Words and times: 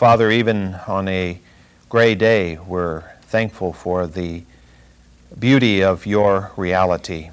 Father, 0.00 0.30
even 0.30 0.76
on 0.86 1.08
a 1.08 1.38
gray 1.90 2.14
day, 2.14 2.56
we're 2.56 3.02
thankful 3.20 3.74
for 3.74 4.06
the 4.06 4.44
beauty 5.38 5.84
of 5.84 6.06
your 6.06 6.52
reality. 6.56 7.28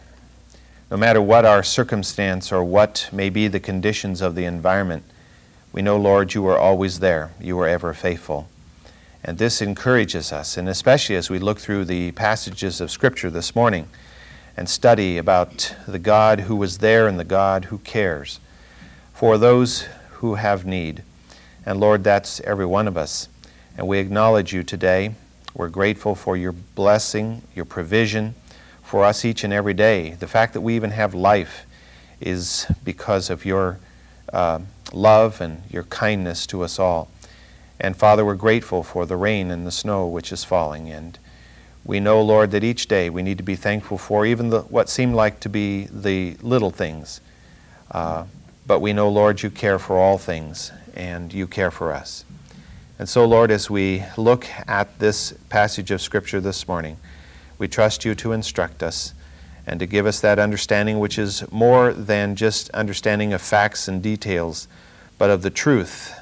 No 0.91 0.97
matter 0.97 1.21
what 1.21 1.45
our 1.45 1.63
circumstance 1.63 2.51
or 2.51 2.65
what 2.65 3.07
may 3.13 3.29
be 3.29 3.47
the 3.47 3.61
conditions 3.61 4.19
of 4.19 4.35
the 4.35 4.43
environment, 4.43 5.03
we 5.71 5.81
know, 5.81 5.95
Lord, 5.95 6.33
you 6.33 6.45
are 6.47 6.59
always 6.59 6.99
there. 6.99 7.31
You 7.39 7.57
are 7.61 7.69
ever 7.69 7.93
faithful. 7.93 8.49
And 9.23 9.37
this 9.37 9.61
encourages 9.61 10.33
us, 10.33 10.57
and 10.57 10.67
especially 10.67 11.15
as 11.15 11.29
we 11.29 11.39
look 11.39 11.59
through 11.59 11.85
the 11.85 12.11
passages 12.11 12.81
of 12.81 12.91
Scripture 12.91 13.29
this 13.29 13.55
morning 13.55 13.87
and 14.57 14.69
study 14.69 15.17
about 15.17 15.73
the 15.87 15.99
God 15.99 16.41
who 16.41 16.57
was 16.57 16.79
there 16.79 17.07
and 17.07 17.17
the 17.17 17.23
God 17.23 17.65
who 17.71 17.77
cares 17.77 18.41
for 19.13 19.37
those 19.37 19.87
who 20.15 20.35
have 20.35 20.65
need. 20.65 21.03
And 21.67 21.81
Lord, 21.81 22.05
that's 22.05 22.39
every 22.45 22.65
one 22.65 22.87
of 22.87 22.95
us. 22.95 23.27
And 23.77 23.89
we 23.89 23.99
acknowledge 23.99 24.53
you 24.53 24.63
today. 24.63 25.15
We're 25.53 25.67
grateful 25.67 26.15
for 26.15 26.37
your 26.37 26.53
blessing, 26.53 27.41
your 27.53 27.65
provision 27.65 28.35
for 28.81 29.03
us 29.03 29.25
each 29.25 29.43
and 29.43 29.51
every 29.51 29.73
day. 29.73 30.11
The 30.11 30.27
fact 30.27 30.53
that 30.53 30.61
we 30.61 30.77
even 30.77 30.91
have 30.91 31.13
life 31.13 31.65
is 32.21 32.67
because 32.85 33.29
of 33.29 33.43
your 33.43 33.79
uh, 34.31 34.59
love 34.93 35.41
and 35.41 35.61
your 35.69 35.83
kindness 35.83 36.47
to 36.47 36.61
us 36.61 36.79
all. 36.79 37.11
And 37.81 37.97
Father, 37.97 38.23
we're 38.23 38.35
grateful 38.35 38.81
for 38.81 39.05
the 39.05 39.17
rain 39.17 39.51
and 39.51 39.67
the 39.67 39.71
snow 39.71 40.07
which 40.07 40.31
is 40.31 40.45
falling. 40.45 40.89
And 40.89 41.19
we 41.83 41.99
know, 41.99 42.21
Lord, 42.21 42.51
that 42.51 42.63
each 42.63 42.87
day 42.87 43.09
we 43.09 43.23
need 43.23 43.39
to 43.39 43.43
be 43.43 43.57
thankful 43.57 43.97
for 43.97 44.25
even 44.25 44.51
the, 44.51 44.61
what 44.61 44.87
seem 44.87 45.13
like 45.13 45.41
to 45.41 45.49
be 45.49 45.89
the 45.91 46.37
little 46.41 46.71
things. 46.71 47.19
Uh, 47.91 48.23
but 48.65 48.79
we 48.79 48.93
know, 48.93 49.09
Lord, 49.09 49.43
you 49.43 49.49
care 49.49 49.77
for 49.79 49.97
all 49.97 50.17
things 50.17 50.71
and 50.97 51.31
you 51.31 51.47
care 51.47 51.71
for 51.71 51.93
us. 51.93 52.25
And 52.99 53.07
so, 53.07 53.25
Lord, 53.25 53.51
as 53.51 53.69
we 53.69 54.03
look 54.17 54.47
at 54.67 54.97
this 54.97 55.31
passage 55.49 55.91
of 55.91 56.01
Scripture 56.01 56.41
this 56.41 56.67
morning, 56.67 56.97
we 57.59 57.67
trust 57.67 58.03
you 58.03 58.15
to 58.15 58.31
instruct 58.31 58.81
us 58.81 59.13
and 59.67 59.79
to 59.79 59.85
give 59.85 60.05
us 60.05 60.19
that 60.21 60.39
understanding 60.39 60.97
which 60.99 61.19
is 61.19 61.49
more 61.51 61.93
than 61.93 62.35
just 62.35 62.69
understanding 62.71 63.33
of 63.33 63.41
facts 63.41 63.87
and 63.87 64.01
details, 64.01 64.67
but 65.19 65.29
of 65.29 65.43
the 65.43 65.49
truth, 65.49 66.13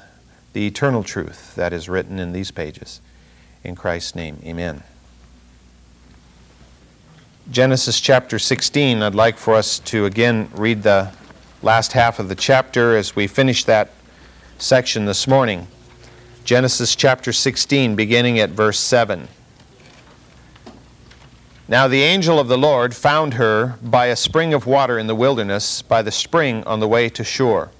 the 0.52 0.66
eternal 0.66 1.02
truth 1.02 1.54
that 1.54 1.72
is 1.72 1.88
written 1.88 2.18
in 2.18 2.32
these 2.32 2.50
pages. 2.50 3.00
In 3.64 3.74
Christ's 3.74 4.14
name, 4.14 4.38
amen. 4.44 4.82
Genesis 7.50 8.00
chapter 8.00 8.38
16, 8.38 9.02
I'd 9.02 9.14
like 9.14 9.38
for 9.38 9.54
us 9.54 9.78
to 9.80 10.04
again 10.04 10.50
read 10.54 10.82
the 10.82 11.12
last 11.62 11.92
half 11.92 12.18
of 12.18 12.28
the 12.28 12.34
chapter 12.34 12.96
as 12.96 13.16
we 13.16 13.26
finish 13.26 13.64
that 13.64 13.90
section 14.58 15.04
this 15.04 15.26
morning. 15.26 15.66
Genesis 16.44 16.96
chapter 16.96 17.32
16, 17.32 17.94
beginning 17.94 18.38
at 18.38 18.50
verse 18.50 18.78
7. 18.78 19.28
Now 21.68 21.88
the 21.88 22.02
angel 22.02 22.38
of 22.38 22.48
the 22.48 22.56
Lord 22.56 22.94
found 22.94 23.34
her 23.34 23.76
by 23.82 24.06
a 24.06 24.16
spring 24.16 24.54
of 24.54 24.66
water 24.66 24.98
in 24.98 25.08
the 25.08 25.14
wilderness, 25.14 25.82
by 25.82 26.00
the 26.00 26.12
spring 26.12 26.64
on 26.64 26.80
the 26.80 26.88
way 26.88 27.08
to 27.10 27.24
Shur. 27.24 27.70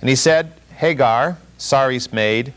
And 0.00 0.08
he 0.08 0.16
said, 0.16 0.52
Hagar, 0.76 1.38
Sarai's 1.58 2.12
maid, 2.12 2.52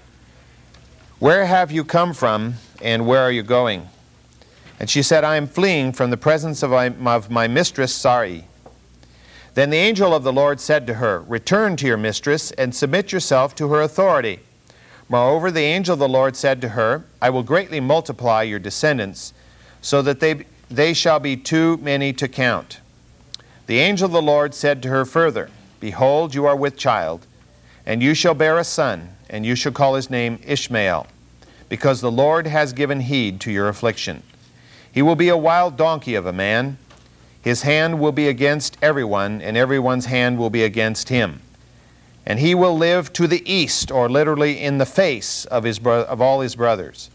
where 1.19 1.45
have 1.45 1.71
you 1.71 1.83
come 1.83 2.13
from, 2.13 2.55
and 2.81 3.07
where 3.07 3.21
are 3.21 3.31
you 3.31 3.43
going? 3.43 3.87
And 4.79 4.89
she 4.89 5.01
said, 5.01 5.23
I 5.23 5.37
am 5.37 5.47
fleeing 5.47 5.93
from 5.93 6.09
the 6.09 6.17
presence 6.17 6.61
of 6.61 6.71
my, 6.71 6.87
of 6.87 7.31
my 7.31 7.47
mistress 7.47 7.93
Sarai. 7.93 8.45
Then 9.55 9.69
the 9.69 9.77
angel 9.77 10.13
of 10.13 10.23
the 10.23 10.33
Lord 10.33 10.59
said 10.59 10.85
to 10.87 10.95
her, 10.95 11.21
Return 11.21 11.77
to 11.77 11.87
your 11.87 11.97
mistress 11.97 12.51
and 12.51 12.75
submit 12.75 13.13
yourself 13.13 13.55
to 13.55 13.69
her 13.69 13.81
authority. 13.81 14.41
Moreover, 15.07 15.49
the 15.49 15.61
angel 15.61 15.93
of 15.93 15.99
the 15.99 16.09
Lord 16.09 16.35
said 16.35 16.59
to 16.61 16.69
her, 16.69 17.05
I 17.21 17.29
will 17.29 17.41
greatly 17.41 17.79
multiply 17.79 18.43
your 18.43 18.59
descendants, 18.59 19.33
so 19.81 20.01
that 20.01 20.19
they, 20.19 20.45
they 20.69 20.93
shall 20.93 21.21
be 21.21 21.37
too 21.37 21.77
many 21.77 22.11
to 22.13 22.27
count. 22.27 22.81
The 23.67 23.79
angel 23.79 24.07
of 24.07 24.11
the 24.11 24.21
Lord 24.21 24.53
said 24.53 24.83
to 24.83 24.89
her 24.89 25.05
further, 25.05 25.49
Behold, 25.79 26.35
you 26.35 26.45
are 26.45 26.55
with 26.55 26.75
child, 26.75 27.25
and 27.85 28.03
you 28.03 28.13
shall 28.13 28.33
bear 28.33 28.57
a 28.57 28.63
son, 28.65 29.15
and 29.29 29.45
you 29.45 29.55
shall 29.55 29.71
call 29.71 29.95
his 29.95 30.09
name 30.09 30.37
Ishmael, 30.45 31.07
because 31.69 32.01
the 32.01 32.11
Lord 32.11 32.45
has 32.45 32.73
given 32.73 32.99
heed 32.99 33.39
to 33.41 33.51
your 33.51 33.69
affliction. 33.69 34.21
He 34.91 35.01
will 35.01 35.15
be 35.15 35.29
a 35.29 35.37
wild 35.37 35.77
donkey 35.77 36.15
of 36.15 36.25
a 36.25 36.33
man. 36.33 36.77
His 37.45 37.61
hand 37.61 37.99
will 37.99 38.11
be 38.11 38.27
against 38.27 38.75
everyone, 38.81 39.39
and 39.39 39.55
everyone's 39.55 40.07
hand 40.07 40.39
will 40.39 40.49
be 40.49 40.63
against 40.63 41.09
him. 41.09 41.41
And 42.25 42.39
he 42.39 42.55
will 42.55 42.75
live 42.75 43.13
to 43.13 43.27
the 43.27 43.47
east, 43.49 43.91
or 43.91 44.09
literally 44.09 44.59
in 44.59 44.79
the 44.79 44.85
face 44.87 45.45
of, 45.45 45.63
his 45.63 45.77
bro- 45.77 46.05
of 46.05 46.19
all 46.19 46.41
his 46.41 46.55
brothers. 46.55 47.11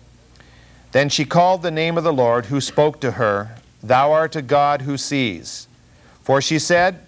Then 0.92 1.08
she 1.08 1.24
called 1.24 1.62
the 1.62 1.72
name 1.72 1.98
of 1.98 2.04
the 2.04 2.12
Lord 2.12 2.46
who 2.46 2.60
spoke 2.60 3.00
to 3.00 3.10
her, 3.10 3.56
Thou 3.82 4.12
art 4.12 4.36
a 4.36 4.42
God 4.42 4.82
who 4.82 4.96
sees. 4.96 5.66
For 6.22 6.40
she 6.40 6.60
said, 6.60 7.04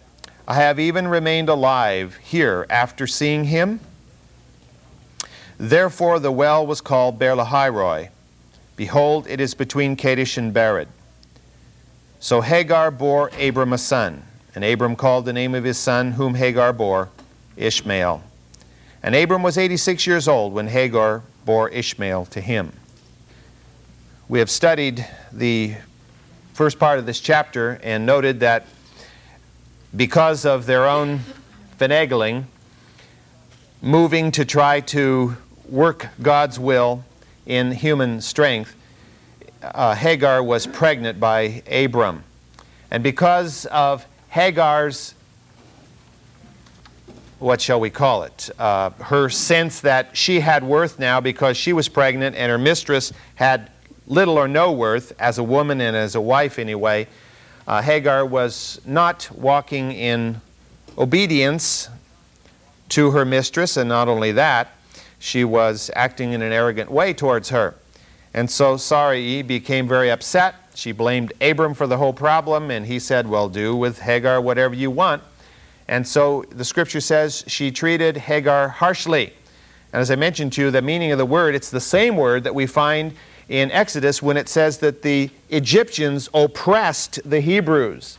I 0.48 0.54
have 0.54 0.80
even 0.80 1.06
remained 1.06 1.48
alive 1.48 2.16
here 2.16 2.66
after 2.68 3.06
seeing 3.06 3.44
him. 3.44 3.78
Therefore 5.58 6.18
the 6.18 6.32
well 6.32 6.66
was 6.66 6.80
called 6.80 7.20
Beer-lahai-roi, 7.20 8.08
Behold, 8.74 9.28
it 9.28 9.40
is 9.40 9.54
between 9.54 9.94
Kadesh 9.94 10.36
and 10.36 10.52
Bered. 10.52 10.88
So 12.22 12.40
Hagar 12.40 12.92
bore 12.92 13.32
Abram 13.40 13.72
a 13.72 13.78
son, 13.78 14.22
and 14.54 14.62
Abram 14.62 14.94
called 14.94 15.24
the 15.24 15.32
name 15.32 15.56
of 15.56 15.64
his 15.64 15.76
son, 15.76 16.12
whom 16.12 16.36
Hagar 16.36 16.72
bore, 16.72 17.08
Ishmael. 17.56 18.22
And 19.02 19.16
Abram 19.16 19.42
was 19.42 19.58
86 19.58 20.06
years 20.06 20.28
old 20.28 20.52
when 20.52 20.68
Hagar 20.68 21.24
bore 21.44 21.68
Ishmael 21.70 22.26
to 22.26 22.40
him. 22.40 22.74
We 24.28 24.38
have 24.38 24.50
studied 24.50 25.04
the 25.32 25.74
first 26.54 26.78
part 26.78 27.00
of 27.00 27.06
this 27.06 27.18
chapter 27.18 27.80
and 27.82 28.06
noted 28.06 28.38
that 28.38 28.68
because 29.96 30.44
of 30.44 30.66
their 30.66 30.86
own 30.86 31.22
finagling, 31.76 32.44
moving 33.82 34.30
to 34.30 34.44
try 34.44 34.78
to 34.78 35.36
work 35.68 36.06
God's 36.22 36.56
will, 36.56 37.04
in 37.46 37.72
human 37.72 38.20
strength, 38.20 38.76
uh, 39.62 39.94
Hagar 39.94 40.42
was 40.42 40.66
pregnant 40.66 41.20
by 41.20 41.62
Abram. 41.70 42.24
And 42.90 43.02
because 43.02 43.66
of 43.66 44.06
Hagar's, 44.28 45.14
what 47.38 47.60
shall 47.60 47.80
we 47.80 47.90
call 47.90 48.24
it, 48.24 48.50
uh, 48.58 48.90
her 48.90 49.28
sense 49.28 49.80
that 49.80 50.16
she 50.16 50.40
had 50.40 50.64
worth 50.64 50.98
now 50.98 51.20
because 51.20 51.56
she 51.56 51.72
was 51.72 51.88
pregnant 51.88 52.36
and 52.36 52.50
her 52.50 52.58
mistress 52.58 53.12
had 53.36 53.70
little 54.06 54.36
or 54.36 54.48
no 54.48 54.72
worth 54.72 55.12
as 55.18 55.38
a 55.38 55.42
woman 55.42 55.80
and 55.80 55.96
as 55.96 56.14
a 56.14 56.20
wife 56.20 56.58
anyway, 56.58 57.06
uh, 57.66 57.80
Hagar 57.80 58.26
was 58.26 58.80
not 58.84 59.30
walking 59.32 59.92
in 59.92 60.40
obedience 60.98 61.88
to 62.90 63.12
her 63.12 63.24
mistress, 63.24 63.76
and 63.76 63.88
not 63.88 64.08
only 64.08 64.32
that, 64.32 64.72
she 65.18 65.44
was 65.44 65.90
acting 65.94 66.32
in 66.32 66.42
an 66.42 66.52
arrogant 66.52 66.90
way 66.90 67.14
towards 67.14 67.48
her. 67.48 67.74
And 68.34 68.50
so 68.50 68.76
Sarai 68.76 69.42
became 69.42 69.86
very 69.86 70.10
upset. 70.10 70.54
She 70.74 70.92
blamed 70.92 71.32
Abram 71.40 71.74
for 71.74 71.86
the 71.86 71.98
whole 71.98 72.14
problem, 72.14 72.70
and 72.70 72.86
he 72.86 72.98
said, 72.98 73.28
Well, 73.28 73.48
do 73.48 73.76
with 73.76 74.00
Hagar 74.00 74.40
whatever 74.40 74.74
you 74.74 74.90
want. 74.90 75.22
And 75.88 76.06
so 76.06 76.44
the 76.50 76.64
scripture 76.64 77.00
says 77.00 77.44
she 77.46 77.70
treated 77.70 78.16
Hagar 78.16 78.68
harshly. 78.68 79.34
And 79.92 80.00
as 80.00 80.10
I 80.10 80.16
mentioned 80.16 80.54
to 80.54 80.62
you, 80.62 80.70
the 80.70 80.80
meaning 80.80 81.12
of 81.12 81.18
the 81.18 81.26
word, 81.26 81.54
it's 81.54 81.68
the 81.68 81.80
same 81.80 82.16
word 82.16 82.44
that 82.44 82.54
we 82.54 82.66
find 82.66 83.14
in 83.48 83.70
Exodus 83.70 84.22
when 84.22 84.38
it 84.38 84.48
says 84.48 84.78
that 84.78 85.02
the 85.02 85.28
Egyptians 85.50 86.30
oppressed 86.32 87.20
the 87.28 87.40
Hebrews. 87.40 88.16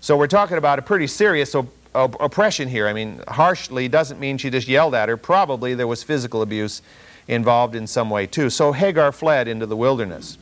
So 0.00 0.16
we're 0.16 0.28
talking 0.28 0.58
about 0.58 0.78
a 0.78 0.82
pretty 0.82 1.08
serious 1.08 1.56
oppression 1.94 2.68
here. 2.68 2.86
I 2.86 2.92
mean, 2.92 3.20
harshly 3.26 3.88
doesn't 3.88 4.20
mean 4.20 4.38
she 4.38 4.50
just 4.50 4.68
yelled 4.68 4.94
at 4.94 5.08
her. 5.08 5.16
Probably 5.16 5.74
there 5.74 5.88
was 5.88 6.04
physical 6.04 6.42
abuse 6.42 6.82
involved 7.28 7.76
in 7.76 7.86
some 7.86 8.10
way 8.10 8.26
too. 8.26 8.50
So 8.50 8.72
Hagar 8.72 9.12
fled 9.12 9.46
into 9.46 9.66
the 9.66 9.76
wilderness. 9.76 10.38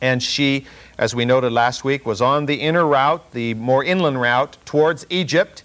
And 0.00 0.22
she, 0.22 0.66
as 0.98 1.14
we 1.14 1.24
noted 1.24 1.52
last 1.52 1.84
week, 1.84 2.06
was 2.06 2.20
on 2.20 2.46
the 2.46 2.56
inner 2.56 2.86
route, 2.86 3.32
the 3.32 3.54
more 3.54 3.84
inland 3.84 4.20
route 4.20 4.56
towards 4.64 5.06
Egypt. 5.10 5.62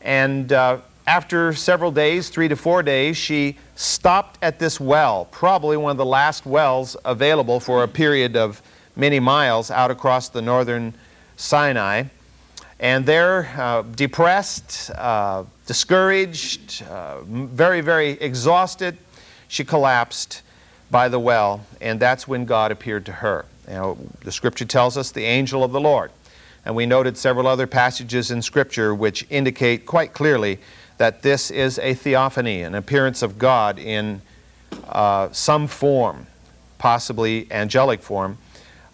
And 0.00 0.52
uh, 0.52 0.78
after 1.06 1.52
several 1.52 1.90
days, 1.90 2.28
three 2.28 2.48
to 2.48 2.56
four 2.56 2.82
days, 2.82 3.16
she 3.16 3.56
stopped 3.74 4.38
at 4.42 4.58
this 4.58 4.78
well, 4.78 5.26
probably 5.30 5.76
one 5.76 5.90
of 5.90 5.96
the 5.96 6.04
last 6.04 6.46
wells 6.46 6.96
available 7.04 7.58
for 7.58 7.82
a 7.82 7.88
period 7.88 8.36
of 8.36 8.62
many 8.94 9.18
miles 9.18 9.70
out 9.70 9.90
across 9.90 10.28
the 10.28 10.42
northern 10.42 10.94
Sinai. 11.36 12.04
And 12.78 13.04
they're 13.06 13.48
uh, 13.56 13.82
depressed, 13.82 14.90
uh, 14.96 15.44
discouraged, 15.66 16.84
uh, 16.88 17.22
very, 17.22 17.80
very 17.80 18.10
exhausted. 18.10 18.96
She 19.52 19.64
collapsed 19.64 20.40
by 20.90 21.10
the 21.10 21.18
well, 21.18 21.66
and 21.78 22.00
that's 22.00 22.26
when 22.26 22.46
God 22.46 22.72
appeared 22.72 23.04
to 23.04 23.12
her. 23.12 23.44
Know, 23.68 23.98
the 24.24 24.32
scripture 24.32 24.64
tells 24.64 24.96
us 24.96 25.10
the 25.10 25.26
angel 25.26 25.62
of 25.62 25.72
the 25.72 25.80
Lord. 25.80 26.10
And 26.64 26.74
we 26.74 26.86
noted 26.86 27.18
several 27.18 27.46
other 27.46 27.66
passages 27.66 28.30
in 28.30 28.40
scripture 28.40 28.94
which 28.94 29.26
indicate 29.28 29.84
quite 29.84 30.14
clearly 30.14 30.58
that 30.96 31.20
this 31.20 31.50
is 31.50 31.78
a 31.80 31.92
theophany, 31.92 32.62
an 32.62 32.74
appearance 32.74 33.20
of 33.20 33.38
God 33.38 33.78
in 33.78 34.22
uh, 34.88 35.30
some 35.32 35.66
form, 35.66 36.26
possibly 36.78 37.46
angelic 37.52 38.00
form, 38.00 38.38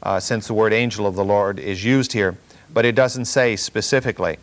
uh, 0.02 0.18
since 0.18 0.48
the 0.48 0.54
word 0.54 0.72
angel 0.72 1.06
of 1.06 1.14
the 1.14 1.24
Lord 1.24 1.60
is 1.60 1.84
used 1.84 2.12
here, 2.12 2.36
but 2.74 2.84
it 2.84 2.96
doesn't 2.96 3.26
say 3.26 3.54
specifically. 3.54 4.38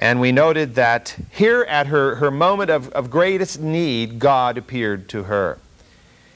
And 0.00 0.18
we 0.18 0.32
noted 0.32 0.76
that 0.76 1.14
here 1.30 1.60
at 1.68 1.88
her, 1.88 2.14
her 2.16 2.30
moment 2.30 2.70
of, 2.70 2.88
of 2.92 3.10
greatest 3.10 3.60
need, 3.60 4.18
God 4.18 4.56
appeared 4.56 5.10
to 5.10 5.24
her. 5.24 5.58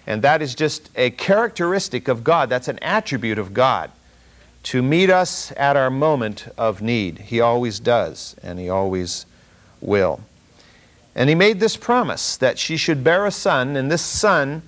And 0.07 0.21
that 0.21 0.43
is 0.43 0.55
just 0.55 0.91
a 0.97 1.09
characteristic 1.09 2.07
of 2.07 2.23
God, 2.23 2.51
that's 2.51 2.69
an 2.69 2.79
attribute 2.81 3.39
of 3.39 3.55
God. 3.55 3.91
To 4.65 4.83
meet 4.83 5.09
us 5.09 5.51
at 5.57 5.77
our 5.77 5.91
moment 5.91 6.47
of 6.59 6.83
need. 6.83 7.19
He 7.21 7.41
always 7.41 7.81
does, 7.81 8.37
and 8.43 8.59
He 8.59 8.69
always 8.69 9.25
will. 9.81 10.21
And 11.15 11.31
He 11.31 11.35
made 11.35 11.59
this 11.59 11.79
promise 11.79 12.37
that 12.37 12.59
she 12.59 12.77
should 12.77 13.03
bear 13.03 13.25
a 13.25 13.31
son, 13.31 13.77
and 13.77 13.91
this 13.91 14.03
son 14.03 14.61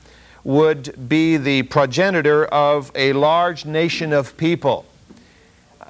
would 0.43 1.07
be 1.07 1.37
the 1.37 1.65
progenitor 1.65 2.47
of 2.47 2.93
a 2.95 3.13
large 3.13 3.67
nation 3.67 4.15
of 4.15 4.39
people. 4.39 4.87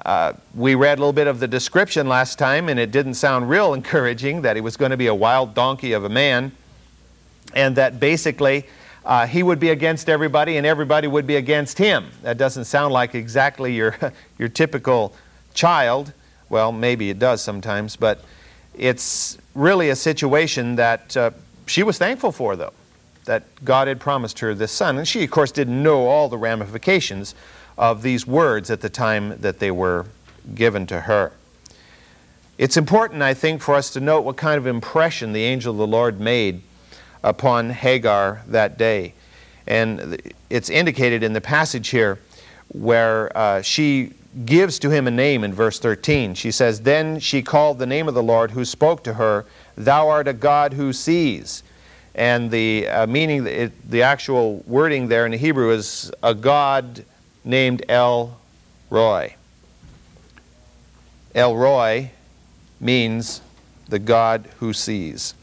Uh, 0.07 0.31
we 0.55 0.73
read 0.73 0.97
a 0.97 1.01
little 1.01 1.11
bit 1.11 1.27
of 1.27 1.41
the 1.41 1.47
description 1.49 2.07
last 2.07 2.39
time, 2.39 2.69
and 2.69 2.79
it 2.79 2.91
didn't 2.91 3.15
sound 3.15 3.49
real 3.49 3.73
encouraging 3.75 4.41
that 4.41 4.55
he 4.55 4.61
was 4.61 4.77
going 4.77 4.91
to 4.91 4.97
be 4.97 5.07
a 5.07 5.13
wild 5.13 5.53
donkey 5.53 5.91
of 5.91 6.05
a 6.05 6.09
man, 6.09 6.53
and 7.53 7.75
that 7.75 7.99
basically 7.99 8.65
uh, 9.03 9.27
he 9.27 9.43
would 9.43 9.59
be 9.59 9.69
against 9.69 10.07
everybody 10.07 10.55
and 10.55 10.65
everybody 10.65 11.07
would 11.07 11.27
be 11.27 11.35
against 11.35 11.77
him. 11.77 12.07
That 12.23 12.37
doesn't 12.37 12.65
sound 12.65 12.93
like 12.93 13.15
exactly 13.15 13.73
your, 13.73 13.97
your 14.37 14.47
typical 14.47 15.13
child. 15.53 16.13
Well, 16.47 16.71
maybe 16.71 17.09
it 17.09 17.19
does 17.19 17.41
sometimes, 17.41 17.97
but 17.97 18.23
it's 18.73 19.37
really 19.55 19.89
a 19.89 19.95
situation 19.95 20.77
that 20.77 21.17
uh, 21.17 21.31
she 21.65 21.83
was 21.83 21.97
thankful 21.97 22.31
for, 22.31 22.55
though, 22.55 22.73
that 23.25 23.43
God 23.65 23.89
had 23.89 23.99
promised 23.99 24.39
her 24.39 24.53
this 24.53 24.71
son. 24.71 24.97
And 24.97 25.05
she, 25.05 25.25
of 25.25 25.31
course, 25.31 25.51
didn't 25.51 25.83
know 25.83 26.07
all 26.07 26.29
the 26.29 26.37
ramifications 26.37 27.35
of 27.77 28.01
these 28.01 28.25
words 28.25 28.69
at 28.71 28.81
the 28.81 28.89
time 28.89 29.39
that 29.41 29.59
they 29.59 29.71
were 29.71 30.05
given 30.55 30.87
to 30.87 31.01
her. 31.01 31.31
It's 32.57 32.77
important, 32.77 33.21
I 33.21 33.33
think, 33.33 33.61
for 33.61 33.75
us 33.75 33.91
to 33.91 33.99
note 33.99 34.21
what 34.21 34.35
kind 34.35 34.57
of 34.57 34.65
impression 34.65 35.31
the 35.31 35.43
angel 35.43 35.73
of 35.73 35.77
the 35.77 35.87
Lord 35.87 36.19
made 36.19 36.61
upon 37.23 37.69
Hagar 37.69 38.41
that 38.47 38.77
day. 38.77 39.13
And 39.67 40.19
it's 40.49 40.69
indicated 40.69 41.21
in 41.21 41.33
the 41.33 41.41
passage 41.41 41.89
here 41.89 42.19
where 42.69 43.35
uh, 43.37 43.61
she 43.61 44.13
gives 44.45 44.79
to 44.79 44.89
him 44.89 45.07
a 45.07 45.11
name 45.11 45.43
in 45.43 45.53
verse 45.53 45.79
13. 45.79 46.33
She 46.33 46.51
says, 46.51 46.81
Then 46.81 47.19
she 47.19 47.41
called 47.41 47.79
the 47.79 47.85
name 47.85 48.07
of 48.07 48.13
the 48.13 48.23
Lord 48.23 48.51
who 48.51 48.65
spoke 48.65 49.03
to 49.03 49.13
her, 49.13 49.45
Thou 49.75 50.09
art 50.09 50.27
a 50.27 50.33
God 50.33 50.73
who 50.73 50.93
sees. 50.93 51.63
And 52.15 52.49
the 52.49 52.87
uh, 52.87 53.05
meaning, 53.05 53.43
the 53.43 54.01
actual 54.01 54.63
wording 54.65 55.07
there 55.07 55.25
in 55.25 55.31
the 55.31 55.37
Hebrew 55.37 55.71
is 55.71 56.11
a 56.23 56.33
God 56.33 57.05
named 57.47 57.83
El 57.87 58.37
Roi. 58.89 59.35
El 61.33 61.55
Roi 61.55 62.11
means 62.79 63.41
the 63.87 63.99
God 63.99 64.49
who 64.59 64.73
sees. 64.73 65.33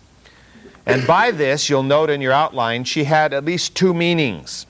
And 0.87 1.07
by 1.07 1.31
this, 1.31 1.71
you'll 1.71 1.83
note 1.83 2.11
in 2.11 2.21
your 2.21 2.33
outline, 2.33 2.85
she 2.85 3.05
had 3.05 3.33
at 3.33 3.45
least 3.45 3.75
two 3.75 3.95
meanings. 3.95 4.67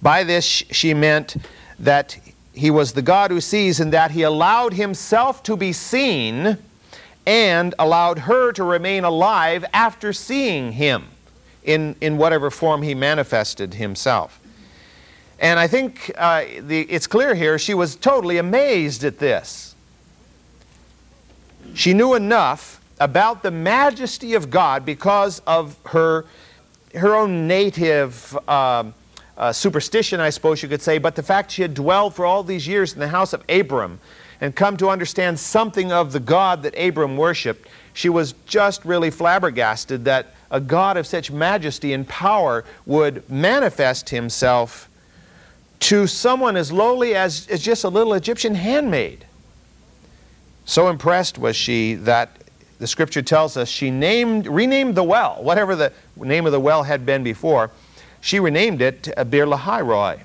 By 0.00 0.22
this, 0.22 0.44
she 0.44 0.94
meant 0.94 1.36
that 1.80 2.18
he 2.52 2.70
was 2.70 2.92
the 2.92 3.02
God 3.02 3.32
who 3.32 3.40
sees, 3.40 3.80
and 3.80 3.92
that 3.92 4.12
he 4.12 4.22
allowed 4.22 4.74
himself 4.74 5.42
to 5.44 5.56
be 5.56 5.72
seen 5.72 6.58
and 7.26 7.74
allowed 7.78 8.20
her 8.20 8.52
to 8.52 8.62
remain 8.62 9.04
alive 9.04 9.64
after 9.72 10.12
seeing 10.12 10.72
him 10.72 11.08
in, 11.64 11.96
in 12.00 12.16
whatever 12.16 12.50
form 12.50 12.82
he 12.82 12.94
manifested 12.94 13.74
himself. 13.74 14.37
And 15.40 15.58
I 15.58 15.68
think 15.68 16.10
uh, 16.16 16.44
the, 16.60 16.80
it's 16.82 17.06
clear 17.06 17.34
here 17.34 17.58
she 17.58 17.74
was 17.74 17.94
totally 17.94 18.38
amazed 18.38 19.04
at 19.04 19.18
this. 19.18 19.74
She 21.74 21.94
knew 21.94 22.14
enough 22.14 22.80
about 22.98 23.42
the 23.42 23.50
majesty 23.50 24.34
of 24.34 24.50
God 24.50 24.84
because 24.84 25.40
of 25.46 25.76
her, 25.86 26.24
her 26.94 27.14
own 27.14 27.46
native 27.46 28.36
um, 28.48 28.94
uh, 29.36 29.52
superstition, 29.52 30.18
I 30.18 30.30
suppose 30.30 30.62
you 30.62 30.68
could 30.68 30.82
say, 30.82 30.98
but 30.98 31.14
the 31.14 31.22
fact 31.22 31.52
she 31.52 31.62
had 31.62 31.74
dwelled 31.74 32.14
for 32.14 32.26
all 32.26 32.42
these 32.42 32.66
years 32.66 32.92
in 32.92 32.98
the 32.98 33.08
house 33.08 33.32
of 33.32 33.44
Abram 33.48 34.00
and 34.40 34.54
come 34.54 34.76
to 34.78 34.88
understand 34.88 35.38
something 35.38 35.92
of 35.92 36.12
the 36.12 36.20
God 36.20 36.64
that 36.64 36.76
Abram 36.76 37.16
worshiped, 37.16 37.68
she 37.92 38.08
was 38.08 38.34
just 38.46 38.84
really 38.84 39.10
flabbergasted 39.10 40.04
that 40.06 40.34
a 40.50 40.60
God 40.60 40.96
of 40.96 41.06
such 41.06 41.30
majesty 41.30 41.92
and 41.92 42.08
power 42.08 42.64
would 42.86 43.28
manifest 43.30 44.10
himself 44.10 44.87
to 45.80 46.06
someone 46.06 46.56
as 46.56 46.72
lowly 46.72 47.14
as, 47.14 47.46
as 47.48 47.62
just 47.62 47.84
a 47.84 47.88
little 47.88 48.14
Egyptian 48.14 48.54
handmaid. 48.54 49.24
So 50.64 50.88
impressed 50.88 51.38
was 51.38 51.56
she 51.56 51.94
that 51.94 52.30
the 52.78 52.86
scripture 52.86 53.22
tells 53.22 53.56
us 53.56 53.68
she 53.68 53.90
named, 53.90 54.46
renamed 54.46 54.94
the 54.94 55.02
well, 55.02 55.42
whatever 55.42 55.74
the 55.74 55.92
name 56.16 56.46
of 56.46 56.52
the 56.52 56.60
well 56.60 56.84
had 56.84 57.04
been 57.04 57.22
before, 57.22 57.70
she 58.20 58.40
renamed 58.40 58.82
it 58.82 59.08
Beer 59.30 59.46
Lahai 59.46 60.20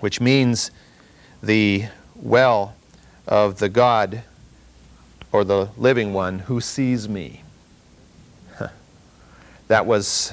which 0.00 0.20
means 0.20 0.70
the 1.42 1.86
well 2.14 2.74
of 3.26 3.58
the 3.58 3.68
God 3.68 4.22
or 5.32 5.44
the 5.44 5.68
living 5.76 6.12
one 6.12 6.40
who 6.40 6.60
sees 6.60 7.08
me. 7.08 7.42
that 9.68 9.86
was, 9.86 10.32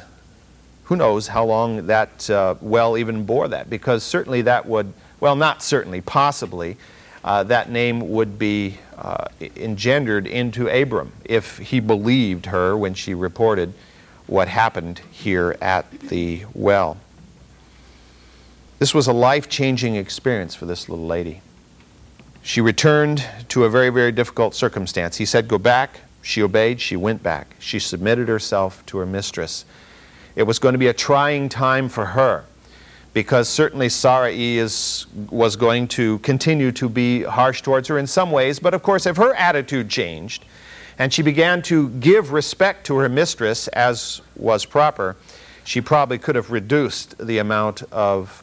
who 0.89 0.95
knows 0.95 1.27
how 1.27 1.45
long 1.45 1.85
that 1.85 2.27
uh, 2.31 2.55
well 2.61 2.97
even 2.97 3.23
bore 3.23 3.47
that, 3.47 3.69
because 3.69 4.03
certainly 4.03 4.41
that 4.41 4.65
would, 4.65 4.91
well, 5.19 5.35
not 5.35 5.61
certainly, 5.61 6.01
possibly, 6.01 6.77
uh, 7.23 7.43
that 7.43 7.69
name 7.69 8.09
would 8.09 8.39
be 8.39 8.75
uh, 8.97 9.25
engendered 9.55 10.25
into 10.25 10.67
Abram 10.67 11.11
if 11.23 11.59
he 11.59 11.79
believed 11.79 12.47
her 12.47 12.75
when 12.75 12.95
she 12.95 13.13
reported 13.13 13.71
what 14.25 14.47
happened 14.47 14.99
here 15.11 15.55
at 15.61 15.91
the 15.91 16.43
well. 16.55 16.97
This 18.79 18.91
was 18.91 19.05
a 19.05 19.13
life 19.13 19.47
changing 19.47 19.95
experience 19.95 20.55
for 20.55 20.65
this 20.65 20.89
little 20.89 21.05
lady. 21.05 21.41
She 22.41 22.61
returned 22.61 23.23
to 23.49 23.63
a 23.63 23.69
very, 23.69 23.91
very 23.91 24.11
difficult 24.11 24.55
circumstance. 24.55 25.17
He 25.17 25.25
said, 25.25 25.47
Go 25.47 25.59
back. 25.59 25.99
She 26.23 26.41
obeyed. 26.41 26.81
She 26.81 26.95
went 26.95 27.21
back. 27.21 27.55
She 27.59 27.77
submitted 27.77 28.27
herself 28.27 28.83
to 28.87 28.97
her 28.97 29.05
mistress. 29.05 29.65
It 30.39 30.47
was 30.47 30.57
going 30.57 30.71
to 30.71 30.79
be 30.79 30.87
a 30.87 30.93
trying 30.93 31.49
time 31.49 31.89
for 31.89 32.05
her 32.05 32.45
because 33.13 33.49
certainly 33.49 33.89
Sarai 33.89 34.57
is, 34.57 35.05
was 35.29 35.57
going 35.57 35.89
to 35.89 36.19
continue 36.19 36.71
to 36.71 36.87
be 36.87 37.23
harsh 37.23 37.61
towards 37.61 37.89
her 37.89 37.97
in 37.97 38.07
some 38.07 38.31
ways, 38.31 38.57
but 38.57 38.73
of 38.73 38.81
course, 38.81 39.05
if 39.05 39.17
her 39.17 39.33
attitude 39.33 39.89
changed 39.89 40.45
and 40.97 41.11
she 41.11 41.23
began 41.23 41.61
to 41.63 41.89
give 41.89 42.31
respect 42.31 42.85
to 42.85 42.95
her 42.99 43.09
mistress 43.09 43.67
as 43.69 44.21
was 44.37 44.63
proper, 44.63 45.17
she 45.65 45.81
probably 45.81 46.17
could 46.17 46.37
have 46.37 46.51
reduced 46.51 47.17
the 47.17 47.39
amount 47.39 47.83
of 47.91 48.41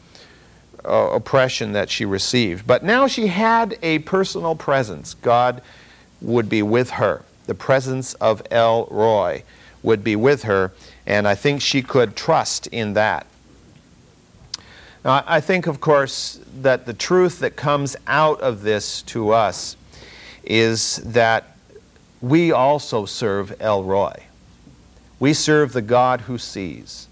uh, 0.84 0.90
oppression 0.90 1.72
that 1.72 1.88
she 1.88 2.04
received. 2.04 2.66
But 2.66 2.84
now 2.84 3.06
she 3.06 3.28
had 3.28 3.78
a 3.80 4.00
personal 4.00 4.54
presence. 4.54 5.14
God 5.14 5.62
would 6.20 6.50
be 6.50 6.60
with 6.60 6.90
her. 6.90 7.22
The 7.46 7.54
presence 7.54 8.12
of 8.14 8.42
El 8.50 8.84
Roi 8.90 9.44
would 9.82 10.04
be 10.04 10.16
with 10.16 10.42
her, 10.42 10.72
and 11.06 11.28
I 11.28 11.34
think 11.34 11.60
she 11.60 11.82
could 11.82 12.16
trust 12.16 12.66
in 12.68 12.94
that. 12.94 13.26
Now, 15.04 15.22
I 15.26 15.40
think, 15.40 15.68
of 15.68 15.80
course, 15.80 16.40
that 16.62 16.84
the 16.84 16.92
truth 16.92 17.38
that 17.38 17.54
comes 17.54 17.96
out 18.08 18.40
of 18.40 18.62
this 18.62 19.02
to 19.02 19.30
us 19.30 19.76
is 20.42 20.96
that 20.96 21.56
we 22.20 22.50
also 22.50 23.04
serve 23.04 23.54
El 23.60 23.84
Roi. 23.84 24.24
We 25.20 25.32
serve 25.32 25.72
the 25.72 25.82
God 25.82 26.22
who 26.22 26.38
sees. 26.38 27.06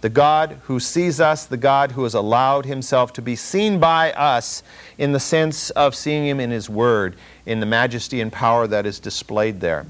The 0.00 0.08
God 0.08 0.58
who 0.64 0.80
sees 0.80 1.20
us, 1.20 1.46
the 1.46 1.56
God 1.56 1.92
who 1.92 2.04
has 2.04 2.14
allowed 2.14 2.66
himself 2.66 3.12
to 3.14 3.22
be 3.22 3.36
seen 3.36 3.78
by 3.78 4.12
us 4.12 4.62
in 4.98 5.12
the 5.12 5.20
sense 5.20 5.70
of 5.70 5.94
seeing 5.94 6.26
him 6.26 6.40
in 6.40 6.50
his 6.50 6.68
word, 6.68 7.16
in 7.46 7.60
the 7.60 7.66
majesty 7.66 8.20
and 8.20 8.32
power 8.32 8.66
that 8.66 8.86
is 8.86 8.98
displayed 8.98 9.60
there. 9.60 9.86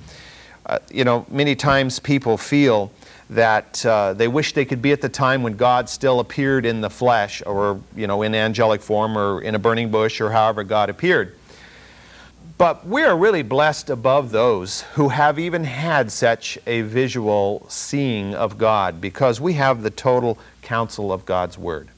Uh, 0.67 0.79
you 0.91 1.05
know, 1.05 1.27
many 1.29 1.55
times 1.55 1.99
people 1.99 2.37
feel 2.37 2.93
that 3.31 3.85
uh, 3.87 4.13
they 4.13 4.29
wish 4.29 4.53
they 4.53 4.65
could 4.65 4.83
be 4.83 4.93
at 4.93 5.01
the 5.01 5.09
time 5.09 5.43
when 5.43 5.57
God 5.57 5.89
still 5.89 6.21
appeared 6.21 6.67
in 6.67 6.81
the 6.81 6.91
flesh 6.91 7.43
or, 7.47 7.81
you 7.97 8.07
know, 8.07 8.23
in 8.23 8.35
angelic 8.35 8.83
form 8.83 9.17
or 9.17 9.41
in 9.41 9.55
a 9.55 9.59
burning 9.59 9.91
bush 9.91 10.21
or 10.21 10.31
however 10.31 10.63
God 10.63 10.91
appeared. 10.91 11.35
But 12.57 12.87
we 12.87 13.03
are 13.03 13.17
really 13.17 13.43
blessed 13.43 13.91
above 13.91 14.31
those 14.31 14.83
who 14.95 15.09
have 15.09 15.39
even 15.39 15.65
had 15.65 16.13
such 16.13 16.57
a 16.67 16.83
visual 16.83 17.67
seeing 17.69 18.35
of 18.35 18.59
God 18.59 19.01
because 19.01 19.41
we 19.41 19.55
have 19.55 19.83
the 19.83 19.91
total 19.91 20.39
counsel 20.63 21.13
of 21.13 21.27
God's 21.27 21.59
Word. 21.59 21.89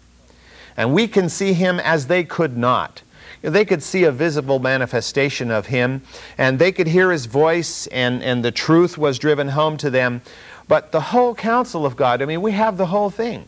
And 0.76 0.94
we 0.94 1.08
can 1.08 1.28
see 1.28 1.52
Him 1.52 1.78
as 1.78 2.06
they 2.06 2.24
could 2.24 2.56
not. 2.56 3.02
They 3.42 3.66
could 3.66 3.82
see 3.82 4.04
a 4.04 4.12
visible 4.12 4.58
manifestation 4.58 5.50
of 5.50 5.66
Him, 5.66 6.02
and 6.38 6.58
they 6.58 6.72
could 6.72 6.86
hear 6.86 7.12
His 7.12 7.26
voice, 7.26 7.86
and, 7.88 8.22
and 8.22 8.42
the 8.42 8.50
truth 8.50 8.96
was 8.96 9.18
driven 9.18 9.48
home 9.48 9.76
to 9.78 9.90
them 9.90 10.22
But 10.68 10.92
the 10.92 11.00
whole 11.00 11.34
counsel 11.34 11.86
of 11.86 11.96
God, 11.96 12.22
I 12.22 12.24
mean, 12.24 12.42
we 12.42 12.52
have 12.52 12.76
the 12.76 12.86
whole 12.86 13.10
thing. 13.10 13.46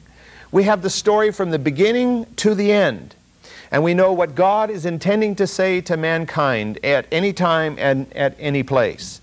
We 0.51 0.65
have 0.65 0.83
the 0.83 0.91
story 0.91 1.33
from 1.33 1.51
the 1.51 1.59
beginning 1.59 2.27
to 2.37 2.55
the 2.55 2.73
end. 2.73 3.15
And 3.71 3.85
we 3.85 3.93
know 3.93 4.13
what 4.13 4.35
God 4.35 4.71
is 4.71 4.87
intending 4.87 5.35
to 5.37 5.47
say 5.47 5.81
to 5.83 5.97
mankind 5.97 6.79
at 6.85 7.07
any 7.13 7.33
time 7.33 7.77
and 7.79 8.11
at 8.15 8.35
any 8.39 8.63
place. 8.63 9.21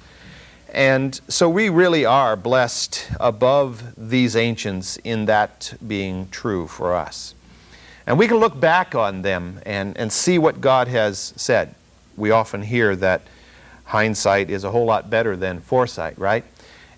And 0.71 1.19
so 1.29 1.49
we 1.49 1.69
really 1.69 2.05
are 2.05 2.35
blessed 2.35 3.09
above 3.19 3.93
these 3.97 4.35
ancients 4.35 4.97
in 4.97 5.25
that 5.25 5.73
being 5.87 6.27
true 6.29 6.67
for 6.67 6.93
us. 6.93 7.33
And 8.05 8.19
we 8.19 8.27
can 8.27 8.37
look 8.37 8.59
back 8.59 8.93
on 8.93 9.23
them 9.23 9.61
and, 9.65 9.97
and 9.97 10.11
see 10.11 10.37
what 10.37 10.61
God 10.61 10.87
has 10.89 11.33
said. 11.37 11.73
We 12.17 12.29
often 12.29 12.61
hear 12.61 12.95
that 12.97 13.21
hindsight 13.85 14.49
is 14.49 14.63
a 14.63 14.71
whole 14.71 14.85
lot 14.85 15.09
better 15.09 15.35
than 15.35 15.59
foresight, 15.59 16.19
right? 16.19 16.43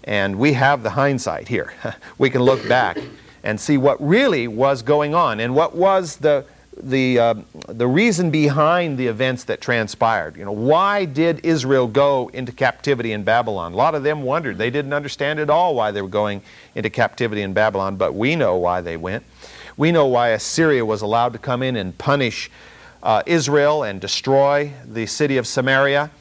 And 0.07 0.39
we 0.39 0.53
have 0.53 0.83
the 0.83 0.91
hindsight 0.91 1.49
here. 1.49 1.73
we 2.17 2.29
can 2.29 2.41
look 2.41 2.65
back 2.69 2.97
and 3.43 3.59
see 3.59 3.77
what 3.77 4.01
really 4.01 4.47
was 4.47 4.81
going 4.81 5.13
on 5.13 5.41
and 5.41 5.53
what 5.53 5.75
was 5.75 6.15
the, 6.15 6.45
the, 6.81 7.19
uh, 7.19 7.33
the 7.67 7.87
reason 7.87 8.31
behind 8.31 8.97
the 8.97 9.07
events 9.07 9.43
that 9.43 9.59
transpired. 9.59 10.37
You 10.37 10.45
know, 10.45 10.53
why 10.53 11.03
did 11.03 11.45
Israel 11.45 11.87
go 11.87 12.29
into 12.33 12.53
captivity 12.53 13.11
in 13.11 13.23
Babylon? 13.23 13.73
A 13.73 13.75
lot 13.75 13.95
of 13.95 14.03
them 14.03 14.23
wondered. 14.23 14.57
They 14.57 14.69
didn't 14.69 14.93
understand 14.93 15.39
at 15.39 15.49
all 15.49 15.75
why 15.75 15.91
they 15.91 16.01
were 16.01 16.07
going 16.07 16.41
into 16.73 16.89
captivity 16.89 17.41
in 17.41 17.51
Babylon, 17.51 17.97
but 17.97 18.15
we 18.15 18.37
know 18.37 18.55
why 18.55 18.79
they 18.79 18.95
went. 18.95 19.25
We 19.75 19.91
know 19.91 20.05
why 20.05 20.29
Assyria 20.29 20.85
was 20.85 21.01
allowed 21.01 21.33
to 21.33 21.39
come 21.39 21.61
in 21.61 21.75
and 21.75 21.97
punish 21.97 22.49
uh, 23.03 23.23
Israel 23.25 23.83
and 23.83 23.99
destroy 23.99 24.71
the 24.85 25.05
city 25.05 25.35
of 25.35 25.45
Samaria. 25.45 26.11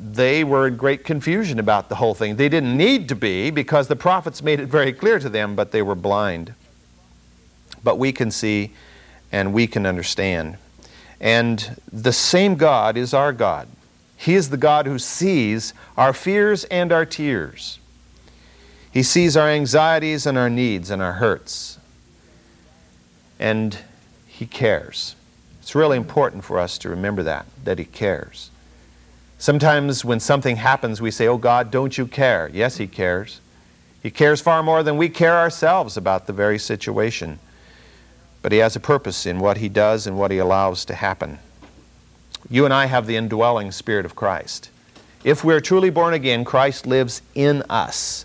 They 0.00 0.44
were 0.44 0.68
in 0.68 0.76
great 0.76 1.04
confusion 1.04 1.58
about 1.58 1.88
the 1.88 1.96
whole 1.96 2.14
thing. 2.14 2.36
They 2.36 2.48
didn't 2.48 2.76
need 2.76 3.08
to 3.08 3.16
be 3.16 3.50
because 3.50 3.88
the 3.88 3.96
prophets 3.96 4.42
made 4.42 4.60
it 4.60 4.66
very 4.66 4.92
clear 4.92 5.18
to 5.18 5.28
them, 5.28 5.56
but 5.56 5.72
they 5.72 5.82
were 5.82 5.94
blind. 5.94 6.54
But 7.82 7.98
we 7.98 8.12
can 8.12 8.30
see 8.30 8.72
and 9.32 9.52
we 9.52 9.66
can 9.66 9.86
understand. 9.86 10.56
And 11.20 11.80
the 11.92 12.12
same 12.12 12.54
God 12.54 12.96
is 12.96 13.12
our 13.12 13.32
God. 13.32 13.68
He 14.16 14.34
is 14.34 14.50
the 14.50 14.56
God 14.56 14.86
who 14.86 14.98
sees 14.98 15.74
our 15.96 16.12
fears 16.12 16.64
and 16.64 16.92
our 16.92 17.04
tears. 17.04 17.78
He 18.90 19.02
sees 19.02 19.36
our 19.36 19.48
anxieties 19.48 20.26
and 20.26 20.38
our 20.38 20.50
needs 20.50 20.90
and 20.90 21.02
our 21.02 21.14
hurts 21.14 21.78
and 23.38 23.78
He 24.26 24.46
cares. 24.46 25.14
It's 25.60 25.74
really 25.74 25.96
important 25.96 26.44
for 26.44 26.58
us 26.58 26.78
to 26.78 26.88
remember 26.88 27.22
that, 27.22 27.46
that 27.64 27.78
He 27.78 27.84
cares. 27.84 28.50
Sometimes 29.38 30.04
when 30.04 30.18
something 30.18 30.56
happens, 30.56 31.00
we 31.00 31.12
say, 31.12 31.28
Oh 31.28 31.38
God, 31.38 31.70
don't 31.70 31.96
you 31.96 32.06
care? 32.06 32.50
Yes, 32.52 32.76
He 32.76 32.88
cares. 32.88 33.40
He 34.02 34.10
cares 34.10 34.40
far 34.40 34.62
more 34.62 34.82
than 34.82 34.96
we 34.96 35.08
care 35.08 35.36
ourselves 35.36 35.96
about 35.96 36.26
the 36.26 36.32
very 36.32 36.58
situation. 36.58 37.38
But 38.42 38.52
He 38.52 38.58
has 38.58 38.74
a 38.74 38.80
purpose 38.80 39.26
in 39.26 39.38
what 39.38 39.58
He 39.58 39.68
does 39.68 40.06
and 40.06 40.18
what 40.18 40.32
He 40.32 40.38
allows 40.38 40.84
to 40.86 40.94
happen. 40.94 41.38
You 42.50 42.64
and 42.64 42.74
I 42.74 42.86
have 42.86 43.06
the 43.06 43.16
indwelling 43.16 43.70
Spirit 43.72 44.04
of 44.04 44.16
Christ. 44.16 44.70
If 45.24 45.44
we're 45.44 45.60
truly 45.60 45.90
born 45.90 46.14
again, 46.14 46.44
Christ 46.44 46.86
lives 46.86 47.22
in 47.34 47.62
us. 47.68 48.24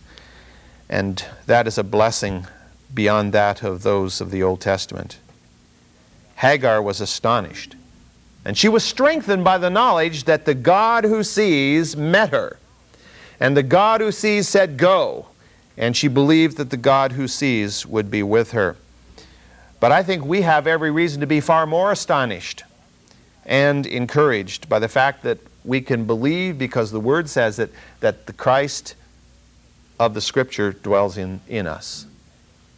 And 0.90 1.24
that 1.46 1.68
is 1.68 1.78
a 1.78 1.84
blessing 1.84 2.48
beyond 2.94 3.34
that 3.34 3.64
of 3.64 3.84
those 3.84 4.22
of 4.22 4.32
the 4.32 4.44
Old 4.44 4.62
Testament. 4.62 5.18
Hagar 6.38 6.82
was 6.82 7.02
astonished, 7.02 7.76
and 8.46 8.58
she 8.58 8.70
was 8.70 8.84
strengthened 8.84 9.44
by 9.44 9.58
the 9.58 9.70
knowledge 9.70 10.26
that 10.26 10.46
the 10.46 10.54
God 10.54 11.06
who 11.06 11.24
sees 11.24 11.96
met 11.96 12.30
her. 12.30 12.58
And 13.40 13.56
the 13.56 13.64
God 13.64 14.02
who 14.02 14.12
sees 14.12 14.48
said, 14.48 14.78
Go. 14.78 15.28
And 15.78 15.98
she 15.98 16.08
believed 16.08 16.58
that 16.58 16.70
the 16.70 16.78
God 16.78 17.14
who 17.14 17.28
sees 17.28 17.86
would 17.86 18.12
be 18.12 18.22
with 18.22 18.52
her. 18.52 18.76
But 19.80 19.92
I 19.92 20.04
think 20.04 20.24
we 20.24 20.42
have 20.42 20.68
every 20.68 20.92
reason 20.92 21.20
to 21.22 21.28
be 21.28 21.40
far 21.40 21.66
more 21.66 21.92
astonished 21.92 22.64
and 23.46 23.86
encouraged 23.86 24.70
by 24.70 24.80
the 24.80 24.88
fact 24.88 25.24
that 25.24 25.40
we 25.66 25.82
can 25.82 26.06
believe 26.06 26.58
because 26.58 26.92
the 26.92 27.00
Word 27.00 27.30
says 27.30 27.60
it, 27.60 27.74
that 28.02 28.28
the 28.28 28.34
Christ 28.34 28.96
of 30.00 30.14
the 30.14 30.22
Scripture 30.22 30.72
dwells 30.72 31.18
in, 31.18 31.42
in 31.48 31.68
us 31.68 32.06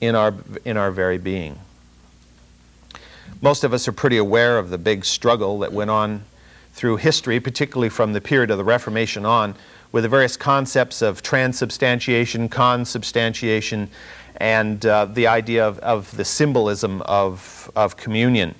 in 0.01 0.15
our, 0.15 0.33
in 0.63 0.77
our 0.77 0.91
very 0.91 1.17
being. 1.17 1.59
Most 3.41 3.63
of 3.65 3.73
us 3.73 3.87
are 3.87 3.91
pretty 3.91 4.17
aware 4.17 4.57
of 4.57 4.69
the 4.69 4.77
big 4.77 5.03
struggle 5.03 5.59
that 5.59 5.73
went 5.73 5.91
on 5.91 6.23
through 6.71 6.97
history, 6.97 7.39
particularly 7.39 7.89
from 7.89 8.13
the 8.13 8.21
period 8.21 8.49
of 8.49 8.57
the 8.57 8.63
Reformation 8.63 9.25
on, 9.25 9.55
with 9.91 10.03
the 10.03 10.09
various 10.09 10.37
concepts 10.37 11.01
of 11.01 11.21
transubstantiation, 11.21 12.47
consubstantiation, 12.47 13.89
and 14.37 14.85
uh, 14.85 15.05
the 15.05 15.27
idea 15.27 15.67
of, 15.67 15.79
of, 15.79 16.15
the 16.15 16.25
symbolism 16.25 17.01
of, 17.03 17.69
of 17.75 17.97
communion. 17.97 18.55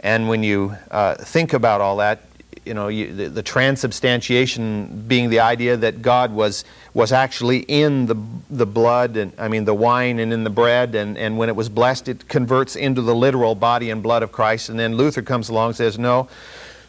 And 0.00 0.28
when 0.28 0.42
you 0.42 0.74
uh, 0.90 1.16
think 1.16 1.52
about 1.52 1.80
all 1.80 1.96
that, 1.96 2.27
you 2.68 2.74
know, 2.74 2.88
you, 2.88 3.12
the, 3.14 3.28
the, 3.30 3.42
transubstantiation 3.42 5.04
being 5.08 5.30
the 5.30 5.40
idea 5.40 5.76
that 5.78 6.02
God 6.02 6.30
was, 6.30 6.64
was 6.92 7.12
actually 7.12 7.60
in 7.60 8.04
the, 8.04 8.16
the 8.50 8.66
blood, 8.66 9.16
and 9.16 9.32
I 9.38 9.48
mean 9.48 9.64
the 9.64 9.74
wine 9.74 10.18
and 10.18 10.32
in 10.32 10.44
the 10.44 10.50
bread, 10.50 10.94
and, 10.94 11.16
and 11.16 11.38
when 11.38 11.48
it 11.48 11.56
was 11.56 11.70
blessed, 11.70 12.08
it 12.08 12.28
converts 12.28 12.76
into 12.76 13.00
the 13.00 13.14
literal 13.14 13.54
body 13.54 13.88
and 13.88 14.02
blood 14.02 14.22
of 14.22 14.32
Christ. 14.32 14.68
And 14.68 14.78
then 14.78 14.96
Luther 14.96 15.22
comes 15.22 15.48
along 15.48 15.68
and 15.68 15.76
says, 15.76 15.98
no, 15.98 16.28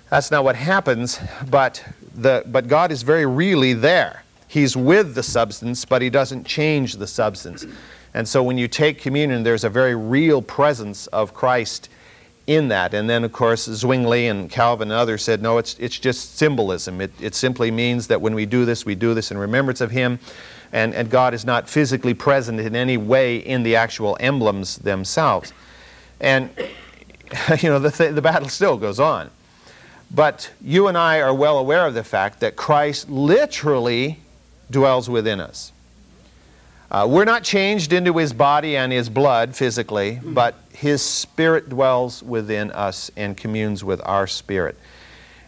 that's 0.09 0.31
not 0.31 0.43
what 0.43 0.57
happens, 0.57 1.17
but, 1.49 1.83
the, 2.13 2.43
but 2.45 2.67
God 2.67 2.91
is 2.91 3.01
very 3.03 3.25
really 3.25 3.73
there. 3.73 4.23
He's 4.49 4.75
with 4.75 5.15
the 5.15 5.23
substance, 5.23 5.85
but 5.85 6.01
He 6.01 6.09
doesn't 6.09 6.45
change 6.45 6.95
the 6.97 7.07
substance. 7.07 7.65
And 8.13 8.27
so 8.27 8.43
when 8.43 8.57
you 8.57 8.67
take 8.67 8.99
communion, 8.99 9.43
there's 9.43 9.63
a 9.63 9.69
very 9.69 9.95
real 9.95 10.41
presence 10.41 11.07
of 11.07 11.33
Christ 11.33 11.89
in 12.49 12.69
that. 12.69 12.95
And 12.95 13.07
then, 13.07 13.23
of 13.23 13.31
course, 13.31 13.65
Zwingli 13.65 14.27
and 14.27 14.49
Calvin 14.49 14.89
and 14.89 14.99
others 14.99 15.23
said, 15.23 15.39
no, 15.39 15.59
it's, 15.59 15.77
it's 15.77 15.99
just 15.99 16.35
symbolism. 16.35 16.99
It, 16.99 17.11
it 17.21 17.35
simply 17.35 17.69
means 17.69 18.07
that 18.07 18.21
when 18.21 18.33
we 18.33 18.47
do 18.47 18.65
this, 18.65 18.87
we 18.87 18.95
do 18.95 19.13
this 19.13 19.29
in 19.29 19.37
remembrance 19.37 19.81
of 19.81 19.91
Him, 19.91 20.17
and, 20.71 20.95
and 20.95 21.11
God 21.11 21.35
is 21.35 21.45
not 21.45 21.69
physically 21.69 22.15
present 22.15 22.59
in 22.59 22.75
any 22.75 22.97
way 22.97 23.37
in 23.37 23.61
the 23.61 23.75
actual 23.75 24.17
emblems 24.19 24.77
themselves. 24.77 25.53
And, 26.19 26.49
you 27.61 27.69
know, 27.69 27.77
the, 27.77 27.91
th- 27.91 28.15
the 28.15 28.21
battle 28.21 28.49
still 28.49 28.77
goes 28.77 28.99
on. 28.99 29.29
But 30.09 30.49
you 30.59 30.87
and 30.87 30.97
I 30.97 31.21
are 31.21 31.33
well 31.33 31.59
aware 31.59 31.85
of 31.85 31.93
the 31.93 32.03
fact 32.03 32.39
that 32.39 32.55
Christ 32.55 33.11
literally 33.11 34.17
dwells 34.71 35.07
within 35.07 35.39
us. 35.39 35.71
Uh, 36.91 37.07
we're 37.07 37.25
not 37.25 37.43
changed 37.43 37.93
into 37.93 38.17
his 38.17 38.33
body 38.33 38.75
and 38.75 38.91
his 38.91 39.09
blood 39.09 39.55
physically, 39.55 40.19
but 40.23 40.55
his 40.73 41.03
spirit 41.03 41.69
dwells 41.69 42.23
within 42.23 42.71
us 42.71 43.11
and 43.15 43.37
communes 43.37 43.83
with 43.83 44.01
our 44.05 44.25
spirit. 44.25 44.75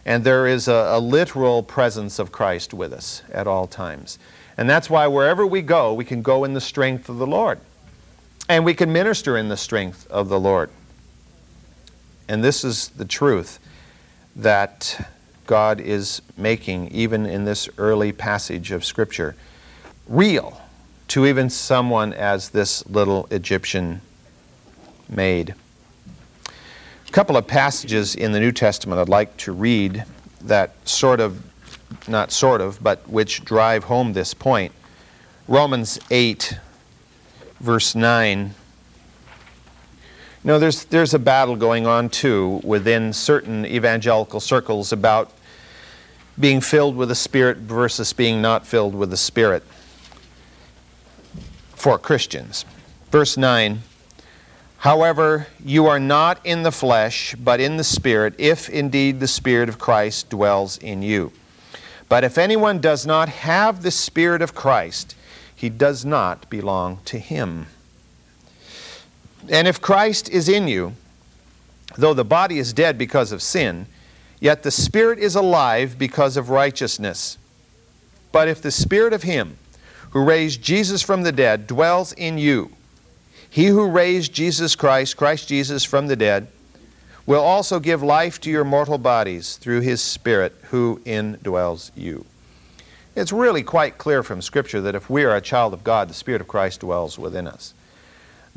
And 0.04 0.22
there 0.22 0.46
is 0.46 0.68
a, 0.68 0.72
a, 0.72 1.00
literal 1.00 1.62
presence 1.62 2.18
of 2.18 2.30
Christ 2.30 2.72
with 2.72 2.92
us 2.92 3.22
at 3.32 3.46
all 3.46 3.66
times. 3.66 4.18
And 4.56 4.70
that's 4.70 4.88
why 4.88 5.06
wherever 5.08 5.44
we 5.46 5.62
go, 5.62 5.94
we 5.94 6.04
can 6.04 6.22
go 6.22 6.44
in 6.44 6.54
the 6.54 6.60
strength 6.60 7.08
of 7.08 7.18
the 7.18 7.26
Lord. 7.26 7.58
And 8.48 8.64
we 8.64 8.74
can 8.74 8.92
minister 8.92 9.36
in 9.36 9.48
the 9.48 9.56
strength 9.56 10.06
of 10.10 10.28
the 10.28 10.38
Lord. 10.38 10.70
And 12.28 12.42
this 12.42 12.64
is 12.64 12.88
the 12.90 13.04
truth 13.04 13.58
that 14.36 15.08
God 15.46 15.80
is 15.80 16.22
making, 16.36 16.88
even 16.88 17.26
in 17.26 17.44
this 17.44 17.68
early 17.78 18.12
passage 18.12 18.70
of 18.70 18.84
Scripture, 18.84 19.34
real 20.06 20.61
to 21.12 21.26
even 21.26 21.50
someone 21.50 22.10
as 22.14 22.48
this 22.48 22.86
little 22.86 23.28
Egyptian 23.30 24.00
maid. 25.10 25.54
A 27.06 27.10
couple 27.10 27.36
of 27.36 27.46
passages 27.46 28.14
in 28.14 28.32
the 28.32 28.40
New 28.40 28.50
Testament 28.50 28.98
I'd 28.98 29.10
like 29.10 29.36
to 29.36 29.52
read 29.52 30.06
that 30.40 30.72
sort 30.88 31.20
of, 31.20 31.44
not 32.08 32.32
sort 32.32 32.62
of, 32.62 32.82
but 32.82 33.06
which 33.10 33.44
drive 33.44 33.84
home 33.84 34.14
this 34.14 34.32
point. 34.32 34.72
Romans 35.48 35.98
8, 36.10 36.58
verse 37.60 37.94
9. 37.94 38.46
You 38.46 38.54
know, 40.44 40.58
there's, 40.58 40.86
there's 40.86 41.12
a 41.12 41.18
battle 41.18 41.56
going 41.56 41.86
on 41.86 42.08
too 42.08 42.58
within 42.64 43.12
certain 43.12 43.66
evangelical 43.66 44.40
circles 44.40 44.94
about 44.94 45.30
being 46.40 46.62
filled 46.62 46.96
with 46.96 47.10
the 47.10 47.14
Spirit 47.14 47.58
versus 47.58 48.14
being 48.14 48.40
not 48.40 48.66
filled 48.66 48.94
with 48.94 49.10
the 49.10 49.18
Spirit 49.18 49.62
for 51.82 51.98
Christians. 51.98 52.64
Verse 53.10 53.36
9 53.36 53.80
However, 54.78 55.48
you 55.64 55.86
are 55.86 55.98
not 55.98 56.38
in 56.46 56.62
the 56.62 56.70
flesh, 56.70 57.34
but 57.34 57.60
in 57.60 57.76
the 57.76 57.82
Spirit, 57.82 58.34
if 58.38 58.68
indeed 58.68 59.18
the 59.18 59.26
Spirit 59.26 59.68
of 59.68 59.80
Christ 59.80 60.30
dwells 60.30 60.78
in 60.78 61.02
you. 61.02 61.32
But 62.08 62.22
if 62.22 62.38
anyone 62.38 62.80
does 62.80 63.04
not 63.04 63.28
have 63.28 63.82
the 63.82 63.90
Spirit 63.90 64.42
of 64.42 64.54
Christ, 64.54 65.16
he 65.56 65.68
does 65.68 66.04
not 66.04 66.48
belong 66.48 67.00
to 67.06 67.18
him. 67.18 67.66
And 69.48 69.66
if 69.66 69.80
Christ 69.80 70.28
is 70.28 70.48
in 70.48 70.68
you, 70.68 70.94
though 71.96 72.14
the 72.14 72.24
body 72.24 72.60
is 72.60 72.72
dead 72.72 72.96
because 72.96 73.32
of 73.32 73.42
sin, 73.42 73.86
yet 74.38 74.62
the 74.62 74.70
Spirit 74.70 75.18
is 75.18 75.34
alive 75.34 75.98
because 75.98 76.36
of 76.36 76.48
righteousness. 76.48 77.38
But 78.30 78.46
if 78.46 78.62
the 78.62 78.70
Spirit 78.70 79.12
of 79.12 79.24
Him 79.24 79.58
who 80.12 80.24
raised 80.24 80.62
Jesus 80.62 81.02
from 81.02 81.22
the 81.22 81.32
dead, 81.32 81.66
dwells 81.66 82.12
in 82.12 82.38
you. 82.38 82.70
He 83.48 83.66
who 83.66 83.88
raised 83.88 84.32
Jesus 84.32 84.76
Christ, 84.76 85.16
Christ 85.16 85.48
Jesus, 85.48 85.84
from 85.84 86.06
the 86.06 86.16
dead, 86.16 86.48
will 87.26 87.42
also 87.42 87.80
give 87.80 88.02
life 88.02 88.40
to 88.40 88.50
your 88.50 88.64
mortal 88.64 88.98
bodies 88.98 89.56
through 89.56 89.80
his 89.80 90.00
Spirit 90.00 90.54
who 90.70 91.00
indwells 91.04 91.90
you. 91.94 92.24
It's 93.14 93.32
really 93.32 93.62
quite 93.62 93.98
clear 93.98 94.22
from 94.22 94.40
Scripture 94.40 94.80
that 94.80 94.94
if 94.94 95.10
we 95.10 95.24
are 95.24 95.36
a 95.36 95.40
child 95.40 95.74
of 95.74 95.84
God, 95.84 96.08
the 96.08 96.14
Spirit 96.14 96.40
of 96.40 96.48
Christ 96.48 96.80
dwells 96.80 97.18
within 97.18 97.46
us. 97.46 97.74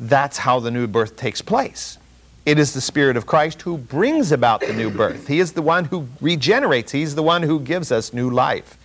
That's 0.00 0.38
how 0.38 0.60
the 0.60 0.70
new 0.70 0.86
birth 0.86 1.16
takes 1.16 1.42
place. 1.42 1.98
It 2.44 2.58
is 2.58 2.72
the 2.72 2.80
Spirit 2.80 3.16
of 3.16 3.26
Christ 3.26 3.62
who 3.62 3.76
brings 3.76 4.32
about 4.32 4.60
the 4.60 4.72
new 4.72 4.90
birth. 4.90 5.26
He 5.26 5.40
is 5.40 5.52
the 5.52 5.62
one 5.62 5.86
who 5.86 6.08
regenerates, 6.20 6.92
He's 6.92 7.14
the 7.14 7.22
one 7.22 7.42
who 7.42 7.60
gives 7.60 7.90
us 7.90 8.12
new 8.12 8.30
life. 8.30 8.78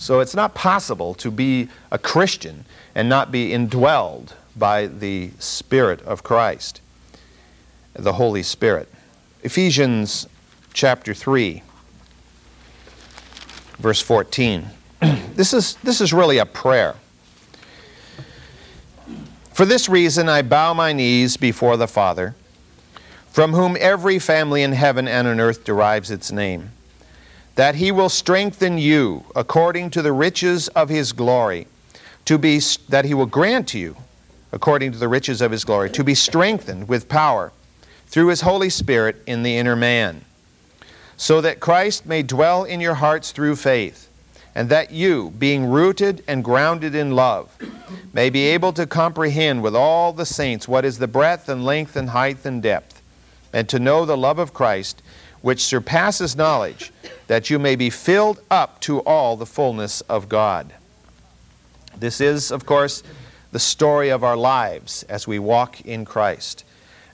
So 0.00 0.20
it's 0.20 0.34
not 0.34 0.54
possible 0.54 1.12
to 1.16 1.30
be 1.30 1.68
a 1.90 1.98
Christian 1.98 2.64
and 2.94 3.06
not 3.06 3.30
be 3.30 3.50
indwelled 3.50 4.32
by 4.56 4.86
the 4.86 5.30
Spirit 5.38 6.00
of 6.02 6.22
Christ, 6.22 6.80
the 7.92 8.14
Holy 8.14 8.42
Spirit. 8.42 8.88
Ephesians 9.42 10.26
chapter 10.72 11.12
3, 11.12 11.62
verse 13.76 14.00
14. 14.00 14.70
this, 15.34 15.52
is, 15.52 15.74
this 15.82 16.00
is 16.00 16.14
really 16.14 16.38
a 16.38 16.46
prayer. 16.46 16.94
For 19.52 19.66
this 19.66 19.86
reason 19.86 20.30
I 20.30 20.40
bow 20.40 20.72
my 20.72 20.94
knees 20.94 21.36
before 21.36 21.76
the 21.76 21.86
Father, 21.86 22.34
from 23.28 23.52
whom 23.52 23.76
every 23.78 24.18
family 24.18 24.62
in 24.62 24.72
heaven 24.72 25.06
and 25.06 25.28
on 25.28 25.40
earth 25.40 25.62
derives 25.62 26.10
its 26.10 26.32
name, 26.32 26.70
that 27.54 27.74
he 27.74 27.92
will 27.92 28.08
strengthen 28.08 28.78
you 28.78 29.24
according 29.34 29.90
to 29.90 30.02
the 30.02 30.12
riches 30.12 30.68
of 30.68 30.88
his 30.88 31.12
glory, 31.12 31.66
to 32.24 32.38
be 32.38 32.60
that 32.88 33.04
he 33.04 33.14
will 33.14 33.26
grant 33.26 33.74
you 33.74 33.96
according 34.52 34.92
to 34.92 34.98
the 34.98 35.08
riches 35.08 35.40
of 35.40 35.50
his 35.50 35.64
glory, 35.64 35.90
to 35.90 36.04
be 36.04 36.14
strengthened 36.14 36.88
with 36.88 37.08
power 37.08 37.52
through 38.06 38.28
his 38.28 38.40
Holy 38.40 38.70
Spirit 38.70 39.22
in 39.26 39.42
the 39.42 39.56
inner 39.56 39.76
man, 39.76 40.24
so 41.16 41.40
that 41.40 41.60
Christ 41.60 42.06
may 42.06 42.22
dwell 42.22 42.64
in 42.64 42.80
your 42.80 42.94
hearts 42.94 43.30
through 43.30 43.56
faith, 43.56 44.08
and 44.54 44.68
that 44.68 44.90
you, 44.90 45.30
being 45.38 45.66
rooted 45.66 46.24
and 46.26 46.42
grounded 46.42 46.94
in 46.94 47.12
love, 47.12 47.56
may 48.12 48.30
be 48.30 48.46
able 48.46 48.72
to 48.72 48.86
comprehend 48.86 49.62
with 49.62 49.76
all 49.76 50.12
the 50.12 50.26
saints 50.26 50.66
what 50.66 50.84
is 50.84 50.98
the 50.98 51.06
breadth 51.06 51.48
and 51.48 51.64
length 51.64 51.94
and 51.94 52.10
height 52.10 52.44
and 52.44 52.62
depth, 52.62 53.00
and 53.52 53.68
to 53.68 53.78
know 53.78 54.04
the 54.04 54.16
love 54.16 54.40
of 54.40 54.52
Christ, 54.52 55.02
which 55.42 55.62
surpasses 55.62 56.36
knowledge, 56.36 56.92
that 57.26 57.50
you 57.50 57.58
may 57.58 57.76
be 57.76 57.90
filled 57.90 58.40
up 58.50 58.80
to 58.80 59.00
all 59.00 59.36
the 59.36 59.46
fullness 59.46 60.00
of 60.02 60.28
God. 60.28 60.72
This 61.96 62.20
is, 62.20 62.50
of 62.50 62.66
course, 62.66 63.02
the 63.52 63.58
story 63.58 64.10
of 64.10 64.22
our 64.22 64.36
lives 64.36 65.02
as 65.04 65.26
we 65.26 65.38
walk 65.38 65.80
in 65.82 66.04
Christ. 66.04 66.64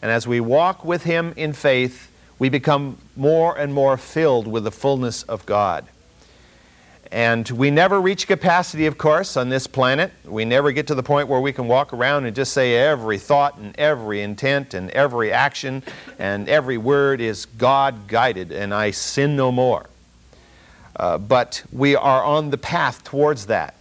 And 0.03 0.11
as 0.11 0.27
we 0.27 0.41
walk 0.41 0.85
with 0.85 1.05
Him 1.05 1.33
in 1.37 1.53
faith, 1.53 2.11
we 2.39 2.49
become 2.49 2.99
more 3.17 3.57
and 3.57 3.73
more 3.73 3.97
filled 3.97 4.47
with 4.47 4.65
the 4.65 4.71
fullness 4.71 5.23
of 5.25 5.47
God. 5.47 5.87
And 7.13 7.49
we 7.51 7.71
never 7.71 8.01
reach 8.01 8.27
capacity, 8.27 8.87
of 8.87 8.99
course, 8.99 9.37
on 9.37 9.49
this 9.49 9.67
planet. 9.67 10.13
We 10.25 10.45
never 10.45 10.73
get 10.73 10.89
to 10.89 10.95
the 10.95 11.03
point 11.03 11.29
where 11.29 11.41
we 11.41 11.53
can 11.53 11.69
walk 11.69 11.93
around 11.93 12.25
and 12.25 12.35
just 12.35 12.53
say 12.53 12.77
every 12.77 13.19
thought 13.19 13.59
and 13.59 13.79
every 13.79 14.23
intent 14.23 14.75
and 14.75 14.91
every 14.91 15.33
action 15.33 15.83
and 16.19 16.49
every 16.49 16.79
word 16.79 17.21
is 17.21 17.47
God 17.47 18.09
guided 18.09 18.51
and 18.51 18.75
I 18.75 18.91
sin 18.91 19.37
no 19.37 19.53
more. 19.53 19.89
Uh, 20.97 21.19
but 21.19 21.63
we 21.73 21.95
are 21.95 22.25
on 22.25 22.51
the 22.51 22.59
path 22.59 23.05
towards 23.05 23.47
that. 23.47 23.75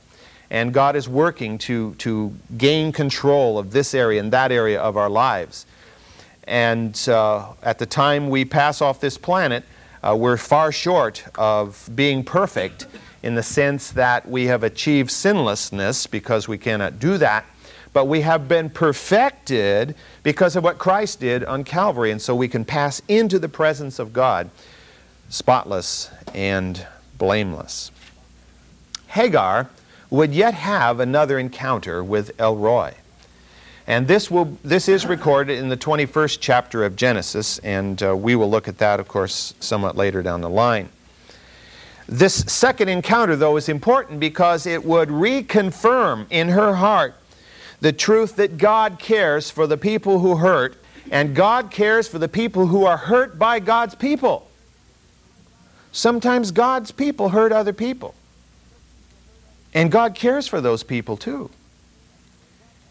And 0.52 0.74
God 0.74 0.96
is 0.96 1.10
working 1.10 1.58
to, 1.60 1.96
to 1.96 2.34
gain 2.58 2.92
control 2.92 3.58
of 3.58 3.72
this 3.72 3.96
area 3.96 4.20
and 4.20 4.32
that 4.34 4.52
area 4.52 4.80
of 4.80 4.98
our 4.98 5.10
lives. 5.10 5.66
And 6.44 6.98
uh, 7.10 7.54
at 7.64 7.80
the 7.80 7.88
time 7.88 8.30
we 8.30 8.46
pass 8.46 8.82
off 8.82 9.00
this 9.00 9.18
planet, 9.18 9.64
uh, 10.04 10.16
we're 10.16 10.38
far 10.38 10.72
short 10.72 11.24
of 11.36 11.90
being 11.96 12.24
perfect 12.24 12.86
in 13.26 13.34
the 13.34 13.44
sense 13.44 13.90
that 13.92 14.30
we 14.30 14.46
have 14.46 14.64
achieved 14.64 15.10
sinlessness 15.10 16.06
because 16.06 16.48
we 16.48 16.60
cannot 16.60 17.00
do 17.00 17.18
that, 17.18 17.44
but 17.92 18.06
we 18.06 18.22
have 18.22 18.48
been 18.48 18.70
perfected 18.70 19.96
because 20.22 20.56
of 20.56 20.64
what 20.64 20.78
Christ 20.78 21.22
did 21.22 21.44
on 21.44 21.64
Calvary. 21.64 22.12
And 22.12 22.22
so 22.22 22.36
we 22.36 22.48
can 22.48 22.64
pass 22.64 23.02
into 23.08 23.40
the 23.40 23.50
presence 23.50 23.98
of 23.98 24.14
God 24.14 24.52
spotless 25.28 26.12
and 26.36 26.86
blameless. 27.18 27.90
Hagar 29.08 29.70
would 30.12 30.32
yet 30.32 30.54
have 30.54 31.00
another 31.00 31.40
encounter 31.40 32.04
with 32.04 32.40
El 32.40 32.56
Roi. 32.56 32.94
And 33.88 34.08
this, 34.08 34.30
will, 34.30 34.56
this 34.64 34.88
is 34.88 35.08
recorded 35.08 35.58
in 35.58 35.70
the 35.70 35.78
21st 35.78 36.38
chapter 36.40 36.84
of 36.84 36.96
Genesis, 36.96 37.58
and 37.60 38.02
uh, 38.04 38.16
we 38.16 38.36
will 38.36 38.50
look 38.50 38.68
at 38.68 38.78
that, 38.78 39.00
of 39.00 39.08
course, 39.08 39.56
somewhat 39.60 39.98
later 39.98 40.22
down 40.22 40.42
the 40.42 40.50
line. 40.50 40.90
This 42.08 42.36
second 42.48 42.90
encounter, 42.90 43.36
though, 43.36 43.58
is 43.58 43.68
important 43.68 44.20
because 44.20 44.66
it 44.66 44.86
would 44.86 45.10
reconfirm 45.10 46.28
in 46.30 46.50
her 46.50 46.76
heart 46.76 47.16
the 47.82 47.92
truth 47.92 48.36
that 48.36 48.58
God 48.58 49.00
cares 49.00 49.50
for 49.50 49.68
the 49.68 49.78
people 49.78 50.20
who 50.20 50.38
hurt, 50.38 50.78
and 51.12 51.36
God 51.36 51.72
cares 51.72 52.08
for 52.08 52.20
the 52.20 52.28
people 52.28 52.68
who 52.68 52.86
are 52.86 52.98
hurt 52.98 53.38
by 53.38 53.60
God's 53.60 53.96
people. 53.96 54.48
Sometimes 55.92 56.52
God's 56.52 56.92
people 56.92 57.30
hurt 57.30 57.52
other 57.52 57.74
people. 57.74 58.16
And 59.74 59.92
God 59.92 60.16
cares 60.16 60.48
for 60.48 60.62
those 60.62 60.84
people 60.84 61.18
too. 61.18 61.50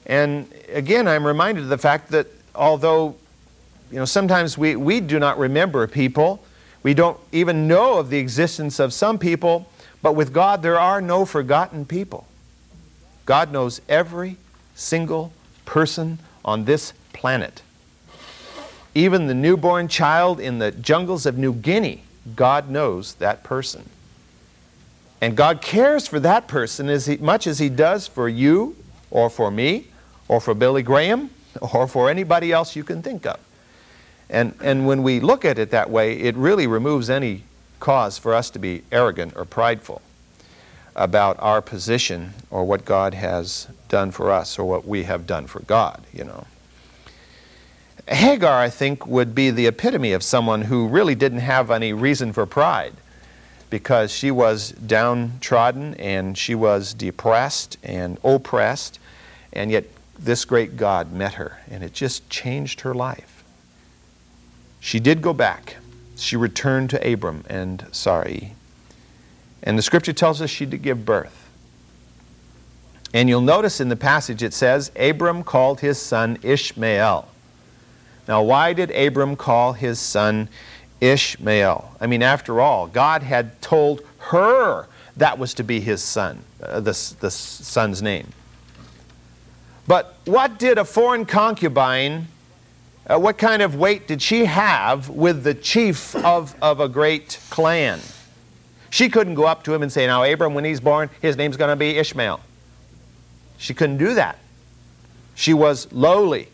And 0.06 0.52
again, 0.72 1.08
I'm 1.08 1.26
reminded 1.26 1.64
of 1.64 1.70
the 1.70 1.78
fact 1.78 2.10
that 2.10 2.26
although 2.54 3.16
you 3.90 3.98
know, 3.98 4.04
sometimes 4.04 4.58
we, 4.58 4.76
we 4.76 5.00
do 5.00 5.18
not 5.18 5.38
remember 5.38 5.86
people, 5.86 6.44
we 6.84 6.94
don't 6.94 7.18
even 7.32 7.66
know 7.66 7.98
of 7.98 8.10
the 8.10 8.18
existence 8.18 8.78
of 8.78 8.92
some 8.92 9.18
people, 9.18 9.68
but 10.02 10.14
with 10.14 10.32
God 10.32 10.62
there 10.62 10.78
are 10.78 11.00
no 11.00 11.24
forgotten 11.24 11.84
people. 11.84 12.28
God 13.26 13.50
knows 13.50 13.80
every 13.88 14.36
single 14.76 15.32
person 15.64 16.18
on 16.44 16.66
this 16.66 16.92
planet. 17.12 17.62
Even 18.94 19.26
the 19.26 19.34
newborn 19.34 19.88
child 19.88 20.38
in 20.38 20.58
the 20.58 20.70
jungles 20.70 21.26
of 21.26 21.38
New 21.38 21.54
Guinea, 21.54 22.02
God 22.36 22.68
knows 22.70 23.14
that 23.14 23.42
person. 23.42 23.88
And 25.20 25.36
God 25.36 25.62
cares 25.62 26.06
for 26.06 26.20
that 26.20 26.46
person 26.48 26.90
as 26.90 27.08
much 27.18 27.46
as 27.46 27.58
He 27.58 27.70
does 27.70 28.06
for 28.06 28.28
you 28.28 28.76
or 29.10 29.30
for 29.30 29.50
me 29.50 29.86
or 30.28 30.38
for 30.38 30.52
Billy 30.52 30.82
Graham 30.82 31.30
or 31.72 31.88
for 31.88 32.10
anybody 32.10 32.52
else 32.52 32.76
you 32.76 32.84
can 32.84 33.00
think 33.00 33.24
of. 33.24 33.40
And, 34.34 34.52
and 34.60 34.84
when 34.84 35.04
we 35.04 35.20
look 35.20 35.44
at 35.44 35.60
it 35.60 35.70
that 35.70 35.90
way, 35.90 36.18
it 36.18 36.34
really 36.34 36.66
removes 36.66 37.08
any 37.08 37.44
cause 37.78 38.18
for 38.18 38.34
us 38.34 38.50
to 38.50 38.58
be 38.58 38.82
arrogant 38.90 39.36
or 39.36 39.44
prideful 39.44 40.02
about 40.96 41.36
our 41.38 41.62
position 41.62 42.34
or 42.50 42.64
what 42.64 42.84
God 42.84 43.14
has 43.14 43.68
done 43.88 44.10
for 44.10 44.32
us 44.32 44.58
or 44.58 44.64
what 44.64 44.88
we 44.88 45.04
have 45.04 45.28
done 45.28 45.46
for 45.46 45.60
God, 45.60 46.02
you 46.12 46.24
know. 46.24 46.48
Hagar, 48.08 48.60
I 48.60 48.70
think, 48.70 49.06
would 49.06 49.36
be 49.36 49.50
the 49.50 49.68
epitome 49.68 50.12
of 50.12 50.24
someone 50.24 50.62
who 50.62 50.88
really 50.88 51.14
didn't 51.14 51.38
have 51.38 51.70
any 51.70 51.92
reason 51.92 52.32
for 52.32 52.44
pride 52.44 52.94
because 53.70 54.10
she 54.10 54.32
was 54.32 54.72
downtrodden 54.72 55.94
and 55.94 56.36
she 56.36 56.56
was 56.56 56.92
depressed 56.92 57.78
and 57.84 58.18
oppressed, 58.24 58.98
and 59.52 59.70
yet 59.70 59.84
this 60.18 60.44
great 60.44 60.76
God 60.76 61.12
met 61.12 61.34
her, 61.34 61.60
and 61.70 61.84
it 61.84 61.92
just 61.92 62.28
changed 62.28 62.80
her 62.80 62.94
life. 62.94 63.33
She 64.84 65.00
did 65.00 65.22
go 65.22 65.32
back. 65.32 65.78
She 66.16 66.36
returned 66.36 66.90
to 66.90 67.12
Abram 67.12 67.44
and 67.48 67.86
Sarai. 67.90 68.52
And 69.62 69.78
the 69.78 69.82
scripture 69.82 70.12
tells 70.12 70.42
us 70.42 70.50
she 70.50 70.66
did 70.66 70.82
give 70.82 71.04
birth. 71.04 71.48
And 73.12 73.28
you'll 73.28 73.40
notice 73.40 73.80
in 73.80 73.88
the 73.88 73.96
passage 73.96 74.42
it 74.42 74.52
says, 74.52 74.92
Abram 74.96 75.42
called 75.42 75.80
his 75.80 75.98
son 75.98 76.38
Ishmael. 76.42 77.28
Now, 78.28 78.42
why 78.42 78.72
did 78.72 78.90
Abram 78.90 79.36
call 79.36 79.72
his 79.72 79.98
son 79.98 80.48
Ishmael. 81.00 81.96
I 82.00 82.06
mean, 82.06 82.22
after 82.22 82.60
all, 82.60 82.86
God 82.86 83.22
had 83.22 83.60
told 83.60 84.02
her 84.18 84.86
that 85.16 85.38
was 85.38 85.54
to 85.54 85.62
be 85.62 85.80
his 85.80 86.02
son, 86.02 86.42
uh, 86.62 86.80
the, 86.80 87.14
the 87.20 87.30
son's 87.30 88.02
name. 88.02 88.28
But 89.86 90.16
what 90.24 90.58
did 90.58 90.78
a 90.78 90.84
foreign 90.84 91.26
concubine, 91.26 92.28
uh, 93.06 93.18
what 93.18 93.36
kind 93.36 93.62
of 93.62 93.74
weight 93.74 94.08
did 94.08 94.22
she 94.22 94.46
have 94.46 95.08
with 95.08 95.44
the 95.44 95.54
chief 95.54 96.16
of, 96.16 96.54
of 96.62 96.80
a 96.80 96.88
great 96.88 97.38
clan? 97.50 98.00
She 98.90 99.08
couldn't 99.08 99.34
go 99.34 99.44
up 99.44 99.64
to 99.64 99.74
him 99.74 99.82
and 99.82 99.92
say, 99.92 100.06
Now, 100.06 100.22
Abram, 100.22 100.54
when 100.54 100.64
he's 100.64 100.80
born, 100.80 101.10
his 101.20 101.36
name's 101.36 101.56
going 101.56 101.70
to 101.70 101.76
be 101.76 101.98
Ishmael. 101.98 102.40
She 103.58 103.74
couldn't 103.74 103.98
do 103.98 104.14
that. 104.14 104.38
She 105.34 105.52
was 105.52 105.92
lowly. 105.92 106.48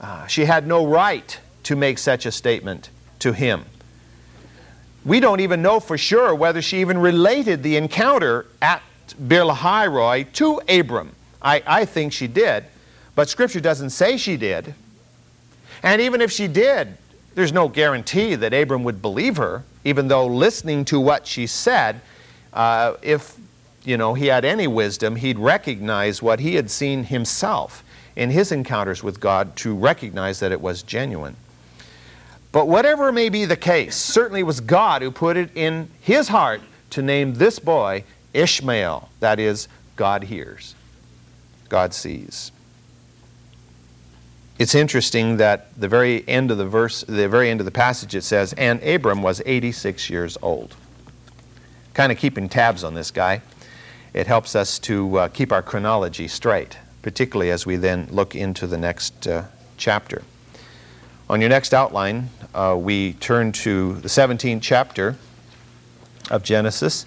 Uh, 0.00 0.26
she 0.26 0.44
had 0.44 0.66
no 0.66 0.86
right 0.86 1.38
to 1.64 1.76
make 1.76 1.98
such 1.98 2.26
a 2.26 2.32
statement 2.32 2.90
to 3.18 3.32
him. 3.32 3.64
We 5.04 5.20
don't 5.20 5.40
even 5.40 5.62
know 5.62 5.80
for 5.80 5.98
sure 5.98 6.34
whether 6.34 6.62
she 6.62 6.80
even 6.80 6.98
related 6.98 7.62
the 7.62 7.76
encounter 7.76 8.46
at 8.62 8.82
Beer 9.28 9.42
Lahai 9.42 10.32
to 10.34 10.60
Abram. 10.68 11.14
I, 11.42 11.62
I 11.66 11.84
think 11.84 12.12
she 12.12 12.26
did, 12.26 12.64
but 13.14 13.28
Scripture 13.28 13.60
doesn't 13.60 13.90
say 13.90 14.16
she 14.16 14.36
did. 14.36 14.74
And 15.84 16.00
even 16.00 16.22
if 16.22 16.32
she 16.32 16.48
did, 16.48 16.96
there's 17.34 17.52
no 17.52 17.68
guarantee 17.68 18.34
that 18.36 18.54
Abram 18.54 18.84
would 18.84 19.02
believe 19.02 19.36
her, 19.36 19.64
even 19.84 20.08
though 20.08 20.26
listening 20.26 20.86
to 20.86 20.98
what 20.98 21.26
she 21.26 21.46
said, 21.46 22.00
uh, 22.54 22.94
if 23.02 23.36
you 23.84 23.98
know 23.98 24.14
he 24.14 24.26
had 24.28 24.46
any 24.46 24.66
wisdom, 24.66 25.16
he'd 25.16 25.38
recognize 25.38 26.22
what 26.22 26.40
he 26.40 26.54
had 26.54 26.70
seen 26.70 27.04
himself 27.04 27.84
in 28.16 28.30
his 28.30 28.50
encounters 28.50 29.02
with 29.02 29.20
God 29.20 29.56
to 29.56 29.74
recognize 29.74 30.40
that 30.40 30.52
it 30.52 30.60
was 30.62 30.82
genuine. 30.82 31.36
But 32.50 32.66
whatever 32.66 33.12
may 33.12 33.28
be 33.28 33.44
the 33.44 33.56
case, 33.56 33.94
certainly 33.94 34.40
it 34.40 34.44
was 34.44 34.60
God 34.60 35.02
who 35.02 35.10
put 35.10 35.36
it 35.36 35.50
in 35.54 35.90
his 36.00 36.28
heart 36.28 36.62
to 36.90 37.02
name 37.02 37.34
this 37.34 37.58
boy 37.58 38.04
Ishmael. 38.32 39.10
That 39.20 39.38
is, 39.38 39.68
God 39.96 40.24
hears, 40.24 40.74
God 41.68 41.92
sees. 41.92 42.52
It's 44.56 44.74
interesting 44.76 45.38
that 45.38 45.68
the 45.78 45.88
very 45.88 46.26
end 46.28 46.52
of 46.52 46.58
the 46.58 46.66
verse, 46.66 47.02
the 47.08 47.28
very 47.28 47.50
end 47.50 47.60
of 47.60 47.64
the 47.64 47.72
passage, 47.72 48.14
it 48.14 48.22
says, 48.22 48.52
"And 48.52 48.80
Abram 48.84 49.20
was 49.20 49.42
86 49.44 50.08
years 50.08 50.38
old." 50.40 50.76
Kind 51.92 52.12
of 52.12 52.18
keeping 52.18 52.48
tabs 52.48 52.84
on 52.84 52.94
this 52.94 53.10
guy. 53.10 53.42
It 54.12 54.28
helps 54.28 54.54
us 54.54 54.78
to 54.80 55.18
uh, 55.18 55.28
keep 55.28 55.50
our 55.50 55.60
chronology 55.62 56.28
straight, 56.28 56.78
particularly 57.02 57.50
as 57.50 57.66
we 57.66 57.74
then 57.74 58.06
look 58.12 58.36
into 58.36 58.68
the 58.68 58.78
next 58.78 59.26
uh, 59.26 59.44
chapter. 59.76 60.22
On 61.28 61.40
your 61.40 61.50
next 61.50 61.74
outline, 61.74 62.30
uh, 62.54 62.76
we 62.78 63.14
turn 63.14 63.50
to 63.50 63.94
the 63.94 64.08
17th 64.08 64.62
chapter 64.62 65.16
of 66.30 66.44
Genesis, 66.44 67.06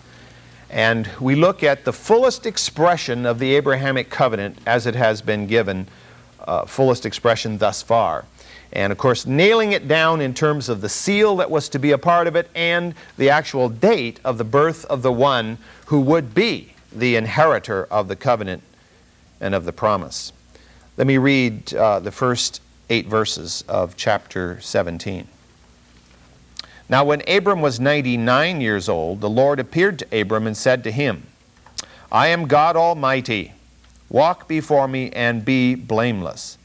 and 0.70 1.10
we 1.22 1.34
look 1.34 1.64
at 1.64 1.86
the 1.86 1.94
fullest 1.94 2.46
expression 2.46 3.26
of 3.26 3.40
the 3.40 3.56
Abrahamic 3.56 4.10
covenant 4.10 4.58
as 4.66 4.86
it 4.86 4.96
has 4.96 5.22
been 5.22 5.48
given 5.48 5.88
uh, 6.48 6.66
fullest 6.66 7.06
expression 7.06 7.58
thus 7.58 7.82
far. 7.82 8.26
And 8.74 8.92
of 8.92 8.98
course, 8.98 9.26
nailing 9.26 9.72
it 9.72 9.88
down 9.88 10.22
in 10.22 10.34
terms 10.34 10.70
of 10.70 10.82
the 10.82 10.90
seal 10.90 11.38
that 11.38 11.50
was 11.50 11.70
to 11.70 11.80
be 11.80 11.92
a 11.92 11.98
part 11.98 12.28
of 12.28 12.36
it 12.36 12.50
and 12.56 12.96
the 13.18 13.30
actual 13.30 13.70
date 13.70 14.20
of 14.24 14.38
the 14.38 14.44
birth 14.44 14.86
of 14.86 15.02
the 15.02 15.12
one 15.12 15.58
who 15.86 16.02
would 16.02 16.34
be 16.34 16.74
the 16.92 17.16
inheritor 17.16 17.86
of 17.86 18.08
the 18.08 18.16
covenant 18.16 18.64
and 19.40 19.54
of 19.54 19.66
the 19.66 19.74
promise. 19.74 20.34
Let 20.98 21.08
me 21.08 21.18
read 21.18 21.74
uh, 21.74 22.00
the 22.00 22.12
first 22.12 22.62
eight 22.90 23.08
verses 23.08 23.64
of 23.68 23.96
chapter 23.96 24.60
17. 24.62 25.28
Now, 26.90 27.04
when 27.04 27.22
Abram 27.28 27.62
was 27.62 27.80
99 27.80 28.62
years 28.62 28.88
old, 28.88 29.20
the 29.22 29.30
Lord 29.30 29.60
appeared 29.60 30.00
to 30.00 30.22
Abram 30.22 30.48
and 30.48 30.56
said 30.56 30.84
to 30.86 30.92
him, 30.92 31.24
I 32.12 32.28
am 32.28 32.48
God 32.48 32.78
Almighty. 32.78 33.54
Walk 34.10 34.48
before 34.48 34.88
me 34.88 35.10
and 35.12 35.44
be 35.44 35.76
blameless. 35.76 36.58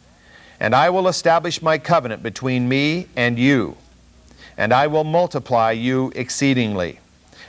And 0.61 0.74
I 0.74 0.90
will 0.90 1.09
establish 1.09 1.61
my 1.61 1.78
covenant 1.78 2.22
between 2.22 2.68
me 2.68 3.09
and 3.16 3.38
you, 3.38 3.76
and 4.57 4.72
I 4.72 4.87
will 4.87 5.05
multiply 5.05 5.72
you 5.72 6.12
exceedingly. 6.14 7.00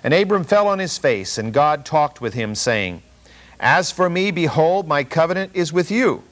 And 0.04 0.14
Abram 0.14 0.44
fell 0.44 0.68
on 0.68 0.80
his 0.80 0.98
face, 0.98 1.38
and 1.38 1.54
God 1.54 1.86
talked 1.86 2.22
with 2.22 2.34
him, 2.34 2.56
saying, 2.56 3.04
As 3.60 3.92
for 3.92 4.10
me, 4.10 4.32
behold, 4.32 4.88
my 4.88 5.04
covenant 5.04 5.52
is 5.54 5.72
with 5.72 5.92
you, 5.92 6.24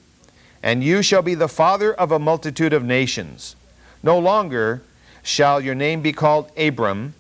and 0.64 0.84
you 0.84 1.04
shall 1.04 1.22
be 1.22 1.36
the 1.36 1.48
father 1.48 1.94
of 1.94 2.12
a 2.12 2.20
multitude 2.20 2.74
of 2.74 2.84
nations. 2.84 3.56
No 4.02 4.18
longer 4.18 4.82
shall 5.22 5.62
your 5.62 5.76
name 5.76 6.02
be 6.02 6.12
called 6.12 6.52
Abram, 6.58 7.14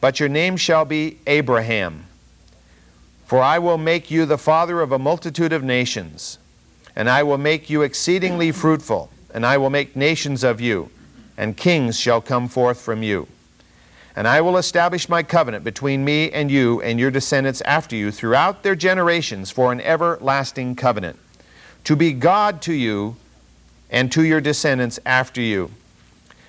but 0.00 0.20
your 0.20 0.28
name 0.28 0.56
shall 0.56 0.84
be 0.84 1.18
Abraham 1.26 2.07
for 3.28 3.42
I 3.42 3.58
will 3.58 3.76
make 3.76 4.10
you 4.10 4.24
the 4.24 4.38
father 4.38 4.80
of 4.80 4.90
a 4.90 4.98
multitude 4.98 5.52
of 5.52 5.62
nations, 5.62 6.38
and 6.96 7.10
I 7.10 7.22
will 7.22 7.36
make 7.36 7.68
you 7.68 7.82
exceedingly 7.82 8.52
fruitful, 8.52 9.10
and 9.34 9.44
I 9.44 9.58
will 9.58 9.68
make 9.68 9.94
nations 9.94 10.42
of 10.42 10.62
you, 10.62 10.88
and 11.36 11.54
kings 11.54 12.00
shall 12.00 12.22
come 12.22 12.48
forth 12.48 12.80
from 12.80 13.02
you. 13.02 13.28
And 14.16 14.26
I 14.26 14.40
will 14.40 14.56
establish 14.56 15.10
my 15.10 15.22
covenant 15.22 15.62
between 15.62 16.06
me 16.06 16.30
and 16.32 16.50
you 16.50 16.80
and 16.80 16.98
your 16.98 17.10
descendants 17.10 17.60
after 17.66 17.94
you 17.94 18.10
throughout 18.10 18.62
their 18.62 18.74
generations 18.74 19.50
for 19.50 19.72
an 19.72 19.82
everlasting 19.82 20.74
covenant, 20.74 21.18
to 21.84 21.96
be 21.96 22.14
God 22.14 22.62
to 22.62 22.72
you 22.72 23.16
and 23.90 24.10
to 24.10 24.24
your 24.24 24.40
descendants 24.40 24.98
after 25.04 25.42
you. 25.42 25.70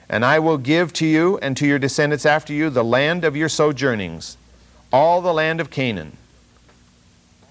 And 0.08 0.24
I 0.24 0.40
will 0.40 0.58
give 0.58 0.94
to 0.94 1.06
you 1.06 1.40
and 1.40 1.58
to 1.58 1.68
your 1.68 1.78
descendants 1.78 2.26
after 2.26 2.54
you 2.54 2.70
the 2.70 2.86
land 2.86 3.26
of 3.26 3.36
your 3.36 3.50
sojournings, 3.50 4.38
all 4.94 5.22
the 5.22 5.34
land 5.34 5.60
of 5.60 5.70
Canaan 5.70 6.16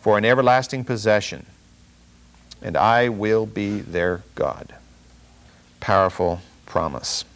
for 0.08 0.16
an 0.16 0.24
everlasting 0.24 0.82
possession, 0.84 1.44
and 2.62 2.78
I 2.78 3.10
will 3.10 3.44
be 3.44 3.80
their 3.80 4.22
God. 4.36 4.74
Powerful 5.80 6.40
promise. 6.64 7.26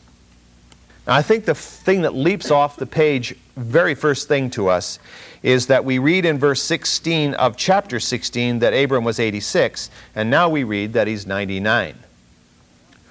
Now, 1.06 1.12
I 1.16 1.20
think 1.20 1.44
the 1.44 1.54
thing 1.54 2.00
that 2.00 2.14
leaps 2.14 2.50
off 2.50 2.78
the 2.78 2.86
page, 2.86 3.36
very 3.58 3.94
first 3.94 4.26
thing 4.26 4.48
to 4.52 4.68
us, 4.68 4.98
is 5.42 5.66
that 5.66 5.84
we 5.84 5.98
read 5.98 6.24
in 6.24 6.38
verse 6.38 6.62
16 6.62 7.34
of 7.34 7.58
chapter 7.58 8.00
16 8.00 8.60
that 8.60 8.70
Abram 8.72 9.04
was 9.04 9.20
86, 9.20 9.90
and 10.14 10.30
now 10.30 10.48
we 10.48 10.64
read 10.64 10.94
that 10.94 11.06
he's 11.06 11.26
99. 11.26 11.94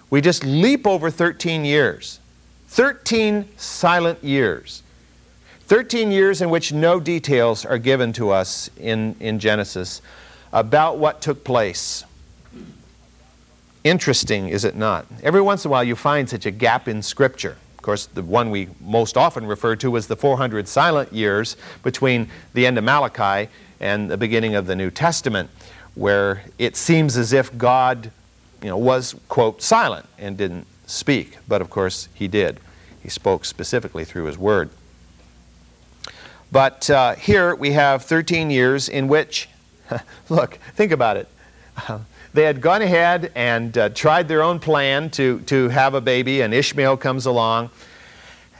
We 0.09 0.21
just 0.21 0.43
leap 0.43 0.87
over 0.87 1.11
13 1.11 1.65
years. 1.65 2.19
13 2.69 3.47
silent 3.57 4.23
years. 4.23 4.81
13 5.71 6.11
years 6.11 6.41
in 6.41 6.49
which 6.49 6.73
no 6.73 6.99
details 6.99 7.65
are 7.65 7.77
given 7.77 8.11
to 8.11 8.29
us 8.29 8.69
in, 8.75 9.15
in 9.21 9.39
Genesis 9.39 10.01
about 10.51 10.97
what 10.97 11.21
took 11.21 11.45
place. 11.45 12.03
Interesting, 13.85 14.49
is 14.49 14.65
it 14.65 14.75
not? 14.75 15.05
Every 15.23 15.39
once 15.39 15.63
in 15.63 15.69
a 15.69 15.71
while 15.71 15.85
you 15.85 15.95
find 15.95 16.29
such 16.29 16.45
a 16.45 16.51
gap 16.51 16.89
in 16.89 17.01
Scripture. 17.01 17.55
Of 17.77 17.83
course, 17.83 18.05
the 18.07 18.21
one 18.21 18.51
we 18.51 18.67
most 18.81 19.15
often 19.15 19.45
refer 19.45 19.77
to 19.77 19.95
is 19.95 20.07
the 20.07 20.17
400 20.17 20.67
silent 20.67 21.13
years 21.13 21.55
between 21.83 22.29
the 22.53 22.67
end 22.67 22.77
of 22.77 22.83
Malachi 22.83 23.49
and 23.79 24.11
the 24.11 24.17
beginning 24.17 24.55
of 24.55 24.67
the 24.67 24.75
New 24.75 24.91
Testament, 24.91 25.49
where 25.95 26.43
it 26.59 26.75
seems 26.75 27.15
as 27.15 27.31
if 27.31 27.57
God 27.57 28.11
you 28.61 28.67
know, 28.67 28.77
was, 28.77 29.15
quote, 29.29 29.61
silent 29.61 30.05
and 30.19 30.35
didn't 30.35 30.67
speak. 30.85 31.37
But 31.47 31.61
of 31.61 31.69
course, 31.69 32.09
He 32.13 32.27
did. 32.27 32.59
He 33.01 33.07
spoke 33.07 33.45
specifically 33.45 34.03
through 34.03 34.25
His 34.25 34.37
Word. 34.37 34.69
But 36.51 36.89
uh, 36.89 37.15
here 37.15 37.55
we 37.55 37.71
have 37.71 38.03
13 38.03 38.49
years 38.49 38.89
in 38.89 39.07
which, 39.07 39.47
look, 40.29 40.55
think 40.75 40.91
about 40.91 41.15
it. 41.15 41.29
they 42.33 42.43
had 42.43 42.59
gone 42.59 42.81
ahead 42.81 43.31
and 43.35 43.77
uh, 43.77 43.89
tried 43.89 44.27
their 44.27 44.43
own 44.43 44.59
plan 44.59 45.09
to, 45.11 45.39
to 45.41 45.69
have 45.69 45.93
a 45.93 46.01
baby, 46.01 46.41
and 46.41 46.53
Ishmael 46.53 46.97
comes 46.97 47.25
along. 47.25 47.69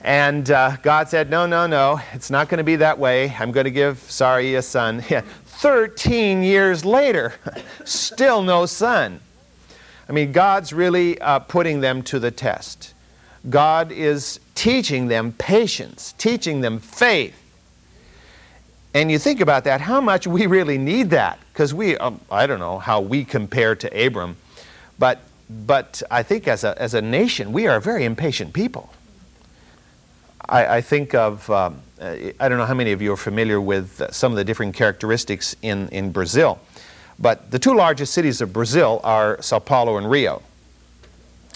And 0.04 0.50
uh, 0.50 0.78
God 0.82 1.10
said, 1.10 1.30
No, 1.30 1.46
no, 1.46 1.68
no, 1.68 2.00
it's 2.14 2.32
not 2.32 2.48
going 2.48 2.60
to 2.60 2.64
be 2.64 2.78
that 2.78 2.98
way. 2.98 3.36
I'm 3.38 3.52
going 3.52 3.66
to 3.66 3.72
give 3.72 4.00
Sarai 4.00 4.56
a 4.56 4.62
son. 4.62 5.02
13 5.46 6.42
years 6.42 6.86
later, 6.86 7.34
still 7.84 8.42
no 8.42 8.66
son. 8.66 9.20
I 10.10 10.14
mean, 10.14 10.32
God's 10.32 10.74
really 10.74 11.20
uh, 11.20 11.40
putting 11.40 11.82
them 11.82 12.02
to 12.04 12.20
the 12.20 12.32
test. 12.32 12.94
God 13.50 13.92
is 13.92 14.40
teaching 14.56 15.08
them 15.08 15.34
patience, 15.34 16.16
teaching 16.18 16.62
them 16.62 16.80
faith 16.80 17.41
and 18.94 19.12
you 19.12 19.20
think 19.20 19.40
about 19.40 19.64
that, 19.64 19.82
how 19.82 20.02
much 20.02 20.28
we 20.28 20.48
really 20.48 20.78
need 20.78 21.12
that. 21.12 21.40
Because 21.54 21.74
we, 21.74 21.98
um, 21.98 22.20
I 22.30 22.48
don't 22.48 22.60
know 22.60 22.80
how 22.80 23.02
we 23.02 23.24
compare 23.24 23.76
to 23.76 24.06
Abram, 24.06 24.38
but, 25.00 25.22
but 25.50 26.02
I 26.12 26.24
think 26.24 26.48
as 26.48 26.64
a, 26.64 26.80
as 26.82 26.94
a 26.94 27.02
nation, 27.02 27.54
we 27.54 27.68
are 27.68 27.80
very 27.80 28.04
impatient 28.04 28.54
people. 28.54 28.94
I, 30.48 30.78
I 30.78 30.82
think 30.82 31.16
of, 31.16 31.50
um, 31.50 31.82
I 32.02 32.50
don't 32.50 32.58
know 32.58 32.66
how 32.66 32.74
many 32.74 32.92
of 32.92 33.02
you 33.02 33.14
are 33.14 33.18
familiar 33.18 33.62
with 33.62 34.02
some 34.12 34.32
of 34.32 34.38
the 34.38 34.44
different 34.44 34.76
characteristics 34.76 35.56
in, 35.62 35.88
in 35.90 36.12
Brazil, 36.12 36.60
but 37.20 37.52
the 37.52 37.60
two 37.60 37.76
largest 37.76 38.14
cities 38.14 38.42
of 38.42 38.52
Brazil 38.52 39.00
are 39.04 39.42
Sao 39.42 39.60
Paulo 39.60 39.98
and 39.98 40.10
Rio. 40.10 40.42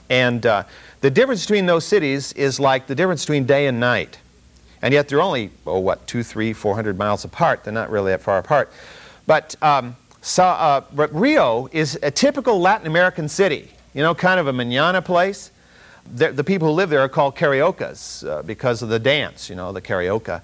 And 0.10 0.46
uh, 0.46 0.64
the 1.02 1.10
difference 1.10 1.42
between 1.42 1.66
those 1.66 1.84
cities 1.84 2.32
is 2.34 2.60
like 2.60 2.88
the 2.88 2.96
difference 2.96 3.26
between 3.26 3.46
day 3.46 3.68
and 3.68 3.80
night. 3.80 4.20
And 4.86 4.94
yet 4.94 5.08
they're 5.08 5.20
only, 5.20 5.50
oh, 5.66 5.80
what, 5.80 6.06
two, 6.06 6.22
three, 6.22 6.54
four 6.54 6.76
hundred 6.76 6.96
miles 6.96 7.26
apart. 7.26 7.64
They're 7.64 7.74
not 7.74 7.90
really 7.90 8.12
that 8.12 8.22
far 8.22 8.38
apart. 8.38 8.72
But 9.26 9.56
um, 9.60 9.96
so, 10.22 10.44
uh, 10.44 10.84
Rio 11.12 11.68
is 11.72 11.98
a 12.04 12.12
typical 12.12 12.60
Latin 12.60 12.86
American 12.86 13.28
city, 13.28 13.72
you 13.96 14.04
know, 14.04 14.14
kind 14.14 14.40
of 14.40 14.46
a 14.46 14.54
manana 14.54 15.02
place. 15.02 15.50
The, 16.14 16.32
the 16.32 16.44
people 16.44 16.68
who 16.68 16.76
live 16.76 16.92
there 16.92 17.00
are 17.00 17.10
called 17.10 17.36
cariocas 17.36 18.24
uh, 18.26 18.44
because 18.44 18.84
of 18.84 18.90
the 18.90 19.00
dance, 19.00 19.50
you 19.50 19.56
know, 19.56 19.72
the 19.72 19.82
carioca. 19.82 20.44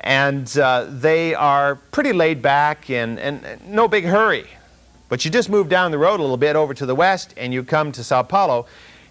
And 0.00 0.56
uh, 0.56 0.86
they 0.88 1.34
are 1.34 1.74
pretty 1.74 2.14
laid 2.14 2.40
back 2.40 2.88
and, 2.88 3.18
and, 3.18 3.44
and 3.44 3.68
no 3.68 3.88
big 3.88 4.04
hurry. 4.04 4.46
But 5.10 5.26
you 5.26 5.30
just 5.30 5.50
move 5.50 5.68
down 5.68 5.90
the 5.90 5.98
road 5.98 6.18
a 6.18 6.22
little 6.22 6.38
bit 6.38 6.56
over 6.56 6.72
to 6.72 6.86
the 6.86 6.94
west 6.94 7.34
and 7.36 7.52
you 7.52 7.62
come 7.62 7.92
to 7.92 8.02
Sao 8.02 8.22
Paulo 8.22 8.64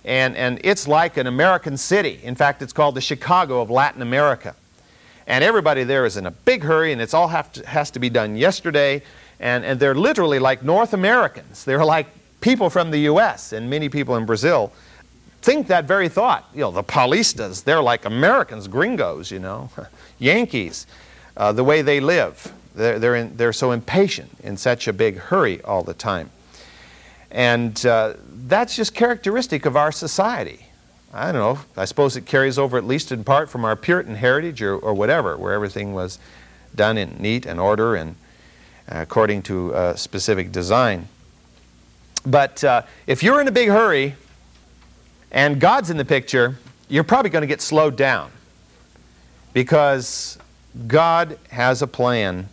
and, 0.06 0.36
and 0.38 0.62
it's 0.64 0.88
like 0.88 1.18
an 1.18 1.28
American 1.28 1.78
city. 1.78 2.20
In 2.24 2.36
fact, 2.36 2.62
it's 2.62 2.74
called 2.74 2.96
the 2.96 3.02
Chicago 3.02 3.60
of 3.62 3.70
Latin 3.70 4.02
America. 4.02 4.56
and 5.28 5.44
everybody 5.44 5.84
there 5.84 6.06
is 6.06 6.18
in 6.18 6.28
a 6.28 6.32
big 6.32 6.64
hurry, 6.64 6.92
and 6.92 7.02
it's 7.02 7.14
all 7.16 7.28
to, 7.28 7.68
has 7.68 7.90
to 7.92 8.00
be 8.00 8.10
done 8.10 8.36
yesterday. 8.36 9.02
And, 9.40 9.66
and 9.66 9.80
they're 9.80 9.96
literally 9.96 10.40
like 10.40 10.64
North 10.64 10.94
Americans. 10.94 11.66
They're 11.66 11.84
like 11.84 12.08
people 12.40 12.70
from 12.70 12.92
the 12.92 13.00
U.S. 13.00 13.52
and 13.52 13.70
many 13.70 13.90
people 13.90 14.16
in 14.16 14.26
Brazil 14.26 14.72
think 15.42 15.68
that 15.68 15.86
very 15.86 16.10
thought. 16.10 16.48
You 16.54 16.62
know, 16.62 16.72
the 16.72 16.84
Paulistas, 16.84 17.64
they're 17.64 17.82
like 17.82 18.06
Americans, 18.06 18.68
gringos, 18.68 19.32
you 19.32 19.40
know, 19.40 19.70
Yankees, 20.20 20.86
uh, 21.36 21.52
the 21.52 21.64
way 21.64 21.82
they 21.82 22.00
live. 22.00 22.54
They're, 22.76 23.00
they're, 23.00 23.16
in, 23.16 23.38
they're 23.38 23.54
so 23.54 23.72
impatient 23.72 24.30
in 24.44 24.58
such 24.58 24.88
a 24.88 24.94
big 24.94 25.18
hurry 25.18 25.62
all 25.64 25.84
the 25.84 25.94
time. 25.94 26.30
And 27.36 27.86
uh, 27.86 28.14
that's 28.48 28.78
just 28.78 28.96
characteristic 28.96 29.66
of 29.66 29.76
our 29.76 29.92
society. 29.92 30.68
I 31.14 31.34
don't 31.34 31.42
know, 31.42 31.60
I 31.76 31.84
suppose 31.84 32.16
it 32.16 32.26
carries 32.26 32.58
over 32.58 32.78
at 32.78 32.86
least 32.86 33.12
in 33.12 33.26
part 33.26 33.50
from 33.50 33.66
our 33.66 33.76
Puritan 33.76 34.16
heritage 34.16 34.62
or, 34.62 34.78
or 34.78 34.94
whatever, 34.94 35.36
where 35.36 35.52
everything 35.52 35.94
was 35.94 36.18
done 36.74 36.98
in 36.98 37.18
neat 37.20 37.46
and 37.46 37.60
order 37.60 37.94
and 37.94 38.16
uh, 38.90 39.00
according 39.00 39.42
to 39.44 39.74
a 39.74 39.98
specific 39.98 40.54
design. 40.54 41.10
But 42.26 42.64
uh, 42.64 42.84
if 43.06 43.22
you're 43.22 43.42
in 43.42 43.50
a 43.50 43.52
big 43.52 43.68
hurry 43.68 44.16
and 45.30 45.60
God's 45.60 45.90
in 45.90 45.98
the 45.98 46.06
picture, 46.06 46.56
you're 46.88 47.04
probably 47.04 47.32
going 47.32 47.42
to 47.42 47.48
get 47.48 47.62
slowed 47.62 47.98
down 47.98 48.32
because 49.52 50.38
God 50.88 51.38
has 51.50 51.82
a 51.82 51.88
plan 51.88 52.48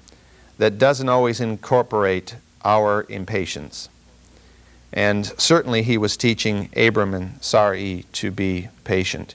that 0.59 0.79
doesn't 0.79 1.09
always 1.09 1.41
incorporate 1.41 2.35
our 2.65 3.07
impatience. 3.09 3.89
And 4.93 5.27
certainly 5.39 5.83
he 5.83 5.97
was 5.97 6.17
teaching 6.17 6.69
Abram 6.77 7.15
and 7.15 7.43
Sarai 7.43 8.05
to 8.13 8.31
be 8.31 8.69
patient. 8.85 9.35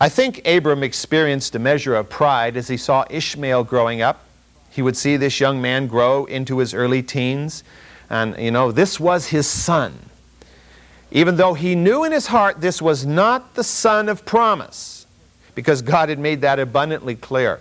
I 0.00 0.08
think 0.08 0.46
Abram 0.46 0.82
experienced 0.82 1.54
a 1.54 1.58
measure 1.58 1.94
of 1.94 2.10
pride 2.10 2.56
as 2.56 2.68
he 2.68 2.76
saw 2.76 3.04
Ishmael 3.08 3.64
growing 3.64 4.02
up. 4.02 4.24
He 4.68 4.82
would 4.82 4.96
see 4.96 5.16
this 5.16 5.38
young 5.38 5.62
man 5.62 5.86
grow 5.86 6.24
into 6.24 6.58
his 6.58 6.74
early 6.74 7.02
teens, 7.02 7.62
and 8.10 8.36
you 8.36 8.50
know, 8.50 8.72
this 8.72 8.98
was 8.98 9.28
his 9.28 9.46
son. 9.46 10.10
Even 11.10 11.36
though 11.36 11.54
he 11.54 11.74
knew 11.74 12.04
in 12.04 12.10
his 12.10 12.26
heart 12.26 12.60
this 12.60 12.82
was 12.82 13.06
not 13.06 13.54
the 13.54 13.62
son 13.62 14.08
of 14.08 14.24
promise, 14.24 15.06
because 15.54 15.82
God 15.82 16.08
had 16.08 16.18
made 16.18 16.40
that 16.40 16.58
abundantly 16.58 17.14
clear 17.14 17.60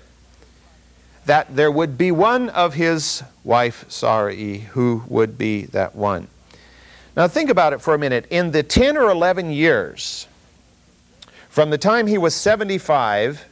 that 1.25 1.55
there 1.55 1.71
would 1.71 1.97
be 1.97 2.11
one 2.11 2.49
of 2.49 2.73
his 2.73 3.21
wife, 3.43 3.85
Sarai, 3.87 4.59
who 4.59 5.03
would 5.07 5.37
be 5.37 5.65
that 5.65 5.95
one. 5.95 6.27
Now 7.15 7.27
think 7.27 7.49
about 7.49 7.73
it 7.73 7.81
for 7.81 7.93
a 7.93 7.97
minute. 7.97 8.25
In 8.29 8.51
the 8.51 8.63
10 8.63 8.97
or 8.97 9.09
11 9.09 9.51
years, 9.51 10.27
from 11.49 11.69
the 11.69 11.77
time 11.77 12.07
he 12.07 12.17
was 12.17 12.33
75 12.33 13.45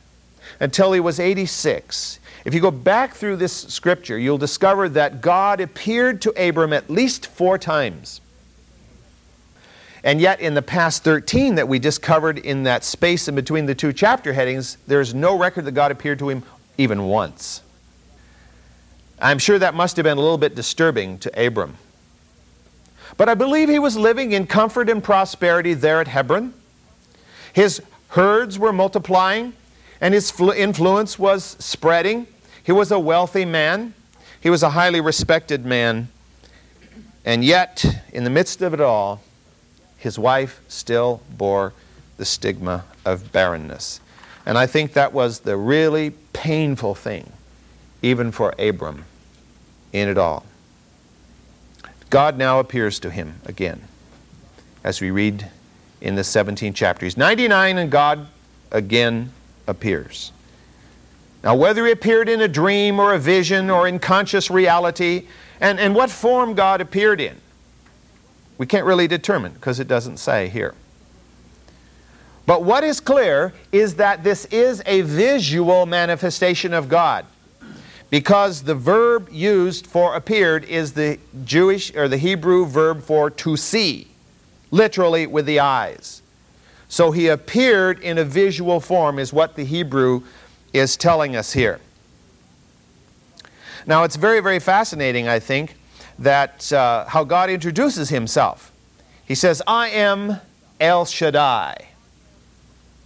until 0.60 0.94
he 0.94 1.00
was 1.00 1.20
86, 1.20 2.20
if 2.46 2.54
you 2.54 2.62
go 2.62 2.72
back 2.72 3.14
through 3.14 3.36
this 3.36 3.54
scripture, 3.54 4.18
you'll 4.18 4.38
discover 4.38 4.88
that 4.90 5.22
God 5.22 5.60
appeared 5.60 6.22
to 6.22 6.30
Abram 6.32 6.72
at 6.72 6.90
least 6.90 7.28
four 7.28 7.58
times. 7.58 8.22
And 10.02 10.22
yet, 10.22 10.40
in 10.40 10.54
the 10.54 10.62
past 10.62 11.04
13 11.04 11.56
that 11.56 11.68
we 11.68 11.78
just 11.78 12.02
covered 12.02 12.38
in 12.38 12.64
that 12.64 12.86
space 12.86 13.28
in 13.28 13.36
between 13.36 13.66
the 13.66 13.76
two 13.76 13.92
chapter 13.92 14.32
headings, 14.32 14.78
there's 14.88 15.14
no 15.14 15.38
record 15.38 15.66
that 15.66 15.74
God 15.74 15.92
appeared 15.92 16.20
to 16.20 16.30
him 16.30 16.44
even 16.78 17.08
once. 17.08 17.62
I'm 19.22 19.40
sure 19.40 19.60
that 19.60 19.76
must 19.76 19.98
have 19.98 20.06
been 20.06 20.18
a 20.18 20.22
little 20.22 20.38
bit 20.38 20.56
disturbing 20.56 21.20
to 21.20 21.46
Abram. 21.46 21.76
But 23.20 23.28
I 23.28 23.34
believe 23.34 23.68
he 23.68 23.80
was 23.80 23.98
living 23.98 24.32
in 24.32 24.48
comfort 24.48 24.90
and 24.90 25.04
prosperity 25.04 25.74
there 25.74 26.00
at 26.00 26.08
Hebron. 26.08 26.54
His 27.52 27.82
herds 28.12 28.58
were 28.58 28.72
multiplying, 28.72 29.52
and 30.00 30.14
his 30.14 30.32
influence 30.56 31.20
was 31.20 31.44
spreading. 31.60 32.28
He 32.64 32.72
was 32.72 32.94
a 32.94 33.00
wealthy 33.00 33.44
man, 33.44 33.94
he 34.40 34.50
was 34.50 34.64
a 34.64 34.70
highly 34.70 35.02
respected 35.02 35.66
man. 35.66 36.08
And 37.26 37.44
yet, 37.44 37.84
in 38.14 38.24
the 38.24 38.30
midst 38.30 38.62
of 38.62 38.74
it 38.74 38.80
all, 38.80 39.22
his 39.98 40.18
wife 40.18 40.62
still 40.70 41.22
bore 41.30 41.74
the 42.16 42.24
stigma 42.24 42.86
of 43.04 43.34
barrenness. 43.34 44.00
And 44.46 44.58
I 44.58 44.66
think 44.66 44.94
that 44.94 45.12
was 45.12 45.42
the 45.42 45.58
really 45.58 46.12
painful 46.32 46.96
thing, 46.96 47.34
even 48.02 48.32
for 48.32 48.54
Abram, 48.58 49.04
in 49.92 50.08
it 50.08 50.18
all. 50.18 50.46
God 52.10 52.38
now 52.38 52.60
appears 52.60 53.00
to 53.00 53.12
him 53.12 53.36
again, 53.46 53.82
as 54.84 55.00
we 55.00 55.12
read 55.12 55.50
in 56.02 56.16
the 56.16 56.22
17th 56.22 56.74
chapter. 56.76 57.06
He's 57.06 57.18
99 57.18 57.78
and 57.78 57.92
God 57.92 58.28
again 58.72 59.32
appears. 59.68 60.32
Now, 61.44 61.56
whether 61.56 61.86
he 61.86 61.92
appeared 61.92 62.28
in 62.28 62.42
a 62.42 62.48
dream 62.48 63.00
or 63.00 63.14
a 63.14 63.20
vision 63.20 63.70
or 63.70 63.88
in 63.88 64.00
conscious 64.00 64.50
reality, 64.50 65.28
and, 65.62 65.80
and 65.80 65.96
what 65.96 66.10
form 66.10 66.54
God 66.54 66.82
appeared 66.82 67.22
in, 67.22 67.38
we 68.58 68.66
can't 68.66 68.86
really 68.86 69.08
determine 69.08 69.54
because 69.54 69.80
it 69.80 69.88
doesn't 69.88 70.18
say 70.18 70.50
here. 70.50 70.74
But 72.46 72.64
what 72.64 72.84
is 72.84 73.00
clear 73.00 73.54
is 73.72 73.96
that 73.96 74.24
this 74.24 74.46
is 74.46 74.82
a 74.86 75.02
visual 75.02 75.86
manifestation 75.86 76.74
of 76.74 76.90
God 76.90 77.26
because 78.10 78.64
the 78.64 78.76
verb 78.76 79.30
used 79.32 79.86
for 79.86 80.16
appeared 80.16 80.64
is 80.66 80.94
the 80.94 81.20
Jewish 81.46 81.96
or 81.96 82.08
the 82.08 82.18
Hebrew 82.18 82.66
verb 82.66 83.04
for 83.04 83.30
to 83.30 83.56
see, 83.56 84.08
literally 84.72 85.28
with 85.28 85.46
the 85.46 85.60
eyes. 85.60 86.22
So 86.88 87.12
he 87.12 87.28
appeared 87.28 88.00
in 88.00 88.18
a 88.18 88.24
visual 88.24 88.80
form, 88.80 89.20
is 89.20 89.32
what 89.32 89.56
the 89.56 89.64
Hebrew 89.64 90.24
is 90.74 90.98
telling 90.98 91.36
us 91.36 91.54
here. 91.54 91.80
Now, 93.86 94.04
it's 94.04 94.16
very, 94.16 94.40
very 94.40 94.60
fascinating, 94.60 95.28
I 95.28 95.40
think, 95.40 95.76
that 96.18 96.72
uh, 96.74 97.06
how 97.06 97.24
God 97.24 97.50
introduces 97.50 98.10
himself. 98.10 98.72
He 99.26 99.36
says, 99.36 99.62
I 99.68 99.90
am 99.90 100.38
El 100.80 101.06
Shaddai. 101.06 101.90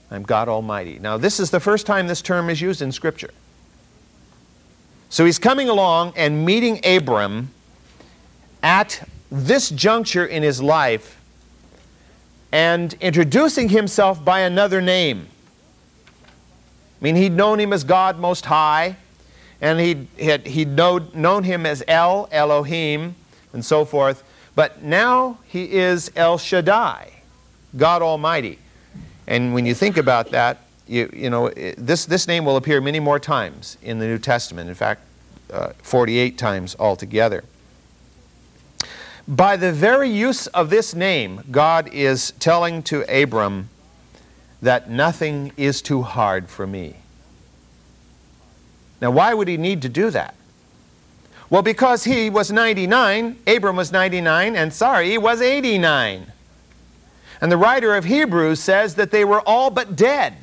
I'm 0.10 0.24
God 0.24 0.48
Almighty. 0.48 1.00
Now, 1.00 1.18
this 1.18 1.40
is 1.40 1.52
the 1.52 1.60
first 1.60 1.86
time 1.86 2.08
this 2.08 2.22
term 2.22 2.50
is 2.50 2.62
used 2.62 2.82
in 2.82 2.92
Scripture. 2.92 3.32
So 5.14 5.26
he's 5.26 5.38
coming 5.38 5.70
along 5.70 6.14
and 6.16 6.44
meeting 6.44 6.84
Abram 6.84 7.52
at 8.64 9.08
this 9.32 9.70
juncture 9.70 10.26
in 10.26 10.42
his 10.42 10.60
life 10.60 11.22
and 12.52 12.96
introducing 12.96 13.70
himself 13.70 14.26
by 14.26 14.40
another 14.40 14.82
name. 14.82 15.28
I 17.00 17.04
mean, 17.04 17.16
he'd 17.16 17.34
known 17.34 17.60
him 17.60 17.74
as 17.74 17.84
God 17.84 18.18
Most 18.18 18.46
High, 18.46 18.96
and 19.62 19.80
he'd, 19.80 20.08
he'd, 20.18 20.48
he'd 20.48 20.70
known, 20.70 21.12
known 21.14 21.44
him 21.44 21.68
as 21.68 21.84
El, 21.88 22.28
Elohim, 22.32 23.14
and 23.54 23.64
so 23.64 23.86
forth. 23.86 24.24
But 24.56 24.82
now 24.82 25.38
he 25.46 25.74
is 25.74 26.12
El 26.16 26.40
Shaddai, 26.40 27.22
God 27.78 28.02
Almighty. 28.02 28.58
And 29.28 29.54
when 29.54 29.68
you 29.68 29.76
think 29.76 29.96
about 29.96 30.32
that, 30.32 30.64
you, 30.94 31.10
you 31.12 31.30
know, 31.30 31.50
this, 31.50 32.06
this 32.06 32.28
name 32.28 32.46
will 32.46 32.56
appear 32.56 32.80
many 32.80 33.00
more 33.00 33.20
times 33.20 33.78
in 33.82 33.98
the 33.98 34.06
New 34.06 34.20
Testament. 34.20 34.70
In 34.70 34.76
fact, 34.76 35.02
uh, 35.52 35.74
48 35.82 36.38
times 36.38 36.76
altogether. 36.80 37.44
By 39.28 39.56
the 39.56 39.72
very 39.72 40.10
use 40.10 40.46
of 40.48 40.70
this 40.70 40.94
name, 40.94 41.42
God 41.50 41.88
is 41.92 42.32
telling 42.40 42.84
to 42.84 43.04
Abram 43.10 43.70
that 44.62 44.90
nothing 44.90 45.52
is 45.58 45.82
too 45.82 46.04
hard 46.04 46.48
for 46.48 46.68
me. 46.68 46.98
Now, 49.02 49.12
why 49.12 49.34
would 49.34 49.48
he 49.48 49.58
need 49.58 49.82
to 49.82 49.90
do 49.90 50.12
that? 50.12 50.36
Well, 51.50 51.64
because 51.64 52.04
he 52.04 52.30
was 52.30 52.52
99, 52.52 53.38
Abram 53.48 53.76
was 53.76 53.92
99, 53.92 54.56
and 54.56 54.72
Sarai 54.72 55.18
was 55.18 55.42
89. 55.42 56.32
And 57.42 57.52
the 57.52 57.58
writer 57.58 57.96
of 57.96 58.06
Hebrews 58.06 58.60
says 58.60 58.96
that 58.96 59.12
they 59.12 59.26
were 59.26 59.42
all 59.42 59.70
but 59.70 59.96
dead. 59.96 60.38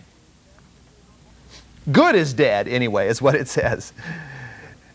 Good 1.90 2.14
is 2.14 2.32
dead, 2.34 2.68
anyway, 2.68 3.08
is 3.08 3.22
what 3.22 3.34
it 3.34 3.48
says. 3.48 3.92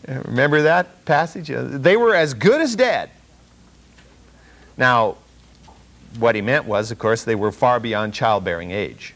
Remember 0.06 0.62
that 0.62 1.04
passage? 1.04 1.50
They 1.52 1.96
were 1.96 2.14
as 2.14 2.34
good 2.34 2.60
as 2.60 2.76
dead. 2.76 3.10
Now, 4.76 5.16
what 6.18 6.34
he 6.34 6.42
meant 6.42 6.64
was, 6.64 6.90
of 6.90 6.98
course, 6.98 7.24
they 7.24 7.34
were 7.34 7.50
far 7.50 7.80
beyond 7.80 8.14
childbearing 8.14 8.70
age 8.70 9.14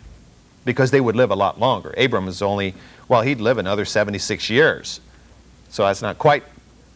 because 0.65 0.91
they 0.91 1.01
would 1.01 1.17
live 1.17 1.31
a 1.31 1.37
lot 1.37 1.61
longer. 1.61 1.95
Abram 1.97 2.27
was 2.27 2.43
only, 2.43 2.75
well, 3.09 3.23
he'd 3.23 3.41
live 3.41 3.59
another 3.59 3.85
76 3.85 4.51
years. 4.51 5.01
So 5.69 5.85
that's 5.85 6.03
not 6.03 6.19
quite 6.19 6.43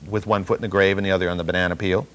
with 0.06 0.26
one 0.26 0.44
foot 0.44 0.58
in 0.58 0.62
the 0.62 0.68
grave 0.68 0.98
and 0.98 1.06
the 1.06 1.10
other 1.10 1.30
on 1.30 1.36
the 1.36 1.44
banana 1.44 1.76
peel. 1.76 2.06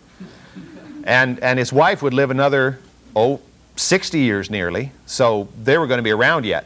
And, 1.06 1.40
and 1.40 1.58
his 1.58 1.72
wife 1.72 2.02
would 2.02 2.14
live 2.14 2.30
another, 2.30 2.80
oh, 3.16 3.40
60 3.78 4.20
years 4.20 4.50
nearly. 4.50 4.92
So 5.06 5.48
they 5.64 5.78
were 5.78 5.88
going 5.88 5.98
to 6.00 6.04
be 6.04 6.12
around 6.12 6.46
yet. 6.46 6.66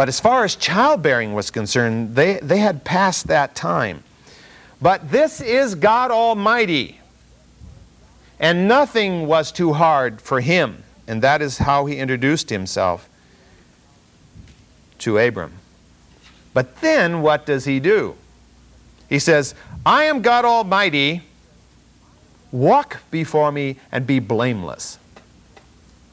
But 0.00 0.08
as 0.08 0.18
far 0.18 0.44
as 0.44 0.56
childbearing 0.56 1.34
was 1.34 1.50
concerned, 1.50 2.16
they, 2.16 2.38
they 2.40 2.56
had 2.56 2.84
passed 2.84 3.26
that 3.26 3.54
time. 3.54 4.02
But 4.80 5.10
this 5.10 5.42
is 5.42 5.74
God 5.74 6.10
Almighty. 6.10 7.00
And 8.38 8.66
nothing 8.66 9.26
was 9.26 9.52
too 9.52 9.74
hard 9.74 10.22
for 10.22 10.40
him. 10.40 10.84
And 11.06 11.20
that 11.20 11.42
is 11.42 11.58
how 11.58 11.84
he 11.84 11.98
introduced 11.98 12.48
himself 12.48 13.10
to 15.00 15.18
Abram. 15.18 15.52
But 16.54 16.80
then 16.80 17.20
what 17.20 17.44
does 17.44 17.66
he 17.66 17.78
do? 17.78 18.16
He 19.06 19.18
says, 19.18 19.54
I 19.84 20.04
am 20.04 20.22
God 20.22 20.46
Almighty. 20.46 21.24
Walk 22.50 23.02
before 23.10 23.52
me 23.52 23.76
and 23.92 24.06
be 24.06 24.18
blameless. 24.18 24.98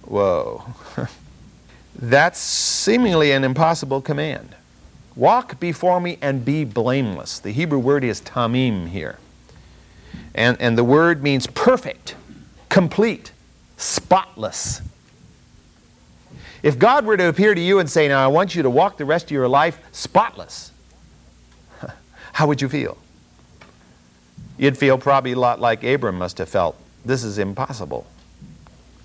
Whoa. 0.01 0.75
That's 1.99 2.39
seemingly 2.39 3.31
an 3.31 3.43
impossible 3.43 4.01
command. 4.01 4.55
Walk 5.15 5.59
before 5.59 5.99
me 5.99 6.19
and 6.21 6.45
be 6.45 6.63
blameless. 6.63 7.39
The 7.39 7.51
Hebrew 7.51 7.79
word 7.79 8.03
is 8.03 8.21
tamim 8.21 8.89
here. 8.89 9.17
And, 10.35 10.57
and 10.61 10.77
the 10.77 10.83
word 10.83 11.23
means 11.23 11.47
perfect, 11.47 12.15
complete, 12.69 13.31
spotless. 13.77 14.81
If 16.61 16.77
God 16.77 17.05
were 17.05 17.17
to 17.17 17.27
appear 17.29 17.55
to 17.55 17.61
you 17.61 17.79
and 17.79 17.89
say, 17.89 18.07
Now 18.07 18.23
I 18.23 18.27
want 18.27 18.55
you 18.55 18.61
to 18.61 18.69
walk 18.69 18.97
the 18.97 19.05
rest 19.05 19.25
of 19.25 19.31
your 19.31 19.47
life 19.47 19.79
spotless, 19.91 20.71
how 22.33 22.45
would 22.45 22.61
you 22.61 22.69
feel? 22.69 22.97
You'd 24.57 24.77
feel 24.77 24.97
probably 24.99 25.31
a 25.31 25.39
lot 25.39 25.59
like 25.59 25.83
Abram 25.83 26.17
must 26.17 26.37
have 26.37 26.49
felt. 26.49 26.79
This 27.05 27.23
is 27.23 27.39
impossible. 27.39 28.05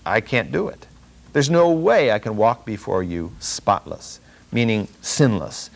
I 0.05 0.20
can't 0.20 0.50
do 0.52 0.68
it. 0.68 0.87
There's 1.33 1.51
no 1.51 1.71
way 1.71 2.12
I 2.12 2.18
can 2.18 2.37
walk 2.37 2.64
before 2.64 3.03
you 3.03 3.33
spotless, 3.40 4.21
meaning 4.51 4.88
sinless, 5.01 5.71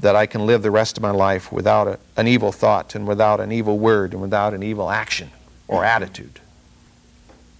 that 0.00 0.16
I 0.16 0.26
can 0.26 0.46
live 0.46 0.62
the 0.62 0.70
rest 0.70 0.96
of 0.96 1.02
my 1.02 1.10
life 1.10 1.52
without 1.52 1.88
a, 1.88 1.98
an 2.16 2.26
evil 2.26 2.52
thought 2.52 2.94
and 2.94 3.06
without 3.06 3.40
an 3.40 3.52
evil 3.52 3.78
word 3.78 4.12
and 4.12 4.22
without 4.22 4.54
an 4.54 4.62
evil 4.62 4.90
action 4.90 5.30
or 5.66 5.84
attitude. 5.84 6.40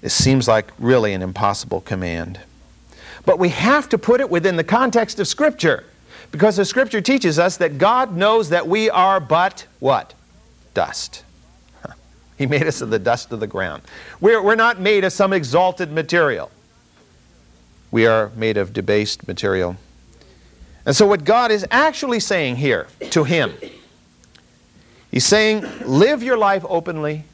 It 0.02 0.10
seems 0.10 0.46
like 0.46 0.72
really 0.78 1.12
an 1.12 1.22
impossible 1.22 1.80
command. 1.80 2.40
But 3.24 3.38
we 3.38 3.50
have 3.50 3.88
to 3.90 3.98
put 3.98 4.20
it 4.20 4.30
within 4.30 4.56
the 4.56 4.64
context 4.64 5.18
of 5.18 5.28
Scripture 5.28 5.84
because 6.30 6.56
the 6.56 6.64
Scripture 6.64 7.00
teaches 7.00 7.38
us 7.38 7.56
that 7.56 7.78
God 7.78 8.16
knows 8.16 8.48
that 8.50 8.66
we 8.66 8.90
are 8.90 9.20
but 9.20 9.66
what? 9.80 10.14
Dust. 10.74 11.24
He 12.36 12.46
made 12.46 12.68
us 12.68 12.80
of 12.80 12.90
the 12.90 13.00
dust 13.00 13.32
of 13.32 13.40
the 13.40 13.48
ground. 13.48 13.82
We're, 14.20 14.40
we're 14.40 14.54
not 14.54 14.80
made 14.80 15.02
of 15.02 15.12
some 15.12 15.32
exalted 15.32 15.90
material. 15.90 16.52
We 17.90 18.06
are 18.06 18.30
made 18.36 18.56
of 18.56 18.72
debased 18.72 19.26
material. 19.26 19.76
And 20.84 20.94
so, 20.94 21.06
what 21.06 21.24
God 21.24 21.50
is 21.50 21.66
actually 21.70 22.20
saying 22.20 22.56
here 22.56 22.86
to 23.10 23.24
him, 23.24 23.52
He's 25.10 25.24
saying, 25.24 25.64
live 25.84 26.22
your 26.22 26.36
life 26.36 26.64
openly, 26.68 27.24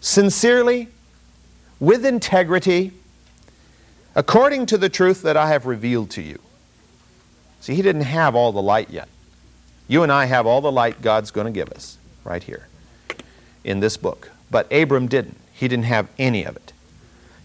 sincerely, 0.00 0.88
with 1.78 2.04
integrity, 2.04 2.92
according 4.14 4.66
to 4.66 4.78
the 4.78 4.88
truth 4.88 5.22
that 5.22 5.36
I 5.36 5.48
have 5.48 5.64
revealed 5.64 6.10
to 6.10 6.22
you. 6.22 6.38
See, 7.60 7.74
he 7.74 7.82
didn't 7.82 8.02
have 8.02 8.34
all 8.34 8.52
the 8.52 8.62
light 8.62 8.90
yet. 8.90 9.08
You 9.88 10.02
and 10.02 10.12
I 10.12 10.26
have 10.26 10.46
all 10.46 10.60
the 10.60 10.72
light 10.72 11.02
God's 11.02 11.30
going 11.30 11.46
to 11.46 11.52
give 11.52 11.70
us 11.72 11.98
right 12.24 12.42
here 12.42 12.68
in 13.64 13.80
this 13.80 13.96
book. 13.96 14.30
But 14.50 14.70
Abram 14.72 15.08
didn't. 15.08 15.36
He 15.52 15.68
didn't 15.68 15.84
have 15.84 16.08
any 16.18 16.44
of 16.44 16.56
it. 16.56 16.72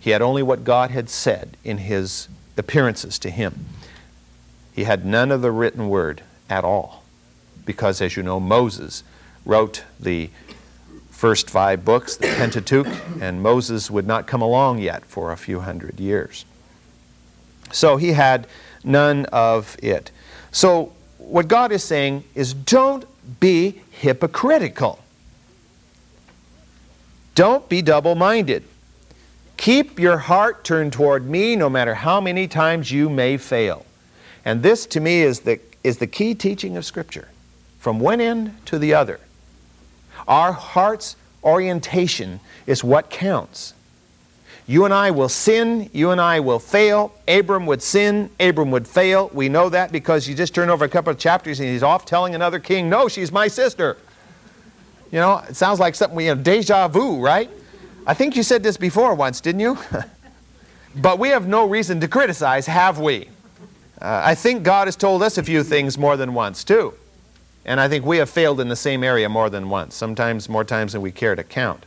He 0.06 0.12
had 0.12 0.22
only 0.22 0.44
what 0.44 0.64
God 0.64 0.92
had 0.92 1.10
said 1.10 1.58
in 1.64 1.80
his 1.80 2.28
appearances 2.58 3.18
to 3.18 3.32
him. 3.32 3.66
He 4.72 4.84
had 4.84 5.04
none 5.04 5.32
of 5.32 5.42
the 5.42 5.50
written 5.50 5.90
word 5.90 6.22
at 6.48 6.64
all. 6.64 7.04
Because, 7.66 8.02
as 8.02 8.16
you 8.16 8.22
know, 8.22 8.40
Moses 8.40 9.04
wrote 9.48 9.84
the 10.00 10.30
first 11.10 11.50
five 11.50 11.84
books, 11.84 12.18
the 12.18 12.28
Pentateuch, 12.28 12.86
and 13.20 13.42
Moses 13.42 13.90
would 13.90 14.06
not 14.06 14.28
come 14.28 14.44
along 14.44 14.78
yet 14.78 15.04
for 15.08 15.32
a 15.32 15.36
few 15.36 15.62
hundred 15.62 16.00
years. 16.00 16.46
So 17.72 17.98
he 17.98 18.10
had 18.10 18.46
none 18.84 19.26
of 19.34 19.76
it. 19.82 20.12
So, 20.52 20.94
what 21.18 21.48
God 21.48 21.72
is 21.72 21.84
saying 21.84 22.26
is 22.36 22.54
don't 22.54 23.06
be 23.40 23.82
hypocritical. 23.90 25.00
Don't 27.34 27.68
be 27.68 27.82
double 27.82 28.14
minded. 28.14 28.66
Keep 29.58 30.00
your 30.00 30.18
heart 30.18 30.64
turned 30.64 30.94
toward 30.94 31.28
me 31.28 31.56
no 31.56 31.70
matter 31.70 31.96
how 31.96 32.20
many 32.20 32.48
times 32.48 32.92
you 32.92 33.10
may 33.10 33.38
fail. 33.38 33.86
And 34.44 34.62
this 34.62 34.86
to 34.88 35.00
me 35.00 35.22
is 35.22 35.42
the, 35.42 35.60
is 35.84 35.98
the 35.98 36.08
key 36.08 36.36
teaching 36.36 36.78
of 36.78 36.86
Scripture 36.86 37.30
from 37.80 38.00
one 38.00 38.22
end 38.22 38.56
to 38.66 38.78
the 38.78 38.94
other. 38.94 39.20
Our 40.28 40.52
heart's 40.52 41.16
orientation 41.44 42.40
is 42.66 42.84
what 42.84 43.10
counts. 43.10 43.74
You 44.68 44.86
and 44.86 44.94
I 44.94 45.12
will 45.12 45.30
sin, 45.30 45.92
you 45.94 46.10
and 46.10 46.20
I 46.20 46.40
will 46.40 46.58
fail. 46.58 47.14
Abram 47.28 47.68
would 47.68 47.84
sin, 47.84 48.32
Abram 48.40 48.72
would 48.72 48.88
fail. 48.88 49.30
We 49.32 49.48
know 49.48 49.70
that 49.70 49.92
because 49.92 50.28
you 50.28 50.34
just 50.34 50.56
turn 50.56 50.72
over 50.72 50.86
a 50.86 50.90
couple 50.90 51.12
of 51.12 51.20
chapters 51.20 51.60
and 51.60 51.70
he's 51.70 51.84
off 51.84 52.06
telling 52.06 52.34
another 52.34 52.60
king, 52.60 52.90
No, 52.90 53.08
she's 53.08 53.32
my 53.32 53.48
sister. 53.48 53.98
You 55.12 55.20
know, 55.20 55.44
it 55.48 55.56
sounds 55.56 55.80
like 55.80 55.94
something, 55.94 56.20
you 56.20 56.34
know, 56.34 56.42
deja 56.42 56.88
vu, 56.88 57.22
right? 57.22 57.50
I 58.08 58.14
think 58.14 58.36
you 58.36 58.44
said 58.44 58.62
this 58.62 58.78
before 58.78 59.16
once, 59.16 59.42
didn't 59.42 59.62
you? 59.62 59.80
but 60.96 61.18
we 61.18 61.30
have 61.30 61.48
no 61.48 61.68
reason 61.68 62.00
to 62.02 62.08
criticize, 62.08 62.68
have 62.68 63.00
we? 63.00 63.30
Uh, 64.00 64.22
I 64.24 64.36
think 64.36 64.62
God 64.62 64.88
has 64.88 64.96
told 64.96 65.24
us 65.24 65.40
a 65.40 65.44
few 65.44 65.64
things 65.64 65.98
more 65.98 66.16
than 66.16 66.36
once, 66.36 66.64
too. 66.64 66.94
And 67.66 67.80
I 67.80 67.88
think 67.88 68.06
we 68.06 68.18
have 68.18 68.30
failed 68.30 68.60
in 68.60 68.70
the 68.70 68.76
same 68.76 69.04
area 69.04 69.28
more 69.28 69.50
than 69.50 69.70
once, 69.70 69.96
sometimes 69.96 70.48
more 70.48 70.64
times 70.64 70.94
than 70.94 71.02
we 71.02 71.12
care 71.12 71.36
to 71.36 71.44
count. 71.44 71.84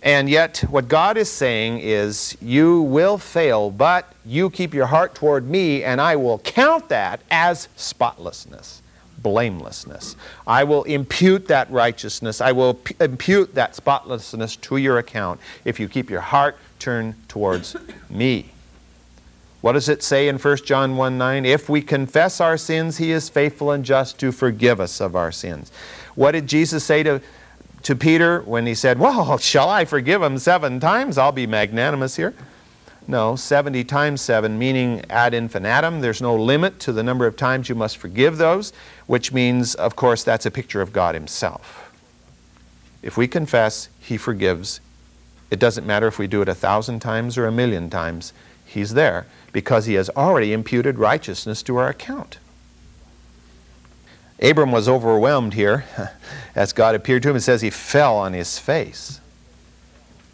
And 0.00 0.30
yet, 0.30 0.58
what 0.70 0.86
God 0.86 1.16
is 1.16 1.28
saying 1.28 1.80
is, 1.80 2.36
you 2.40 2.82
will 2.82 3.18
fail, 3.18 3.72
but 3.72 4.12
you 4.24 4.48
keep 4.48 4.72
your 4.72 4.86
heart 4.86 5.16
toward 5.16 5.48
me, 5.50 5.82
and 5.82 6.00
I 6.00 6.14
will 6.14 6.38
count 6.38 6.88
that 6.88 7.20
as 7.32 7.68
spotlessness 7.74 8.80
blamelessness. 9.22 10.16
I 10.46 10.64
will 10.64 10.84
impute 10.84 11.48
that 11.48 11.70
righteousness. 11.70 12.40
I 12.40 12.52
will 12.52 12.74
p- 12.74 12.94
impute 13.00 13.54
that 13.54 13.74
spotlessness 13.74 14.56
to 14.56 14.76
your 14.76 14.98
account 14.98 15.40
if 15.64 15.80
you 15.80 15.88
keep 15.88 16.10
your 16.10 16.20
heart 16.20 16.56
turned 16.78 17.14
towards 17.28 17.76
me. 18.10 18.50
What 19.60 19.72
does 19.72 19.88
it 19.88 20.02
say 20.02 20.28
in 20.28 20.38
1 20.38 20.56
John 20.64 20.96
1 20.96 21.18
9? 21.18 21.44
If 21.44 21.68
we 21.68 21.82
confess 21.82 22.40
our 22.40 22.56
sins, 22.56 22.98
he 22.98 23.10
is 23.10 23.28
faithful 23.28 23.72
and 23.72 23.84
just 23.84 24.18
to 24.20 24.30
forgive 24.30 24.80
us 24.80 25.00
of 25.00 25.16
our 25.16 25.32
sins. 25.32 25.72
What 26.14 26.32
did 26.32 26.46
Jesus 26.46 26.84
say 26.84 27.02
to, 27.02 27.20
to 27.82 27.96
Peter 27.96 28.40
when 28.42 28.66
he 28.66 28.74
said, 28.74 29.00
Well, 29.00 29.38
shall 29.38 29.68
I 29.68 29.84
forgive 29.84 30.22
him 30.22 30.38
seven 30.38 30.78
times? 30.78 31.18
I'll 31.18 31.32
be 31.32 31.46
magnanimous 31.46 32.16
here. 32.16 32.34
No, 33.10 33.36
70 33.36 33.84
times 33.84 34.20
7, 34.20 34.58
meaning 34.58 35.02
ad 35.08 35.32
infinitum. 35.32 36.02
There's 36.02 36.20
no 36.20 36.36
limit 36.36 36.78
to 36.80 36.92
the 36.92 37.02
number 37.02 37.26
of 37.26 37.38
times 37.38 37.70
you 37.70 37.74
must 37.74 37.96
forgive 37.96 38.36
those, 38.36 38.74
which 39.06 39.32
means, 39.32 39.74
of 39.74 39.96
course, 39.96 40.22
that's 40.22 40.44
a 40.44 40.50
picture 40.50 40.82
of 40.82 40.92
God 40.92 41.14
Himself. 41.14 41.90
If 43.02 43.16
we 43.16 43.26
confess, 43.26 43.88
He 43.98 44.18
forgives. 44.18 44.80
It 45.50 45.58
doesn't 45.58 45.86
matter 45.86 46.06
if 46.06 46.18
we 46.18 46.26
do 46.26 46.42
it 46.42 46.50
a 46.50 46.54
thousand 46.54 47.00
times 47.00 47.38
or 47.38 47.46
a 47.46 47.52
million 47.52 47.88
times, 47.88 48.34
He's 48.66 48.92
there 48.92 49.26
because 49.52 49.86
He 49.86 49.94
has 49.94 50.10
already 50.10 50.52
imputed 50.52 50.98
righteousness 50.98 51.62
to 51.62 51.78
our 51.78 51.88
account. 51.88 52.36
Abram 54.40 54.70
was 54.70 54.86
overwhelmed 54.86 55.54
here 55.54 55.86
as 56.54 56.74
God 56.74 56.94
appeared 56.94 57.22
to 57.22 57.30
him. 57.30 57.36
It 57.36 57.40
says 57.40 57.62
he 57.62 57.70
fell 57.70 58.16
on 58.16 58.34
his 58.34 58.58
face. 58.58 59.20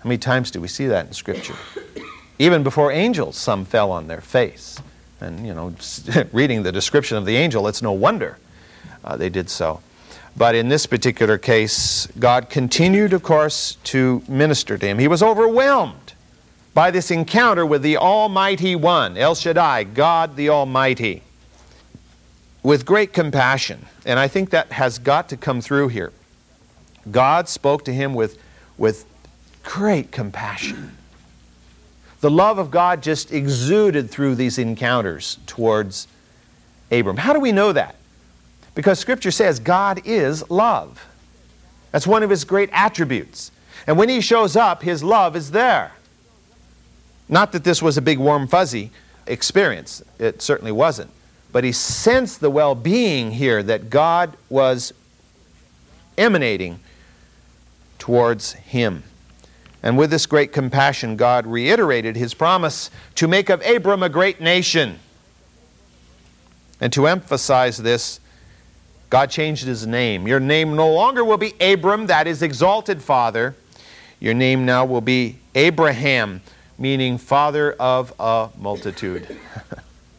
How 0.00 0.08
many 0.08 0.18
times 0.18 0.50
do 0.50 0.60
we 0.60 0.68
see 0.68 0.86
that 0.88 1.06
in 1.06 1.12
Scripture? 1.12 1.54
Even 2.38 2.62
before 2.62 2.90
angels, 2.90 3.36
some 3.36 3.64
fell 3.64 3.90
on 3.92 4.08
their 4.08 4.20
face. 4.20 4.78
And, 5.20 5.46
you 5.46 5.54
know, 5.54 5.74
reading 6.32 6.62
the 6.62 6.72
description 6.72 7.16
of 7.16 7.24
the 7.24 7.36
angel, 7.36 7.68
it's 7.68 7.82
no 7.82 7.92
wonder 7.92 8.38
uh, 9.04 9.16
they 9.16 9.28
did 9.28 9.48
so. 9.48 9.80
But 10.36 10.54
in 10.56 10.68
this 10.68 10.86
particular 10.86 11.38
case, 11.38 12.08
God 12.18 12.50
continued, 12.50 13.12
of 13.12 13.22
course, 13.22 13.76
to 13.84 14.22
minister 14.26 14.76
to 14.76 14.86
him. 14.86 14.98
He 14.98 15.06
was 15.06 15.22
overwhelmed 15.22 16.14
by 16.72 16.90
this 16.90 17.12
encounter 17.12 17.64
with 17.64 17.82
the 17.82 17.96
Almighty 17.96 18.74
One, 18.74 19.16
El 19.16 19.36
Shaddai, 19.36 19.84
God 19.84 20.34
the 20.34 20.48
Almighty, 20.48 21.22
with 22.64 22.84
great 22.84 23.12
compassion. 23.12 23.86
And 24.04 24.18
I 24.18 24.26
think 24.26 24.50
that 24.50 24.72
has 24.72 24.98
got 24.98 25.28
to 25.28 25.36
come 25.36 25.60
through 25.60 25.88
here. 25.88 26.12
God 27.08 27.48
spoke 27.48 27.84
to 27.84 27.92
him 27.92 28.12
with, 28.12 28.38
with 28.76 29.06
great 29.62 30.10
compassion 30.10 30.96
the 32.24 32.30
love 32.30 32.56
of 32.56 32.70
God 32.70 33.02
just 33.02 33.34
exuded 33.34 34.10
through 34.10 34.34
these 34.34 34.56
encounters 34.56 35.36
towards 35.44 36.08
Abram. 36.90 37.18
How 37.18 37.34
do 37.34 37.38
we 37.38 37.52
know 37.52 37.70
that? 37.70 37.96
Because 38.74 38.98
Scripture 38.98 39.30
says 39.30 39.58
God 39.60 40.00
is 40.06 40.50
love. 40.50 41.06
That's 41.90 42.06
one 42.06 42.22
of 42.22 42.30
his 42.30 42.44
great 42.44 42.70
attributes. 42.72 43.52
And 43.86 43.98
when 43.98 44.08
he 44.08 44.22
shows 44.22 44.56
up, 44.56 44.82
his 44.82 45.04
love 45.04 45.36
is 45.36 45.50
there. 45.50 45.92
Not 47.28 47.52
that 47.52 47.62
this 47.62 47.82
was 47.82 47.98
a 47.98 48.02
big 48.02 48.18
warm 48.18 48.48
fuzzy 48.48 48.90
experience, 49.26 50.02
it 50.18 50.40
certainly 50.40 50.72
wasn't. 50.72 51.10
But 51.52 51.62
he 51.62 51.72
sensed 51.72 52.40
the 52.40 52.48
well 52.48 52.74
being 52.74 53.32
here 53.32 53.62
that 53.62 53.90
God 53.90 54.34
was 54.48 54.94
emanating 56.16 56.80
towards 57.98 58.54
him. 58.54 59.02
And 59.84 59.98
with 59.98 60.10
this 60.10 60.24
great 60.24 60.50
compassion, 60.50 61.14
God 61.14 61.46
reiterated 61.46 62.16
his 62.16 62.32
promise 62.32 62.90
to 63.16 63.28
make 63.28 63.50
of 63.50 63.64
Abram 63.66 64.02
a 64.02 64.08
great 64.08 64.40
nation. 64.40 64.98
And 66.80 66.90
to 66.94 67.06
emphasize 67.06 67.76
this, 67.76 68.18
God 69.10 69.28
changed 69.30 69.64
his 69.64 69.86
name. 69.86 70.26
Your 70.26 70.40
name 70.40 70.74
no 70.74 70.90
longer 70.90 71.22
will 71.22 71.36
be 71.36 71.52
Abram, 71.60 72.06
that 72.06 72.26
is 72.26 72.40
exalted 72.40 73.02
father. 73.02 73.54
Your 74.20 74.32
name 74.32 74.64
now 74.64 74.86
will 74.86 75.02
be 75.02 75.36
Abraham, 75.54 76.40
meaning 76.78 77.18
father 77.18 77.72
of 77.74 78.14
a 78.18 78.48
multitude. 78.58 79.38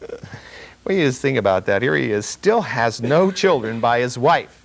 well, 0.84 0.96
you 0.96 1.06
just 1.06 1.20
think 1.20 1.38
about 1.38 1.66
that. 1.66 1.82
Here 1.82 1.96
he 1.96 2.12
is, 2.12 2.24
still 2.24 2.60
has 2.60 3.02
no 3.02 3.32
children 3.32 3.80
by 3.80 3.98
his 3.98 4.16
wife. 4.16 4.64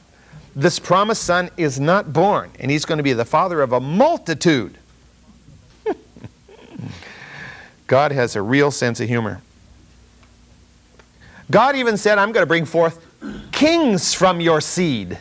This 0.56 0.78
promised 0.78 1.24
son 1.24 1.50
is 1.58 1.80
not 1.80 2.14
born, 2.14 2.52
and 2.60 2.70
he's 2.70 2.86
going 2.86 2.98
to 2.98 3.04
be 3.04 3.14
the 3.14 3.26
father 3.26 3.62
of 3.64 3.74
a 3.74 3.80
multitude. 3.80 4.78
God 7.92 8.14
has 8.14 8.38
a 8.38 8.42
real 8.42 8.72
sense 8.72 9.02
of 9.02 9.10
humor. 9.10 9.42
God 11.52 11.76
even 11.76 11.98
said, 11.98 12.18
I'm 12.18 12.32
going 12.32 12.42
to 12.42 12.48
bring 12.48 12.64
forth 12.64 13.06
kings 13.52 14.14
from 14.14 14.40
your 14.40 14.62
seed. 14.62 15.18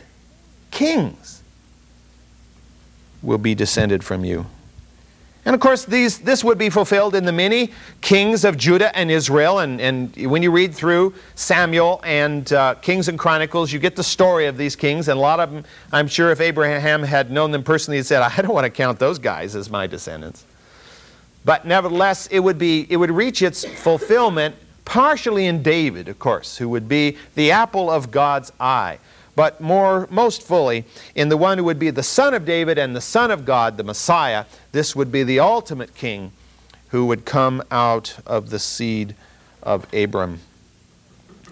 Kings 0.71 1.43
will 3.23 3.39
be 3.39 3.57
descended 3.57 4.05
from 4.05 4.25
you. 4.25 4.47
And 5.45 5.53
of 5.53 5.61
course, 5.61 5.85
these, 5.85 6.21
this 6.21 6.45
would 6.45 6.59
be 6.59 6.71
fulfilled 6.71 7.17
in 7.17 7.25
the 7.25 7.33
many 7.33 7.73
kings 8.03 8.45
of 8.45 8.57
Judah 8.57 8.97
and 8.97 9.11
Israel. 9.11 9.59
And, 9.59 9.81
and 9.81 10.17
when 10.31 10.45
you 10.45 10.53
read 10.53 10.73
through 10.73 11.15
Samuel 11.35 12.01
and 12.05 12.53
uh, 12.53 12.75
Kings 12.77 13.09
and 13.09 13.19
Chronicles, 13.19 13.73
you 13.73 13.81
get 13.81 13.97
the 13.97 14.05
story 14.05 14.47
of 14.47 14.57
these 14.57 14.77
kings. 14.77 15.09
And 15.09 15.19
a 15.19 15.21
lot 15.21 15.41
of 15.41 15.51
them, 15.51 15.65
I'm 15.91 16.07
sure 16.07 16.31
if 16.31 16.41
Abraham 16.41 17.03
had 17.03 17.33
known 17.33 17.51
them 17.51 17.65
personally, 17.65 17.97
he 17.97 18.05
said, 18.05 18.23
I 18.23 18.41
don't 18.41 18.55
want 18.55 18.65
to 18.65 18.71
count 18.71 19.01
those 19.01 19.19
guys 19.19 19.57
as 19.57 19.69
my 19.69 19.89
descendants. 19.89 20.45
But 21.45 21.65
nevertheless, 21.65 22.27
it 22.27 22.41
would, 22.41 22.59
be, 22.59 22.87
it 22.91 22.97
would 22.97 23.11
reach 23.11 23.43
its 23.43 23.65
fulfillment 23.65 24.57
partially 24.85 25.47
in 25.47 25.63
David, 25.63 26.09
of 26.09 26.19
course, 26.19 26.57
who 26.57 26.69
would 26.69 26.89
be 26.89 27.17
the 27.35 27.51
apple 27.51 27.91
of 27.91 28.11
God's 28.11 28.53
eye 28.59 28.99
but 29.41 29.59
more, 29.59 30.07
most 30.11 30.43
fully 30.43 30.85
in 31.15 31.31
the 31.31 31.37
one 31.39 31.57
who 31.57 31.65
would 31.65 31.79
be 31.79 31.89
the 31.89 32.03
son 32.03 32.35
of 32.35 32.45
David 32.45 32.77
and 32.77 32.95
the 32.95 33.01
son 33.01 33.31
of 33.31 33.47
God, 33.47 33.79
the 33.79 33.83
Messiah. 33.83 34.45
This 34.73 34.95
would 34.95 35.11
be 35.11 35.23
the 35.23 35.41
ultimate 35.41 35.95
king 35.95 36.33
who 36.89 37.07
would 37.07 37.25
come 37.25 37.63
out 37.71 38.19
of 38.27 38.51
the 38.51 38.59
seed 38.59 39.15
of 39.63 39.87
Abram. 39.95 40.41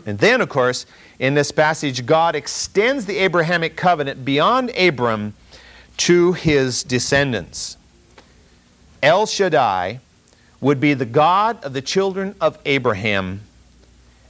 And 0.05 0.19
then, 0.19 0.43
of 0.43 0.51
course, 0.51 0.85
in 1.19 1.33
this 1.33 1.51
passage, 1.51 2.05
God 2.05 2.37
extends 2.37 3.07
the 3.07 3.17
Abrahamic 3.17 3.75
covenant 3.75 4.23
beyond 4.23 4.69
Abram 4.77 5.33
to 5.97 6.35
his 6.35 6.83
descendants. 6.83 7.78
El 9.03 9.27
Shaddai 9.27 10.01
would 10.61 10.81
be 10.81 10.95
the 10.95 11.07
God 11.07 11.63
of 11.65 11.73
the 11.73 11.83
children 11.83 12.35
of 12.41 12.59
Abraham 12.65 13.43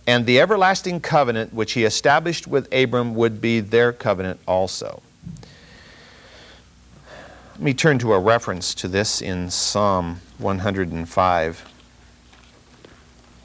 and 0.07 0.25
the 0.25 0.41
everlasting 0.41 1.01
covenant 1.01 1.53
which 1.53 1.73
he 1.73 1.85
established 1.85 2.47
with 2.47 2.73
Abram 2.73 3.15
would 3.15 3.41
be 3.41 3.61
their 3.61 3.93
covenant 3.93 4.41
also. 4.47 5.03
Let 7.53 7.61
me 7.61 7.75
turn 7.75 7.99
to 7.99 8.13
a 8.13 8.19
reference 8.19 8.75
to 8.77 8.89
this 8.89 9.21
in 9.21 9.51
Psalm 9.51 10.21
105. 10.39 11.73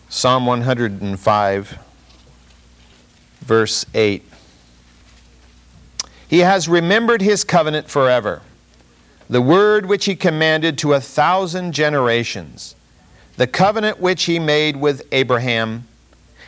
Psalm 0.08 0.46
105, 0.46 1.80
verse 3.42 3.86
8. 3.94 4.24
He 6.28 6.40
has 6.40 6.70
remembered 6.70 7.22
his 7.22 7.44
covenant 7.44 7.90
forever, 7.90 8.42
the 9.34 9.42
word 9.42 9.88
which 9.88 10.06
he 10.06 10.16
commanded 10.16 10.78
to 10.78 10.94
a 10.94 11.02
thousand 11.02 11.72
generations, 11.72 12.76
the 13.36 13.48
covenant 13.48 14.00
which 14.00 14.26
he 14.26 14.38
made 14.38 14.78
with 14.78 15.02
Abraham 15.12 15.88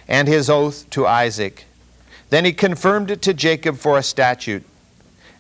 and 0.08 0.28
his 0.28 0.52
oath 0.52 0.88
to 0.92 1.08
Isaac. 1.08 1.66
Then 2.30 2.46
he 2.46 2.54
confirmed 2.54 3.10
it 3.10 3.24
to 3.24 3.34
Jacob 3.34 3.78
for 3.78 3.98
a 3.98 4.04
statute, 4.04 4.64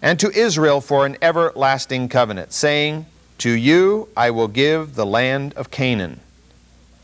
and 0.01 0.19
to 0.19 0.31
Israel 0.31 0.81
for 0.81 1.05
an 1.05 1.17
everlasting 1.21 2.09
covenant, 2.09 2.51
saying, 2.51 3.05
To 3.37 3.51
you 3.51 4.09
I 4.17 4.31
will 4.31 4.47
give 4.47 4.95
the 4.95 5.05
land 5.05 5.53
of 5.53 5.69
Canaan 5.69 6.21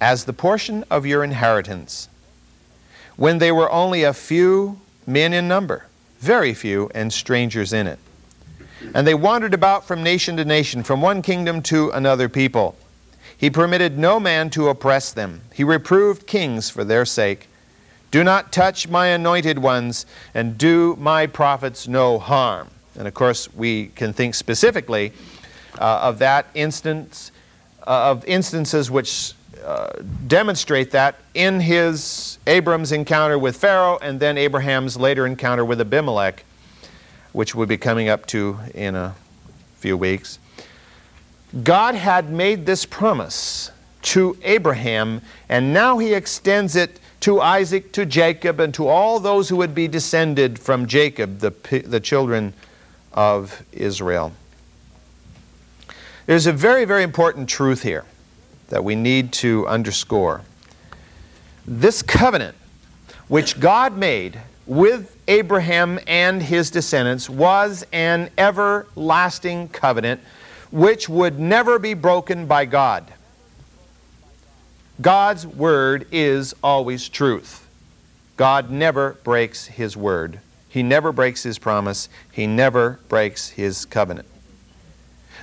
as 0.02 0.26
the 0.26 0.34
portion 0.34 0.84
of 0.90 1.06
your 1.06 1.24
inheritance. 1.24 2.10
When 3.16 3.38
they 3.38 3.52
were 3.52 3.72
only 3.72 4.02
a 4.02 4.12
few 4.12 4.82
men 5.06 5.34
in 5.34 5.48
number, 5.48 5.86
very 6.20 6.56
few, 6.56 6.90
and 6.96 7.14
strangers 7.14 7.74
in 7.74 7.86
it. 7.86 8.00
And 8.94 9.08
they 9.08 9.14
wandered 9.14 9.54
about 9.54 9.88
from 9.88 10.04
nation 10.04 10.38
to 10.38 10.46
nation, 10.46 10.84
from 10.84 11.02
one 11.02 11.22
kingdom 11.22 11.62
to 11.64 11.90
another 11.92 12.28
people. 12.30 12.76
He 13.38 13.50
permitted 13.50 13.98
no 13.98 14.20
man 14.20 14.50
to 14.52 14.70
oppress 14.70 15.12
them. 15.12 15.42
He 15.54 15.64
reproved 15.64 16.28
kings 16.28 16.70
for 16.70 16.84
their 16.84 17.06
sake. 17.06 17.48
Do 18.12 18.24
not 18.24 18.52
touch 18.52 18.88
my 18.88 19.08
anointed 19.08 19.60
ones, 19.60 20.06
and 20.34 20.58
do 20.58 20.96
my 21.00 21.26
prophets 21.28 21.88
no 21.88 22.20
harm. 22.20 22.70
And 22.98 23.08
of 23.08 23.14
course, 23.14 23.54
we 23.54 23.88
can 23.96 24.14
think 24.14 24.36
specifically 24.36 25.14
uh, 25.80 26.02
of 26.04 26.20
that 26.20 26.48
instance, 26.54 27.32
uh, 27.88 28.12
of 28.12 28.26
instances 28.26 28.92
which 28.92 29.34
uh, 29.64 29.92
demonstrate 30.28 30.92
that 30.92 31.16
in 31.34 31.60
his 31.60 32.38
Abram's 32.48 32.92
encounter 32.92 33.38
with 33.40 33.56
Pharaoh, 33.56 33.98
and 34.02 34.20
then 34.20 34.38
Abraham's 34.38 34.98
later 34.98 35.26
encounter 35.26 35.64
with 35.64 35.80
Abimelech, 35.80 36.44
which 37.34 37.56
we'll 37.56 37.68
be 37.68 37.78
coming 37.78 38.10
up 38.10 38.26
to 38.28 38.58
in 38.74 38.96
a 38.96 39.16
few 39.78 39.98
weeks. 39.98 40.40
God 41.64 41.96
had 41.96 42.30
made 42.30 42.66
this 42.66 42.86
promise 42.86 43.72
to 44.04 44.38
Abraham, 44.44 45.22
and 45.50 45.74
now 45.74 45.98
he 45.98 46.14
extends 46.14 46.76
it 46.76 47.00
to 47.22 47.40
Isaac, 47.40 47.92
to 47.94 48.06
Jacob, 48.06 48.60
and 48.60 48.74
to 48.74 48.88
all 48.88 49.20
those 49.20 49.50
who 49.50 49.58
would 49.58 49.76
be 49.76 49.88
descended 49.88 50.58
from 50.58 50.88
Jacob, 50.88 51.40
the, 51.40 51.52
the 51.86 52.00
children 52.00 52.54
of 53.14 53.64
Israel. 53.72 54.34
There's 56.26 56.48
a 56.48 56.54
very, 56.54 56.86
very 56.86 57.04
important 57.04 57.50
truth 57.50 57.84
here 57.84 58.06
that 58.70 58.84
we 58.84 58.96
need 58.96 59.34
to 59.34 59.68
underscore. 59.68 60.42
This 61.68 62.02
covenant, 62.02 62.56
which 63.28 63.60
God 63.60 63.98
made 63.98 64.40
with 64.66 65.18
Abraham 65.32 65.98
and 66.08 66.44
his 66.44 66.70
descendants, 66.70 67.30
was 67.30 67.86
an 67.94 68.30
everlasting 68.38 69.70
covenant 69.70 70.20
which 70.72 71.08
would 71.08 71.40
never 71.40 71.80
be 71.80 71.94
broken 71.94 72.46
by 72.46 72.66
God. 72.66 73.14
God's 75.02 75.48
word 75.48 76.06
is 76.12 76.54
always 76.62 77.08
truth. 77.08 77.66
God 78.36 78.70
never 78.72 79.14
breaks 79.24 79.68
his 79.68 79.96
word. 79.96 80.42
He 80.68 80.84
never 80.84 81.14
breaks 81.14 81.44
his 81.44 81.58
promise. 81.58 82.10
He 82.34 82.46
never 82.46 83.00
breaks 83.08 83.50
his 83.50 83.86
covenant. 83.86 84.28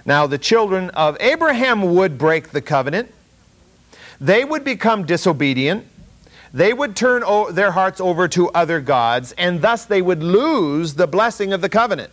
Now, 0.05 0.27
the 0.27 0.39
children 0.39 0.91
of 0.91 1.17
Abraham 1.19 1.95
would 1.95 2.19
break 2.19 2.51
the 2.51 2.61
covenant. 2.61 3.11
They 4.21 4.45
would 4.45 4.65
become 4.65 5.07
disobedient. 5.07 5.87
They 6.53 6.73
would 6.73 6.97
turn 6.97 7.23
their 7.55 7.73
hearts 7.73 8.01
over 8.01 8.27
to 8.29 8.49
other 8.51 8.81
gods, 8.81 9.33
and 9.33 9.61
thus 9.61 9.85
they 9.85 10.01
would 10.01 10.23
lose 10.23 10.95
the 10.95 11.07
blessing 11.07 11.53
of 11.53 11.61
the 11.61 11.69
covenant. 11.69 12.11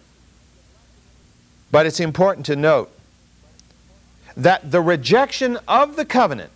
But 1.72 1.86
it's 1.86 2.00
important 2.00 2.46
to 2.48 2.56
note 2.56 2.92
that 4.36 4.72
the 4.72 4.82
rejection 4.82 5.58
of 5.68 5.96
the 5.96 6.06
covenant 6.06 6.52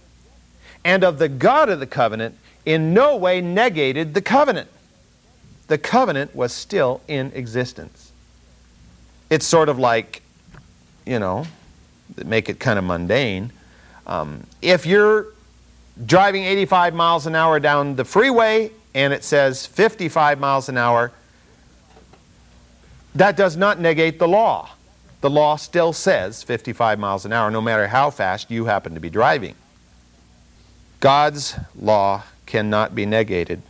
and 0.84 1.04
of 1.04 1.20
the 1.20 1.30
God 1.30 1.70
of 1.70 1.80
the 1.80 1.88
covenant 1.88 2.36
in 2.66 2.94
no 2.94 3.16
way 3.16 3.42
negated 3.42 4.14
the 4.14 4.22
covenant. 4.22 4.70
The 5.68 5.78
covenant 5.78 6.36
was 6.36 6.52
still 6.52 7.02
in 7.08 7.32
existence. 7.34 8.12
It's 9.30 9.46
sort 9.46 9.70
of 9.70 9.78
like, 9.78 10.22
you 11.06 11.20
know, 11.20 11.46
make 12.26 12.50
it 12.50 12.60
kind 12.60 12.80
of 12.80 12.86
mundane. 12.86 13.52
Um, 14.08 14.44
if 14.62 14.86
you're 14.86 15.28
driving 16.06 16.44
85 16.44 16.94
miles 16.94 17.26
an 17.26 17.36
hour 17.36 17.60
down 17.60 17.96
the 17.96 18.06
freeway 18.06 18.72
and 18.94 19.14
it 19.14 19.24
says 19.24 19.66
55 19.66 20.40
miles 20.40 20.70
an 20.70 20.78
hour, 20.78 21.12
that 23.16 23.36
does 23.36 23.58
not 23.58 23.80
negate 23.80 24.20
the 24.20 24.28
law. 24.28 24.70
The 25.22 25.30
law 25.30 25.58
still 25.58 25.92
says 25.94 26.44
55 26.44 26.98
miles 26.98 27.26
an 27.26 27.34
hour, 27.34 27.52
no 27.52 27.62
matter 27.62 27.88
how 27.88 28.10
fast 28.10 28.50
you 28.50 28.66
happen 28.66 28.94
to 28.94 29.00
be 29.00 29.10
driving. 29.10 29.56
God's 31.00 31.56
law 31.76 32.24
cannot 32.46 32.96
be 32.96 33.06
negated. 33.06 33.62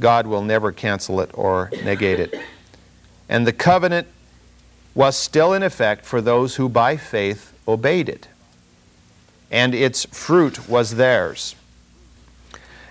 God 0.00 0.26
will 0.26 0.42
never 0.42 0.72
cancel 0.72 1.20
it 1.20 1.30
or 1.34 1.70
negate 1.84 2.20
it. 2.20 2.38
And 3.28 3.46
the 3.46 3.52
covenant 3.52 4.06
was 4.94 5.16
still 5.16 5.52
in 5.52 5.62
effect 5.62 6.04
for 6.04 6.20
those 6.20 6.56
who 6.56 6.68
by 6.68 6.96
faith 6.96 7.52
obeyed 7.68 8.08
it. 8.08 8.28
And 9.50 9.74
its 9.74 10.04
fruit 10.06 10.68
was 10.68 10.96
theirs. 10.96 11.54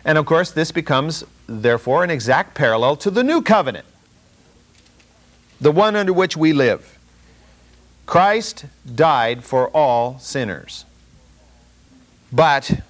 And 0.04 0.18
of 0.18 0.26
course, 0.26 0.52
this 0.52 0.72
becomes, 0.72 1.24
therefore, 1.48 2.04
an 2.04 2.10
exact 2.10 2.56
parallel 2.56 2.96
to 2.98 3.12
the 3.12 3.24
new 3.24 3.42
covenant, 3.42 3.86
the 5.60 5.72
one 5.72 5.96
under 5.96 6.14
which 6.14 6.38
we 6.38 6.54
live. 6.54 6.98
Christ 8.06 8.66
died 8.94 9.44
for 9.44 9.70
all 9.70 10.20
sinners. 10.20 10.86
But 12.32 12.82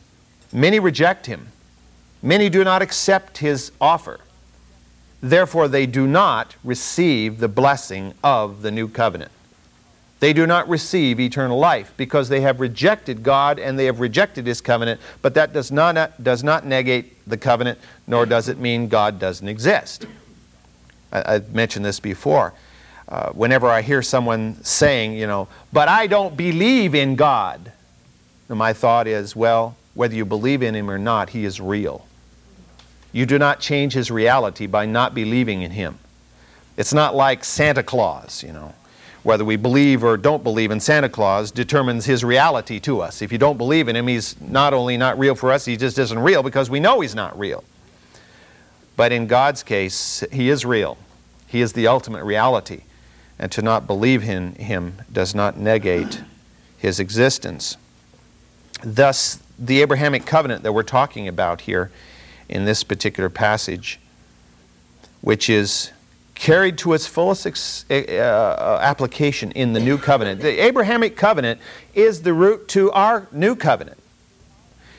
Many 0.56 0.80
reject 0.80 1.26
him. 1.26 1.50
Many 2.24 2.50
do 2.50 2.64
not 2.64 2.82
accept 2.82 3.40
his 3.40 3.74
offer. 3.82 4.22
Therefore, 5.22 5.68
they 5.68 5.86
do 5.86 6.08
not 6.08 6.56
receive 6.64 7.40
the 7.40 7.50
blessing 7.50 8.14
of 8.24 8.62
the 8.62 8.72
new 8.72 8.88
covenant. 8.88 9.34
They 10.26 10.34
do 10.34 10.48
not 10.48 10.68
receive 10.68 11.20
eternal 11.20 11.60
life 11.60 11.94
because 11.98 12.30
they 12.30 12.42
have 12.42 12.60
rejected 12.60 13.22
God 13.22 13.60
and 13.60 13.78
they 13.78 13.86
have 13.86 14.00
rejected 14.00 14.48
His 14.48 14.60
covenant, 14.60 15.00
but 15.22 15.36
that 15.36 15.54
does 15.54 15.72
not, 15.72 16.24
does 16.24 16.44
not 16.44 16.66
negate 16.66 17.30
the 17.30 17.38
covenant, 17.38 17.78
nor 18.08 18.26
does 18.26 18.50
it 18.50 18.58
mean 18.58 18.88
God 18.88 19.20
doesn't 19.20 19.48
exist. 19.48 20.08
I, 21.12 21.34
have 21.34 21.54
mentioned 21.54 21.86
this 21.86 22.00
before. 22.00 22.56
Uh, 23.08 23.34
whenever 23.34 23.68
I 23.68 23.84
hear 23.84 24.02
someone 24.02 24.56
saying, 24.64 25.14
you 25.14 25.28
know, 25.28 25.48
but 25.72 25.90
I 25.90 26.08
don't 26.08 26.36
believe 26.36 26.96
in 26.96 27.16
God, 27.16 27.72
my 28.50 28.74
thought 28.74 29.06
is, 29.06 29.36
well, 29.36 29.76
whether 29.94 30.16
you 30.16 30.26
believe 30.26 30.64
in 30.64 30.74
Him 30.74 30.90
or 30.90 30.98
not, 30.98 31.30
He 31.30 31.46
is 31.46 31.62
real. 31.62 32.04
You 33.12 33.28
do 33.28 33.38
not 33.38 33.60
change 33.60 33.94
His 33.94 34.10
reality 34.10 34.66
by 34.66 34.88
not 34.88 35.14
believing 35.14 35.62
in 35.62 35.70
Him. 35.70 36.00
It's 36.78 36.96
not 36.96 37.14
like 37.14 37.44
Santa 37.44 37.84
Claus, 37.84 38.42
you 38.42 38.54
know 38.54 38.74
whether 39.26 39.44
we 39.44 39.56
believe 39.56 40.04
or 40.04 40.18
don't 40.18 40.44
believe 40.44 40.70
in 40.70 40.80
Santa 40.80 41.10
Claus 41.10 41.50
determines 41.50 42.06
his 42.06 42.24
reality 42.24 42.80
to 42.82 43.02
us. 43.02 43.24
If 43.24 43.32
you 43.32 43.40
don't 43.40 43.58
believe 43.58 43.88
in 43.88 43.96
him, 43.96 44.08
he's 44.08 44.40
not 44.40 44.72
only 44.72 44.98
not 44.98 45.18
real 45.18 45.34
for 45.34 45.52
us, 45.52 45.66
he 45.66 45.78
just 45.78 45.98
isn't 45.98 46.20
real 46.20 46.44
because 46.44 46.70
we 46.70 46.80
know 46.80 47.02
he's 47.02 47.16
not 47.16 47.38
real. 47.38 47.64
But 48.96 49.12
in 49.12 49.26
God's 49.26 49.64
case, 49.64 50.24
he 50.32 50.50
is 50.50 50.64
real. 50.64 51.00
He 51.48 51.62
is 51.62 51.74
the 51.74 51.88
ultimate 51.88 52.24
reality. 52.24 52.84
And 53.40 53.52
to 53.52 53.64
not 53.64 53.88
believe 53.88 54.24
in 54.30 54.54
him 54.54 55.02
does 55.12 55.34
not 55.34 55.58
negate 55.58 56.22
his 56.78 57.00
existence. 57.00 57.78
Thus, 58.84 59.42
the 59.58 59.82
Abrahamic 59.82 60.28
covenant 60.28 60.62
that 60.62 60.74
we're 60.74 60.84
talking 60.84 61.28
about 61.28 61.62
here 61.62 61.90
in 62.48 62.66
this 62.66 62.84
particular 62.84 63.32
passage, 63.32 64.00
which 65.22 65.50
is 65.50 65.90
carried 66.36 66.78
to 66.80 66.94
its 66.94 67.08
fullest 67.08 67.48
ex- 67.48 67.90
uh, 67.90 68.80
application 68.82 69.52
in 69.52 69.74
the 69.74 69.80
new 69.80 69.98
covenant. 69.98 70.42
The 70.42 70.64
Abrahamic 70.64 71.16
covenant 71.16 71.60
is 71.94 72.22
the 72.22 72.34
root 72.34 72.68
to 72.70 72.92
our 72.92 73.28
new 73.32 73.56
covenant. 73.56 73.98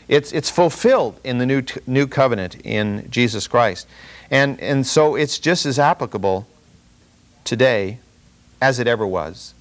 It's, 0.09 0.32
it's 0.32 0.51
fulfilled 0.51 1.20
in 1.22 1.39
the 1.39 1.47
new, 1.47 1.62
t- 1.62 1.80
new 1.87 2.07
covenant 2.07 2.57
in 2.64 3.09
Jesus 3.11 3.47
Christ. 3.47 3.87
And, 4.30 4.61
and 4.61 4.87
so 4.87 5.14
it's 5.14 5.39
just 5.39 5.66
as 5.66 5.78
applicable 5.78 6.47
today 7.45 7.99
as 8.61 8.78
it 8.78 8.87
ever 8.87 9.07
was. 9.07 9.53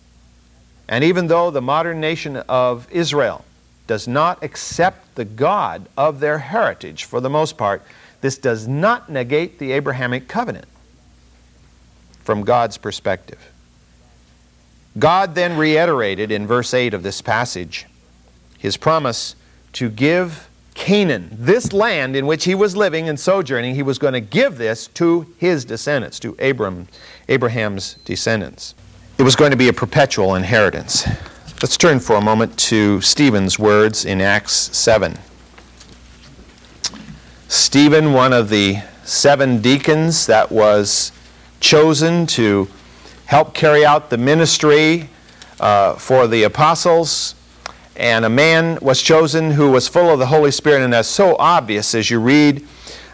And 0.88 1.04
even 1.04 1.28
though 1.28 1.52
the 1.52 1.62
modern 1.62 2.00
nation 2.00 2.38
of 2.38 2.88
Israel 2.92 3.44
does 3.88 4.08
not 4.08 4.44
accept 4.44 5.16
the 5.16 5.26
God 5.26 5.88
of 5.98 6.20
their 6.20 6.40
heritage 6.40 7.04
for 7.04 7.20
the 7.20 7.30
most 7.30 7.58
part, 7.58 7.84
this 8.22 8.38
does 8.38 8.68
not 8.68 9.10
negate 9.10 9.60
the 9.60 9.72
Abrahamic 9.74 10.28
covenant 10.28 10.66
from 12.26 12.44
God's 12.44 12.78
perspective. 12.78 13.52
God 14.98 15.36
then 15.36 15.58
reiterated 15.58 16.32
in 16.32 16.48
verse 16.48 16.74
8 16.74 16.94
of 16.94 17.04
this 17.04 17.22
passage 17.22 17.86
his 18.58 18.78
promise 18.78 19.36
to 19.74 19.90
give 19.90 20.50
Canaan, 20.74 21.30
this 21.32 21.72
land 21.72 22.16
in 22.16 22.26
which 22.26 22.46
he 22.46 22.56
was 22.56 22.76
living 22.76 23.08
and 23.08 23.20
sojourning, 23.20 23.76
he 23.76 23.84
was 23.84 24.00
going 24.00 24.14
to 24.14 24.20
give 24.20 24.58
this 24.58 24.88
to 24.88 25.34
his 25.38 25.64
descendants, 25.66 26.20
to 26.20 26.36
Abram, 26.40 26.88
Abraham's 27.30 27.96
descendants. 28.06 28.76
It 29.18 29.24
was 29.24 29.36
going 29.36 29.52
to 29.52 29.58
be 29.58 29.70
a 29.70 29.74
perpetual 29.74 30.36
inheritance. 30.36 31.08
Let's 31.62 31.78
turn 31.78 32.00
for 32.00 32.16
a 32.18 32.22
moment 32.22 32.58
to 32.60 33.00
Stephen's 33.02 33.58
words 33.58 34.04
in 34.04 34.20
Acts 34.20 34.54
7. 34.54 35.18
Stephen, 37.48 38.12
one 38.12 38.34
of 38.34 38.50
the 38.50 38.78
seven 39.04 39.62
deacons 39.62 40.26
that 40.26 40.52
was 40.52 41.12
chosen 41.66 42.28
to 42.28 42.68
help 43.26 43.56
carry 43.56 43.84
out 43.84 44.12
the 44.12 44.18
ministry 44.20 45.10
uh, 45.60 45.96
for 45.96 46.28
the 46.28 46.44
apostles. 46.44 47.34
And 47.96 48.24
a 48.24 48.30
man 48.30 48.78
was 48.84 49.02
chosen 49.02 49.50
who 49.50 49.72
was 49.72 49.88
full 49.88 50.12
of 50.12 50.20
the 50.20 50.28
Holy 50.28 50.52
Spirit, 50.52 50.84
and 50.84 50.94
that's 50.94 51.08
so 51.08 51.36
obvious 51.40 51.96
as 51.96 52.12
you 52.12 52.20
read 52.20 52.68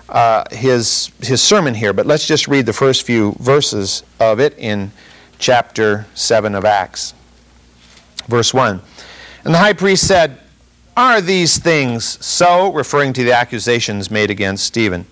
uh, 0.10 0.44
his, 0.52 1.12
his 1.22 1.42
sermon 1.42 1.74
here. 1.74 1.94
But 1.94 2.06
let's 2.06 2.28
just 2.28 2.50
read 2.50 2.66
the 2.66 2.74
first 2.74 3.04
few 3.04 3.38
verses 3.40 4.04
of 4.20 4.42
it 4.42 4.54
in 4.58 4.92
chapter 5.40 6.06
7 6.14 6.54
of 6.54 6.66
Acts. 6.66 7.14
Verse 8.28 8.54
1. 8.54 8.82
And 9.46 9.54
the 9.54 9.60
high 9.60 9.74
priest 9.74 10.06
said, 10.06 10.40
Are 10.98 11.22
these 11.22 11.58
things 11.58 12.04
so? 12.26 12.74
referring 12.74 13.14
to 13.14 13.24
the 13.24 13.32
accusations 13.32 14.12
made 14.12 14.30
against 14.30 14.66
Stephen. 14.66 15.06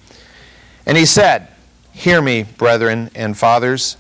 And 0.86 0.98
he 0.98 1.06
said, 1.06 1.48
Hear 1.94 2.22
me, 2.22 2.44
brethren 2.44 3.10
and 3.16 3.38
fathers. 3.38 3.98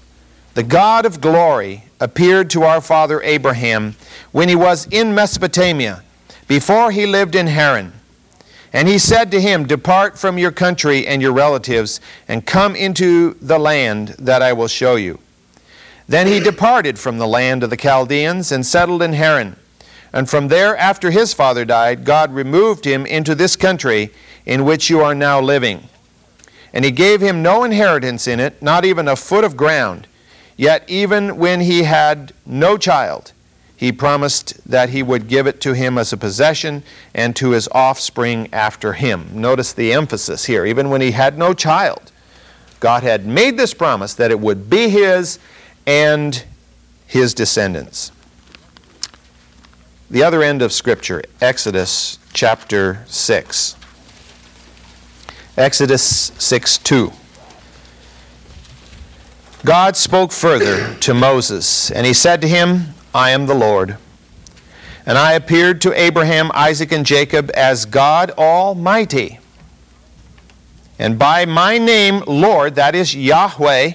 The 0.53 0.63
God 0.63 1.05
of 1.05 1.21
glory 1.21 1.85
appeared 1.99 2.49
to 2.51 2.63
our 2.63 2.81
father 2.81 3.21
Abraham 3.21 3.95
when 4.31 4.49
he 4.49 4.55
was 4.55 4.87
in 4.87 5.13
Mesopotamia, 5.13 6.03
before 6.47 6.91
he 6.91 7.05
lived 7.05 7.35
in 7.35 7.47
Haran. 7.47 7.93
And 8.71 8.87
he 8.87 8.99
said 8.99 9.31
to 9.31 9.41
him, 9.41 9.65
Depart 9.65 10.17
from 10.17 10.37
your 10.37 10.51
country 10.51 11.07
and 11.07 11.21
your 11.21 11.33
relatives, 11.33 11.99
and 12.27 12.45
come 12.45 12.75
into 12.75 13.35
the 13.41 13.57
land 13.57 14.09
that 14.19 14.41
I 14.41 14.53
will 14.53 14.67
show 14.67 14.95
you. 14.95 15.19
Then 16.07 16.27
he 16.27 16.39
departed 16.39 16.97
from 16.97 17.17
the 17.17 17.27
land 17.27 17.63
of 17.63 17.69
the 17.69 17.77
Chaldeans 17.77 18.51
and 18.51 18.65
settled 18.65 19.01
in 19.01 19.13
Haran. 19.13 19.55
And 20.11 20.29
from 20.29 20.47
there, 20.47 20.75
after 20.77 21.11
his 21.11 21.33
father 21.33 21.65
died, 21.65 22.03
God 22.03 22.33
removed 22.33 22.85
him 22.85 23.05
into 23.05 23.35
this 23.35 23.55
country 23.55 24.11
in 24.45 24.65
which 24.65 24.89
you 24.89 25.01
are 25.01 25.13
now 25.13 25.39
living. 25.39 25.87
And 26.73 26.85
he 26.85 26.91
gave 26.91 27.21
him 27.21 27.41
no 27.41 27.63
inheritance 27.63 28.27
in 28.27 28.39
it, 28.39 28.61
not 28.61 28.85
even 28.85 29.07
a 29.07 29.15
foot 29.15 29.43
of 29.43 29.57
ground. 29.57 30.07
Yet, 30.55 30.83
even 30.87 31.37
when 31.37 31.61
he 31.61 31.83
had 31.83 32.33
no 32.45 32.77
child, 32.77 33.31
he 33.75 33.93
promised 33.93 34.69
that 34.69 34.89
he 34.89 35.01
would 35.01 35.29
give 35.29 35.47
it 35.47 35.61
to 35.61 35.73
him 35.73 35.97
as 35.97 36.11
a 36.11 36.17
possession 36.17 36.83
and 37.13 37.33
to 37.37 37.51
his 37.51 37.69
offspring 37.71 38.49
after 38.51 38.91
him. 38.91 39.29
Notice 39.33 39.71
the 39.71 39.93
emphasis 39.93 40.45
here. 40.45 40.65
Even 40.65 40.89
when 40.89 40.99
he 40.99 41.11
had 41.11 41.37
no 41.37 41.53
child, 41.53 42.11
God 42.81 43.03
had 43.03 43.25
made 43.25 43.57
this 43.57 43.73
promise 43.73 44.13
that 44.15 44.31
it 44.31 44.39
would 44.41 44.69
be 44.69 44.89
his 44.89 45.39
and 45.87 46.43
his 47.07 47.33
descendants. 47.33 48.11
The 50.11 50.23
other 50.23 50.43
end 50.43 50.61
of 50.61 50.73
Scripture, 50.73 51.21
Exodus 51.39 52.19
chapter 52.33 53.05
6. 53.07 53.75
Exodus 55.59 56.31
6 56.37 56.77
2. 56.77 57.11
God 59.65 59.97
spoke 59.97 60.31
further 60.31 60.95
to 60.99 61.13
Moses, 61.13 61.91
and 61.91 62.05
he 62.05 62.13
said 62.13 62.39
to 62.39 62.47
him, 62.47 62.93
I 63.13 63.31
am 63.31 63.45
the 63.45 63.53
Lord. 63.53 63.97
And 65.05 65.17
I 65.17 65.33
appeared 65.33 65.81
to 65.81 65.99
Abraham, 65.99 66.49
Isaac, 66.53 66.93
and 66.93 67.05
Jacob 67.05 67.51
as 67.55 67.85
God 67.85 68.31
Almighty. 68.37 69.39
And 70.97 71.19
by 71.19 71.43
my 71.43 71.77
name, 71.77 72.23
Lord, 72.25 72.75
that 72.75 72.95
is 72.95 73.13
Yahweh, 73.13 73.91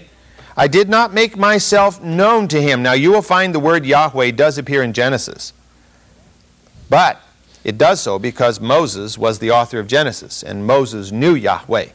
I 0.58 0.68
did 0.68 0.90
not 0.90 1.14
make 1.14 1.34
myself 1.34 1.98
known 2.02 2.46
to 2.48 2.60
him. 2.60 2.82
Now 2.82 2.92
you 2.92 3.10
will 3.10 3.22
find 3.22 3.54
the 3.54 3.60
word 3.60 3.86
Yahweh 3.86 4.32
does 4.32 4.58
appear 4.58 4.82
in 4.82 4.92
Genesis. 4.92 5.54
But 6.90 7.23
it 7.64 7.78
does 7.78 8.00
so 8.00 8.18
because 8.18 8.60
Moses 8.60 9.16
was 9.16 9.38
the 9.38 9.50
author 9.50 9.78
of 9.78 9.86
Genesis, 9.86 10.42
and 10.42 10.66
Moses 10.66 11.10
knew 11.10 11.34
Yahweh, 11.34 11.86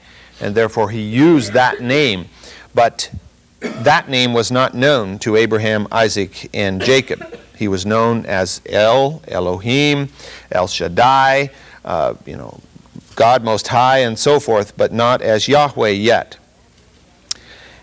and 0.41 0.55
therefore 0.55 0.89
he 0.89 1.01
used 1.01 1.53
that 1.53 1.79
name. 1.79 2.25
But 2.73 3.11
that 3.59 4.09
name 4.09 4.33
was 4.33 4.51
not 4.51 4.73
known 4.73 5.19
to 5.19 5.35
Abraham, 5.35 5.87
Isaac, 5.91 6.49
and 6.55 6.81
Jacob. 6.81 7.37
He 7.55 7.67
was 7.67 7.85
known 7.85 8.25
as 8.25 8.61
El, 8.65 9.21
Elohim, 9.27 10.09
El 10.51 10.67
Shaddai, 10.67 11.51
uh, 11.85 12.15
you 12.25 12.35
know, 12.35 12.59
God 13.15 13.43
Most 13.43 13.67
High, 13.67 13.99
and 13.99 14.17
so 14.17 14.39
forth, 14.39 14.75
but 14.75 14.91
not 14.91 15.21
as 15.21 15.47
Yahweh 15.47 15.89
yet. 15.89 16.37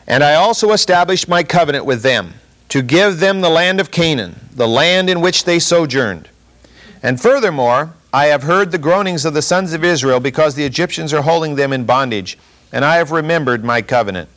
And 0.08 0.24
I 0.24 0.34
also 0.34 0.72
established 0.72 1.28
my 1.28 1.44
covenant 1.44 1.84
with 1.84 2.02
them 2.02 2.34
to 2.70 2.82
give 2.82 3.20
them 3.20 3.42
the 3.42 3.48
land 3.48 3.78
of 3.80 3.90
Canaan, 3.90 4.40
the 4.52 4.66
land 4.66 5.08
in 5.08 5.20
which 5.20 5.44
they 5.44 5.58
sojourned 5.58 6.28
and 7.06 7.20
furthermore, 7.20 7.94
I 8.12 8.26
have 8.26 8.42
heard 8.42 8.72
the 8.72 8.78
groanings 8.78 9.24
of 9.24 9.32
the 9.32 9.40
sons 9.40 9.72
of 9.72 9.84
Israel 9.84 10.18
because 10.18 10.56
the 10.56 10.64
Egyptians 10.64 11.12
are 11.12 11.22
holding 11.22 11.54
them 11.54 11.72
in 11.72 11.84
bondage, 11.84 12.36
and 12.72 12.84
I 12.84 12.96
have 12.96 13.12
remembered 13.12 13.62
my 13.62 13.80
covenant. 13.80 14.28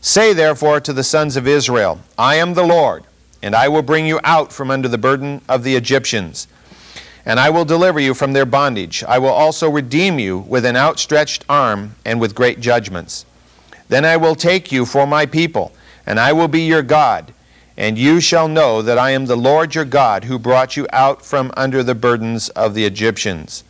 Say 0.00 0.32
therefore 0.32 0.78
to 0.78 0.92
the 0.92 1.02
sons 1.02 1.34
of 1.34 1.48
Israel, 1.48 1.98
I 2.16 2.36
am 2.36 2.54
the 2.54 2.62
Lord, 2.62 3.02
and 3.42 3.56
I 3.56 3.66
will 3.66 3.82
bring 3.82 4.06
you 4.06 4.20
out 4.22 4.52
from 4.52 4.70
under 4.70 4.86
the 4.86 4.96
burden 4.96 5.42
of 5.48 5.64
the 5.64 5.74
Egyptians, 5.74 6.46
and 7.26 7.40
I 7.40 7.50
will 7.50 7.64
deliver 7.64 7.98
you 7.98 8.14
from 8.14 8.32
their 8.32 8.46
bondage. 8.46 9.02
I 9.02 9.18
will 9.18 9.30
also 9.30 9.68
redeem 9.68 10.20
you 10.20 10.38
with 10.38 10.64
an 10.64 10.76
outstretched 10.76 11.44
arm 11.48 11.96
and 12.04 12.20
with 12.20 12.36
great 12.36 12.60
judgments. 12.60 13.26
Then 13.88 14.04
I 14.04 14.16
will 14.16 14.36
take 14.36 14.70
you 14.70 14.86
for 14.86 15.04
my 15.04 15.26
people, 15.26 15.72
and 16.06 16.20
I 16.20 16.32
will 16.32 16.46
be 16.46 16.62
your 16.62 16.82
God 16.82 17.34
and 17.82 17.98
you 17.98 18.20
shall 18.20 18.46
know 18.46 18.80
that 18.80 18.96
I 18.96 19.10
am 19.10 19.26
the 19.26 19.34
Lord 19.34 19.74
your 19.74 19.84
God 19.84 20.22
who 20.22 20.38
brought 20.38 20.76
you 20.76 20.86
out 20.92 21.24
from 21.24 21.50
under 21.56 21.82
the 21.82 21.96
burdens 21.96 22.48
of 22.50 22.74
the 22.74 22.84
Egyptians. 22.84 23.64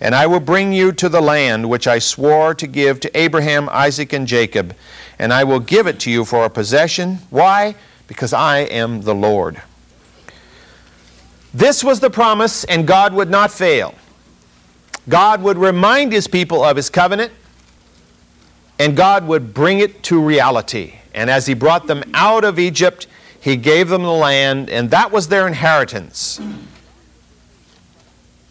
And 0.00 0.14
I 0.14 0.26
will 0.26 0.40
bring 0.40 0.72
you 0.72 0.90
to 0.92 1.06
the 1.10 1.20
land 1.20 1.68
which 1.68 1.86
I 1.86 1.98
swore 1.98 2.54
to 2.54 2.66
give 2.66 2.98
to 3.00 3.14
Abraham, 3.14 3.68
Isaac, 3.68 4.14
and 4.14 4.26
Jacob, 4.26 4.74
and 5.18 5.34
I 5.34 5.44
will 5.44 5.60
give 5.60 5.86
it 5.86 6.00
to 6.00 6.10
you 6.10 6.24
for 6.24 6.46
a 6.46 6.50
possession. 6.50 7.18
Why? 7.28 7.74
Because 8.06 8.32
I 8.32 8.60
am 8.60 9.02
the 9.02 9.14
Lord. 9.14 9.60
This 11.52 11.84
was 11.84 12.00
the 12.00 12.08
promise, 12.08 12.64
and 12.64 12.86
God 12.86 13.12
would 13.12 13.28
not 13.28 13.50
fail. 13.50 13.94
God 15.10 15.42
would 15.42 15.58
remind 15.58 16.12
his 16.12 16.26
people 16.26 16.64
of 16.64 16.76
his 16.76 16.88
covenant, 16.88 17.32
and 18.78 18.96
God 18.96 19.26
would 19.26 19.52
bring 19.52 19.80
it 19.80 20.02
to 20.04 20.24
reality. 20.24 20.94
And 21.12 21.28
as 21.28 21.46
he 21.46 21.52
brought 21.52 21.86
them 21.86 22.02
out 22.14 22.44
of 22.44 22.58
Egypt, 22.58 23.06
he 23.40 23.56
gave 23.56 23.88
them 23.88 24.02
the 24.02 24.10
land, 24.10 24.68
and 24.68 24.90
that 24.90 25.12
was 25.12 25.28
their 25.28 25.46
inheritance. 25.46 26.40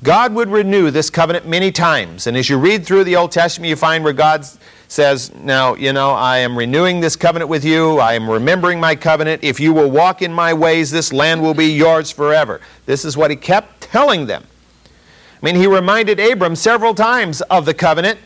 God 0.04 0.34
would 0.36 0.50
renew 0.50 0.92
this 0.92 1.10
covenant 1.10 1.48
many 1.48 1.72
times. 1.72 2.28
And 2.28 2.38
as 2.38 2.50
you 2.50 2.58
read 2.58 2.86
through 2.86 3.04
the 3.04 3.16
Old 3.16 3.32
Testament, 3.32 3.70
you 3.70 3.76
find 3.76 4.04
where 4.04 4.14
God 4.14 4.46
says, 4.88 5.34
Now, 5.34 5.74
you 5.74 5.92
know, 5.92 6.12
I 6.12 6.38
am 6.38 6.58
renewing 6.58 7.00
this 7.00 7.16
covenant 7.16 7.50
with 7.50 7.66
you. 7.66 7.98
I 7.98 8.14
am 8.14 8.30
remembering 8.30 8.80
my 8.80 8.96
covenant. 8.96 9.44
If 9.44 9.60
you 9.60 9.74
will 9.74 9.90
walk 9.90 10.22
in 10.22 10.32
my 10.32 10.54
ways, 10.54 10.92
this 10.92 11.12
land 11.12 11.42
will 11.42 11.56
be 11.56 11.74
yours 11.74 12.12
forever. 12.12 12.62
This 12.86 13.06
is 13.06 13.18
what 13.18 13.32
he 13.32 13.36
kept 13.36 13.82
telling 13.82 14.28
them. 14.28 14.46
I 14.86 15.46
mean, 15.46 15.56
he 15.56 15.68
reminded 15.68 16.20
Abram 16.20 16.56
several 16.56 16.94
times 16.94 17.42
of 17.42 17.66
the 17.66 17.74
covenant, 17.74 18.20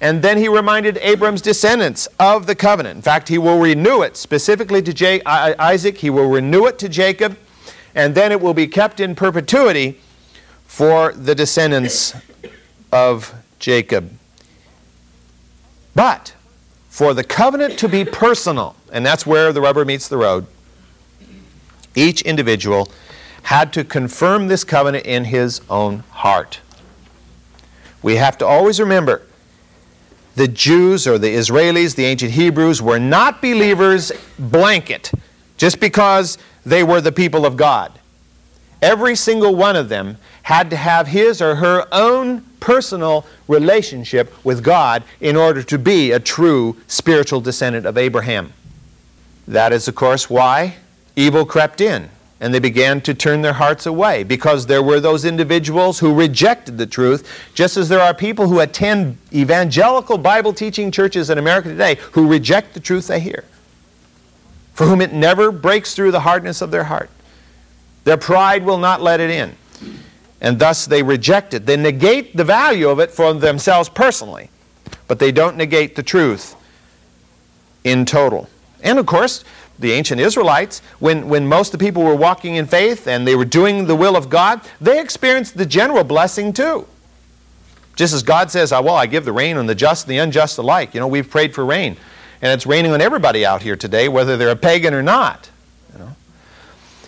and 0.00 0.22
then 0.22 0.38
he 0.38 0.48
reminded 0.48 0.98
Abram's 0.98 1.40
descendants 1.40 2.06
of 2.20 2.46
the 2.46 2.54
covenant. 2.54 2.96
In 2.96 3.02
fact, 3.02 3.28
he 3.28 3.38
will 3.38 3.58
renew 3.58 4.02
it 4.02 4.16
specifically 4.16 4.82
to 4.82 4.92
J- 4.92 5.22
Isaac, 5.24 5.98
he 5.98 6.10
will 6.10 6.28
renew 6.28 6.66
it 6.66 6.78
to 6.80 6.88
Jacob, 6.88 7.38
and 7.94 8.14
then 8.14 8.30
it 8.32 8.40
will 8.40 8.54
be 8.54 8.66
kept 8.66 9.00
in 9.00 9.14
perpetuity 9.14 9.98
for 10.66 11.12
the 11.12 11.34
descendants 11.34 12.14
of 12.92 13.34
Jacob. 13.58 14.10
But 15.94 16.34
for 16.90 17.14
the 17.14 17.24
covenant 17.24 17.78
to 17.78 17.88
be 17.88 18.04
personal, 18.04 18.76
and 18.92 19.04
that's 19.04 19.26
where 19.26 19.52
the 19.52 19.60
rubber 19.62 19.84
meets 19.84 20.08
the 20.08 20.18
road, 20.18 20.46
each 21.94 22.20
individual 22.22 22.90
had 23.44 23.72
to 23.72 23.84
confirm 23.84 24.48
this 24.48 24.64
covenant 24.64 25.06
in 25.06 25.24
his 25.24 25.62
own 25.70 26.00
heart. 26.10 26.60
We 28.02 28.16
have 28.16 28.36
to 28.38 28.46
always 28.46 28.78
remember 28.78 29.22
the 30.36 30.46
Jews 30.46 31.06
or 31.06 31.18
the 31.18 31.34
Israelis, 31.34 31.96
the 31.96 32.04
ancient 32.04 32.32
Hebrews, 32.32 32.80
were 32.80 33.00
not 33.00 33.42
believers 33.42 34.12
blanket 34.38 35.10
just 35.56 35.80
because 35.80 36.38
they 36.64 36.84
were 36.84 37.00
the 37.00 37.12
people 37.12 37.44
of 37.44 37.56
God. 37.56 37.98
Every 38.82 39.16
single 39.16 39.56
one 39.56 39.74
of 39.74 39.88
them 39.88 40.18
had 40.42 40.70
to 40.70 40.76
have 40.76 41.08
his 41.08 41.40
or 41.40 41.56
her 41.56 41.86
own 41.90 42.42
personal 42.60 43.26
relationship 43.48 44.32
with 44.44 44.62
God 44.62 45.02
in 45.20 45.36
order 45.36 45.62
to 45.62 45.78
be 45.78 46.12
a 46.12 46.20
true 46.20 46.76
spiritual 46.86 47.40
descendant 47.40 47.86
of 47.86 47.96
Abraham. 47.96 48.52
That 49.48 49.72
is, 49.72 49.88
of 49.88 49.94
course, 49.94 50.28
why 50.28 50.76
evil 51.16 51.46
crept 51.46 51.80
in 51.80 52.10
and 52.40 52.52
they 52.52 52.58
began 52.58 53.00
to 53.00 53.14
turn 53.14 53.40
their 53.40 53.54
hearts 53.54 53.86
away 53.86 54.22
because 54.22 54.66
there 54.66 54.82
were 54.82 55.00
those 55.00 55.24
individuals 55.24 55.98
who 55.98 56.14
rejected 56.14 56.76
the 56.76 56.86
truth, 56.86 57.28
just 57.54 57.76
as 57.76 57.88
there 57.88 58.00
are 58.00 58.12
people 58.12 58.48
who 58.48 58.60
attend 58.60 59.16
evangelical 59.32 60.18
Bible 60.18 60.52
teaching 60.52 60.90
churches 60.90 61.30
in 61.30 61.38
America 61.38 61.68
today 61.68 61.96
who 62.12 62.28
reject 62.28 62.74
the 62.74 62.80
truth 62.80 63.06
they 63.06 63.20
hear, 63.20 63.44
for 64.74 64.86
whom 64.86 65.00
it 65.00 65.12
never 65.12 65.50
breaks 65.50 65.94
through 65.94 66.10
the 66.10 66.20
hardness 66.20 66.60
of 66.60 66.70
their 66.70 66.84
heart. 66.84 67.10
Their 68.04 68.18
pride 68.18 68.64
will 68.64 68.78
not 68.78 69.00
let 69.00 69.18
it 69.20 69.30
in. 69.30 69.56
And 70.40 70.58
thus 70.58 70.86
they 70.86 71.02
reject 71.02 71.54
it. 71.54 71.64
They 71.64 71.76
negate 71.76 72.36
the 72.36 72.44
value 72.44 72.88
of 72.88 73.00
it 73.00 73.10
for 73.10 73.32
themselves 73.32 73.88
personally, 73.88 74.50
but 75.08 75.18
they 75.18 75.32
don't 75.32 75.56
negate 75.56 75.96
the 75.96 76.02
truth 76.02 76.54
in 77.82 78.04
total. 78.04 78.48
And 78.82 78.98
of 78.98 79.06
course, 79.06 79.42
the 79.78 79.92
ancient 79.92 80.20
Israelites, 80.20 80.80
when, 80.98 81.28
when 81.28 81.46
most 81.46 81.72
of 81.74 81.78
the 81.78 81.84
people 81.84 82.02
were 82.02 82.14
walking 82.14 82.56
in 82.56 82.66
faith 82.66 83.06
and 83.06 83.26
they 83.26 83.36
were 83.36 83.44
doing 83.44 83.86
the 83.86 83.96
will 83.96 84.16
of 84.16 84.30
God, 84.30 84.60
they 84.80 85.00
experienced 85.00 85.56
the 85.56 85.66
general 85.66 86.04
blessing 86.04 86.52
too. 86.52 86.86
Just 87.94 88.12
as 88.12 88.22
God 88.22 88.50
says, 88.50 88.72
oh, 88.72 88.82
well, 88.82 88.94
I 88.94 89.06
give 89.06 89.24
the 89.24 89.32
rain 89.32 89.56
on 89.56 89.66
the 89.66 89.74
just 89.74 90.04
and 90.04 90.12
the 90.12 90.18
unjust 90.18 90.58
alike. 90.58 90.94
You 90.94 91.00
know, 91.00 91.06
we've 91.08 91.28
prayed 91.28 91.54
for 91.54 91.64
rain. 91.64 91.96
And 92.42 92.52
it's 92.52 92.66
raining 92.66 92.92
on 92.92 93.00
everybody 93.00 93.46
out 93.46 93.62
here 93.62 93.76
today, 93.76 94.08
whether 94.08 94.36
they're 94.36 94.50
a 94.50 94.56
pagan 94.56 94.92
or 94.92 95.02
not. 95.02 95.50
You 95.92 96.00
know? 96.00 96.16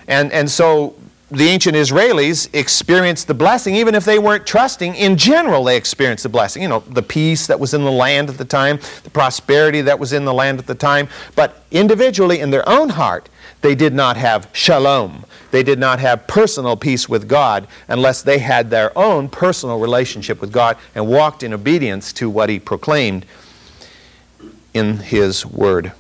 And, 0.06 0.32
and 0.32 0.50
so 0.50 0.94
the 1.30 1.44
ancient 1.44 1.76
Israelis 1.76 2.48
experienced 2.54 3.26
the 3.26 3.34
blessing, 3.34 3.74
even 3.74 3.94
if 3.94 4.04
they 4.04 4.18
weren't 4.18 4.46
trusting. 4.46 4.94
In 4.94 5.16
general, 5.16 5.64
they 5.64 5.76
experienced 5.76 6.22
the 6.22 6.30
blessing. 6.30 6.62
You 6.62 6.68
know, 6.68 6.80
the 6.80 7.02
peace 7.02 7.46
that 7.48 7.60
was 7.60 7.74
in 7.74 7.84
the 7.84 7.92
land 7.92 8.30
at 8.30 8.38
the 8.38 8.46
time, 8.46 8.78
the 9.04 9.10
prosperity 9.10 9.82
that 9.82 9.98
was 9.98 10.14
in 10.14 10.24
the 10.24 10.32
land 10.32 10.58
at 10.58 10.66
the 10.66 10.74
time. 10.74 11.08
But 11.36 11.62
individually, 11.70 12.40
in 12.40 12.50
their 12.50 12.66
own 12.66 12.88
heart, 12.90 13.28
they 13.60 13.74
did 13.74 13.92
not 13.92 14.16
have 14.16 14.48
shalom. 14.52 15.24
They 15.50 15.62
did 15.62 15.78
not 15.78 15.98
have 16.00 16.26
personal 16.26 16.76
peace 16.76 17.08
with 17.08 17.28
God 17.28 17.66
unless 17.88 18.22
they 18.22 18.38
had 18.38 18.70
their 18.70 18.96
own 18.96 19.28
personal 19.28 19.78
relationship 19.78 20.40
with 20.40 20.52
God 20.52 20.78
and 20.94 21.08
walked 21.08 21.42
in 21.42 21.52
obedience 21.52 22.12
to 22.14 22.30
what 22.30 22.48
He 22.48 22.58
proclaimed 22.58 23.26
in 24.72 24.98
His 24.98 25.44
Word. 25.44 25.92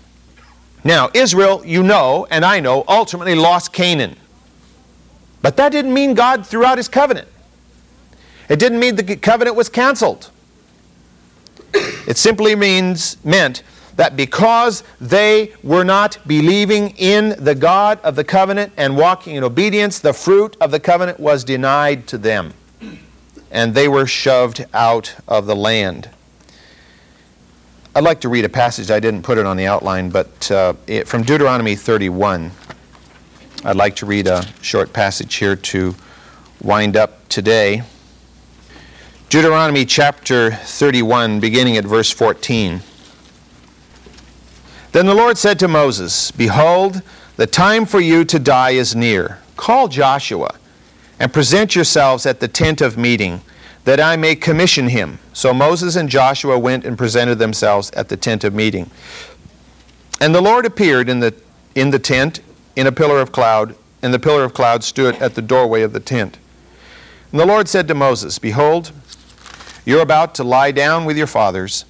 Now, 0.84 1.10
Israel, 1.12 1.62
you 1.66 1.82
know, 1.82 2.26
and 2.30 2.44
I 2.44 2.60
know, 2.60 2.84
ultimately 2.88 3.34
lost 3.34 3.74
Canaan. 3.74 4.16
But 5.42 5.56
that 5.56 5.70
didn't 5.70 5.94
mean 5.94 6.14
God 6.14 6.46
threw 6.46 6.64
out 6.64 6.78
his 6.78 6.88
covenant. 6.88 7.28
It 8.48 8.58
didn't 8.58 8.80
mean 8.80 8.96
the 8.96 9.16
covenant 9.16 9.56
was 9.56 9.68
canceled. 9.68 10.30
It 11.74 12.16
simply 12.16 12.54
means 12.54 13.22
meant 13.24 13.62
that 13.96 14.16
because 14.16 14.84
they 15.00 15.52
were 15.62 15.84
not 15.84 16.18
believing 16.26 16.90
in 16.96 17.34
the 17.38 17.54
God 17.54 18.00
of 18.02 18.16
the 18.16 18.24
covenant 18.24 18.72
and 18.76 18.96
walking 18.96 19.36
in 19.36 19.44
obedience, 19.44 19.98
the 19.98 20.12
fruit 20.12 20.56
of 20.60 20.70
the 20.70 20.80
covenant 20.80 21.20
was 21.20 21.44
denied 21.44 22.06
to 22.06 22.16
them. 22.16 22.54
And 23.50 23.74
they 23.74 23.88
were 23.88 24.06
shoved 24.06 24.64
out 24.72 25.16
of 25.26 25.46
the 25.46 25.56
land. 25.56 26.10
I'd 27.94 28.04
like 28.04 28.20
to 28.20 28.28
read 28.28 28.44
a 28.44 28.48
passage. 28.48 28.90
I 28.90 29.00
didn't 29.00 29.22
put 29.22 29.38
it 29.38 29.46
on 29.46 29.56
the 29.56 29.66
outline, 29.66 30.10
but 30.10 30.50
uh, 30.50 30.74
it, 30.86 31.08
from 31.08 31.24
Deuteronomy 31.24 31.74
31. 31.74 32.52
I'd 33.64 33.74
like 33.74 33.96
to 33.96 34.06
read 34.06 34.28
a 34.28 34.46
short 34.62 34.92
passage 34.92 35.34
here 35.34 35.56
to 35.56 35.96
wind 36.62 36.96
up 36.96 37.28
today. 37.28 37.82
Deuteronomy 39.30 39.84
chapter 39.84 40.52
31, 40.52 41.40
beginning 41.40 41.76
at 41.76 41.84
verse 41.84 42.08
14. 42.12 42.82
Then 44.92 45.06
the 45.06 45.14
Lord 45.14 45.36
said 45.36 45.58
to 45.58 45.66
Moses, 45.66 46.30
Behold, 46.30 47.02
the 47.36 47.48
time 47.48 47.84
for 47.84 47.98
you 47.98 48.24
to 48.26 48.38
die 48.38 48.70
is 48.70 48.94
near. 48.94 49.40
Call 49.56 49.88
Joshua 49.88 50.54
and 51.18 51.32
present 51.32 51.74
yourselves 51.74 52.26
at 52.26 52.38
the 52.38 52.48
tent 52.48 52.80
of 52.80 52.96
meeting 52.96 53.40
that 53.84 53.98
I 53.98 54.14
may 54.14 54.36
commission 54.36 54.88
him. 54.88 55.18
So 55.32 55.52
Moses 55.52 55.96
and 55.96 56.08
Joshua 56.08 56.56
went 56.60 56.84
and 56.84 56.96
presented 56.96 57.40
themselves 57.40 57.90
at 57.90 58.08
the 58.08 58.16
tent 58.16 58.44
of 58.44 58.54
meeting. 58.54 58.88
And 60.20 60.32
the 60.32 60.40
Lord 60.40 60.64
appeared 60.64 61.08
in 61.08 61.18
the, 61.18 61.34
in 61.74 61.90
the 61.90 61.98
tent 61.98 62.38
in 62.78 62.86
a 62.86 62.92
pillar 62.92 63.18
of 63.20 63.32
cloud, 63.32 63.74
and 64.02 64.14
the 64.14 64.20
pillar 64.20 64.44
of 64.44 64.54
cloud 64.54 64.84
stood 64.84 65.16
at 65.16 65.34
the 65.34 65.42
doorway 65.42 65.82
of 65.82 65.92
the 65.92 65.98
tent. 65.98 66.38
And 67.32 67.40
the 67.40 67.44
Lord 67.44 67.68
said 67.68 67.88
to 67.88 67.94
Moses, 67.94 68.38
Behold, 68.38 68.92
you're 69.84 70.00
about 70.00 70.32
to 70.36 70.44
lie 70.44 70.70
down 70.70 71.04
with 71.04 71.18
your 71.18 71.26
fathers, 71.26 71.84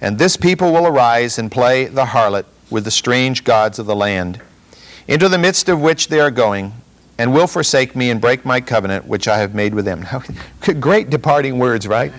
and 0.00 0.18
this 0.18 0.38
people 0.38 0.72
will 0.72 0.86
arise 0.86 1.38
and 1.38 1.52
play 1.52 1.84
the 1.84 2.06
harlot 2.06 2.46
with 2.70 2.84
the 2.84 2.90
strange 2.90 3.44
gods 3.44 3.78
of 3.78 3.84
the 3.84 3.94
land, 3.94 4.40
into 5.06 5.28
the 5.28 5.36
midst 5.36 5.68
of 5.68 5.82
which 5.82 6.08
they 6.08 6.18
are 6.18 6.30
going, 6.30 6.72
and 7.18 7.34
will 7.34 7.46
forsake 7.46 7.94
me 7.94 8.08
and 8.08 8.18
break 8.18 8.46
my 8.46 8.58
covenant 8.58 9.06
which 9.06 9.28
I 9.28 9.36
have 9.36 9.54
made 9.54 9.74
with 9.74 9.84
them. 9.84 10.06
Great 10.80 11.10
departing 11.10 11.58
words, 11.58 11.86
right? 11.86 12.10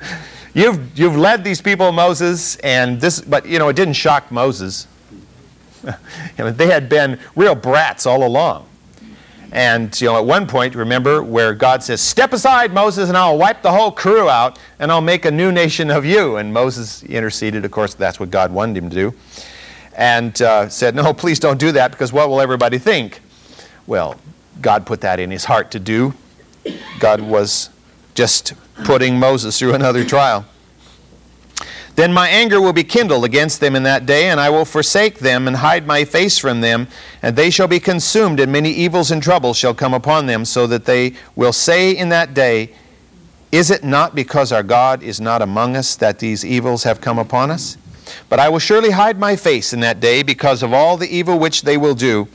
you've, 0.54 0.98
you've 0.98 1.18
led 1.18 1.44
these 1.44 1.60
people, 1.60 1.92
Moses, 1.92 2.56
and 2.60 2.98
this, 2.98 3.20
but 3.20 3.44
you 3.44 3.58
know, 3.58 3.68
it 3.68 3.76
didn't 3.76 3.92
shock 3.92 4.32
Moses. 4.32 4.86
they 6.36 6.66
had 6.66 6.88
been 6.88 7.18
real 7.36 7.54
brats 7.54 8.06
all 8.06 8.26
along. 8.26 8.68
And 9.50 9.98
you 10.00 10.08
know, 10.08 10.16
at 10.18 10.24
one 10.26 10.46
point, 10.46 10.74
remember 10.74 11.22
where 11.22 11.54
God 11.54 11.82
says, 11.82 12.02
"Step 12.02 12.32
aside, 12.32 12.72
Moses, 12.74 13.08
and 13.08 13.16
I'll 13.16 13.38
wipe 13.38 13.62
the 13.62 13.72
whole 13.72 13.90
crew 13.90 14.28
out, 14.28 14.58
and 14.78 14.92
I'll 14.92 15.00
make 15.00 15.24
a 15.24 15.30
new 15.30 15.50
nation 15.50 15.90
of 15.90 16.04
you." 16.04 16.36
And 16.36 16.52
Moses 16.52 17.02
interceded. 17.04 17.64
Of 17.64 17.70
course, 17.70 17.94
that's 17.94 18.20
what 18.20 18.30
God 18.30 18.52
wanted 18.52 18.76
him 18.76 18.90
to 18.90 18.96
do, 18.96 19.14
and 19.96 20.40
uh, 20.42 20.68
said, 20.68 20.94
"No, 20.94 21.14
please 21.14 21.40
don't 21.40 21.58
do 21.58 21.72
that, 21.72 21.92
because 21.92 22.12
what 22.12 22.28
will 22.28 22.42
everybody 22.42 22.78
think?" 22.78 23.20
Well, 23.86 24.16
God 24.60 24.84
put 24.84 25.00
that 25.00 25.18
in 25.18 25.30
his 25.30 25.46
heart 25.46 25.70
to 25.70 25.80
do. 25.80 26.12
God 26.98 27.22
was 27.22 27.70
just 28.14 28.52
putting 28.84 29.18
Moses 29.18 29.58
through 29.58 29.74
another 29.74 30.04
trial. 30.04 30.44
Then 31.98 32.12
my 32.12 32.28
anger 32.28 32.60
will 32.60 32.72
be 32.72 32.84
kindled 32.84 33.24
against 33.24 33.58
them 33.58 33.74
in 33.74 33.82
that 33.82 34.06
day, 34.06 34.30
and 34.30 34.38
I 34.38 34.50
will 34.50 34.64
forsake 34.64 35.18
them 35.18 35.48
and 35.48 35.56
hide 35.56 35.84
my 35.84 36.04
face 36.04 36.38
from 36.38 36.60
them, 36.60 36.86
and 37.22 37.34
they 37.34 37.50
shall 37.50 37.66
be 37.66 37.80
consumed, 37.80 38.38
and 38.38 38.52
many 38.52 38.70
evils 38.70 39.10
and 39.10 39.20
troubles 39.20 39.56
shall 39.56 39.74
come 39.74 39.92
upon 39.92 40.26
them, 40.26 40.44
so 40.44 40.68
that 40.68 40.84
they 40.84 41.14
will 41.34 41.52
say 41.52 41.90
in 41.90 42.08
that 42.10 42.34
day, 42.34 42.70
Is 43.50 43.72
it 43.72 43.82
not 43.82 44.14
because 44.14 44.52
our 44.52 44.62
God 44.62 45.02
is 45.02 45.20
not 45.20 45.42
among 45.42 45.74
us 45.74 45.96
that 45.96 46.20
these 46.20 46.44
evils 46.44 46.84
have 46.84 47.00
come 47.00 47.18
upon 47.18 47.50
us? 47.50 47.76
But 48.28 48.38
I 48.38 48.48
will 48.48 48.60
surely 48.60 48.92
hide 48.92 49.18
my 49.18 49.34
face 49.34 49.72
in 49.72 49.80
that 49.80 49.98
day 49.98 50.22
because 50.22 50.62
of 50.62 50.72
all 50.72 50.98
the 50.98 51.08
evil 51.08 51.36
which 51.36 51.62
they 51.62 51.76
will 51.76 51.96
do, 51.96 52.28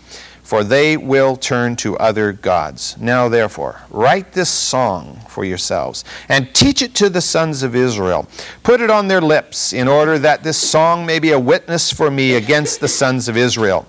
for 0.43 0.63
they 0.63 0.97
will 0.97 1.37
turn 1.37 1.75
to 1.77 1.97
other 1.97 2.33
gods. 2.33 2.97
Now, 2.99 3.29
therefore, 3.29 3.81
write 3.89 4.33
this 4.33 4.49
song 4.49 5.21
for 5.29 5.45
yourselves 5.45 6.03
and 6.27 6.53
teach 6.53 6.81
it 6.81 6.93
to 6.95 7.09
the 7.09 7.21
sons 7.21 7.63
of 7.63 7.75
Israel. 7.75 8.27
Put 8.61 8.81
it 8.81 8.89
on 8.89 9.07
their 9.07 9.21
lips 9.21 9.71
in 9.71 9.87
order 9.87 10.19
that 10.19 10.43
this 10.43 10.57
song 10.57 11.05
may 11.05 11.19
be 11.19 11.31
a 11.31 11.39
witness 11.39 11.91
for 11.91 12.11
me 12.11 12.35
against 12.35 12.81
the 12.81 12.89
sons 12.89 13.29
of 13.29 13.37
Israel. 13.37 13.87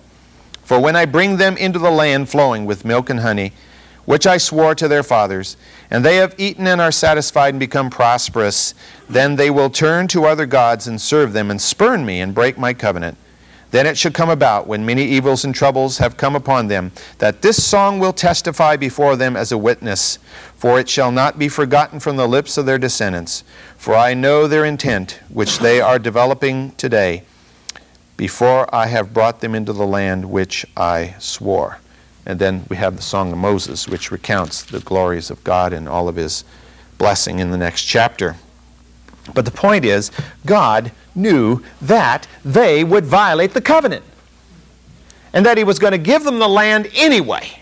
For 0.62 0.78
when 0.78 0.96
I 0.96 1.04
bring 1.04 1.36
them 1.36 1.56
into 1.56 1.78
the 1.78 1.90
land 1.90 2.30
flowing 2.30 2.64
with 2.64 2.84
milk 2.84 3.10
and 3.10 3.20
honey, 3.20 3.52
which 4.04 4.26
I 4.26 4.36
swore 4.36 4.74
to 4.76 4.86
their 4.86 5.02
fathers, 5.02 5.56
and 5.90 6.04
they 6.04 6.16
have 6.16 6.34
eaten 6.38 6.66
and 6.66 6.80
are 6.80 6.92
satisfied 6.92 7.54
and 7.54 7.60
become 7.60 7.90
prosperous, 7.90 8.74
then 9.08 9.36
they 9.36 9.50
will 9.50 9.70
turn 9.70 10.06
to 10.08 10.26
other 10.26 10.46
gods 10.46 10.86
and 10.86 11.00
serve 11.00 11.32
them 11.32 11.50
and 11.50 11.60
spurn 11.60 12.06
me 12.06 12.20
and 12.20 12.34
break 12.34 12.56
my 12.56 12.74
covenant. 12.74 13.18
Then 13.74 13.88
it 13.88 13.98
shall 13.98 14.12
come 14.12 14.30
about, 14.30 14.68
when 14.68 14.86
many 14.86 15.02
evils 15.02 15.44
and 15.44 15.52
troubles 15.52 15.98
have 15.98 16.16
come 16.16 16.36
upon 16.36 16.68
them, 16.68 16.92
that 17.18 17.42
this 17.42 17.66
song 17.66 17.98
will 17.98 18.12
testify 18.12 18.76
before 18.76 19.16
them 19.16 19.36
as 19.36 19.50
a 19.50 19.58
witness, 19.58 20.20
for 20.54 20.78
it 20.78 20.88
shall 20.88 21.10
not 21.10 21.40
be 21.40 21.48
forgotten 21.48 21.98
from 21.98 22.16
the 22.16 22.28
lips 22.28 22.56
of 22.56 22.66
their 22.66 22.78
descendants. 22.78 23.42
For 23.76 23.96
I 23.96 24.14
know 24.14 24.46
their 24.46 24.64
intent, 24.64 25.18
which 25.28 25.58
they 25.58 25.80
are 25.80 25.98
developing 25.98 26.70
today, 26.76 27.24
before 28.16 28.72
I 28.72 28.86
have 28.86 29.12
brought 29.12 29.40
them 29.40 29.56
into 29.56 29.72
the 29.72 29.88
land 29.88 30.30
which 30.30 30.64
I 30.76 31.16
swore. 31.18 31.80
And 32.24 32.38
then 32.38 32.66
we 32.68 32.76
have 32.76 32.94
the 32.94 33.02
Song 33.02 33.32
of 33.32 33.38
Moses, 33.38 33.88
which 33.88 34.12
recounts 34.12 34.62
the 34.62 34.78
glories 34.78 35.30
of 35.30 35.42
God 35.42 35.72
and 35.72 35.88
all 35.88 36.06
of 36.08 36.14
his 36.14 36.44
blessing 36.96 37.40
in 37.40 37.50
the 37.50 37.58
next 37.58 37.82
chapter. 37.82 38.36
But 39.34 39.46
the 39.46 39.50
point 39.50 39.84
is, 39.84 40.12
God 40.46 40.92
knew 41.14 41.62
that 41.82 42.26
they 42.44 42.84
would 42.84 43.04
violate 43.04 43.52
the 43.52 43.60
covenant 43.60 44.04
and 45.32 45.44
that 45.46 45.58
He 45.58 45.64
was 45.64 45.78
going 45.78 45.92
to 45.92 45.98
give 45.98 46.24
them 46.24 46.38
the 46.38 46.48
land 46.48 46.88
anyway, 46.94 47.60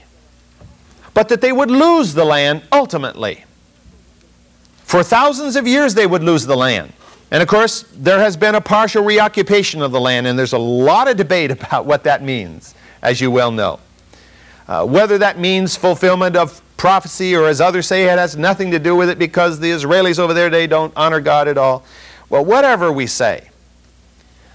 but 1.15 1.29
that 1.29 1.41
they 1.41 1.53
would 1.53 1.71
lose 1.71 2.15
the 2.15 2.25
land 2.25 2.63
ultimately. 2.71 3.45
For 4.85 5.03
thousands 5.03 5.57
of 5.57 5.67
years, 5.67 5.95
they 5.95 6.07
would 6.07 6.23
lose 6.23 6.45
the 6.45 6.57
land. 6.57 6.93
And 7.31 7.43
of 7.43 7.49
course, 7.49 7.87
there 7.95 8.19
has 8.19 8.37
been 8.37 8.55
a 8.55 8.61
partial 8.61 9.03
reoccupation 9.03 9.81
of 9.81 9.91
the 9.91 10.01
land, 10.01 10.27
and 10.27 10.39
there's 10.39 10.53
a 10.53 10.59
lot 10.59 11.09
of 11.09 11.17
debate 11.17 11.51
about 11.59 11.87
what 11.87 12.05
that 12.05 12.23
means, 12.23 12.75
as 13.01 13.21
you 13.21 13.31
well 13.31 13.51
know. 13.51 13.81
Uh, 14.69 14.85
whether 14.85 15.19
that 15.19 15.39
means 15.39 15.75
fulfillment 15.75 16.37
of 16.37 16.61
prophecy 16.77 17.35
or 17.35 17.47
as 17.47 17.61
others 17.61 17.87
say 17.87 18.05
it 18.05 18.19
has 18.19 18.37
nothing 18.37 18.71
to 18.73 18.79
do 18.79 18.95
with 18.97 19.09
it 19.09 19.19
because 19.19 19.61
the 19.61 19.71
Israelis 19.71 20.19
over 20.19 20.35
there 20.35 20.51
they 20.51 20.67
don't 20.67 20.93
honor 20.97 21.21
God 21.21 21.49
at 21.49 21.57
all. 21.57 21.85
Well, 22.33 22.47
whatever 22.47 22.91
we 22.91 23.09
say, 23.09 23.51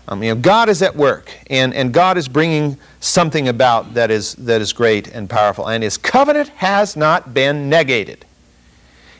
um, 0.07 0.23
you 0.23 0.33
know, 0.33 0.41
God 0.41 0.67
is 0.67 0.81
at 0.81 0.95
work 0.95 1.31
and, 1.47 1.75
and 1.75 1.93
God 1.93 2.17
is 2.17 2.27
bringing 2.27 2.75
something 3.01 3.47
about 3.47 3.93
that 3.93 4.09
is, 4.09 4.33
that 4.33 4.61
is 4.61 4.73
great 4.73 5.07
and 5.09 5.29
powerful. 5.29 5.69
And 5.69 5.83
His 5.83 5.95
covenant 5.95 6.49
has 6.55 6.97
not 6.97 7.35
been 7.35 7.69
negated, 7.69 8.25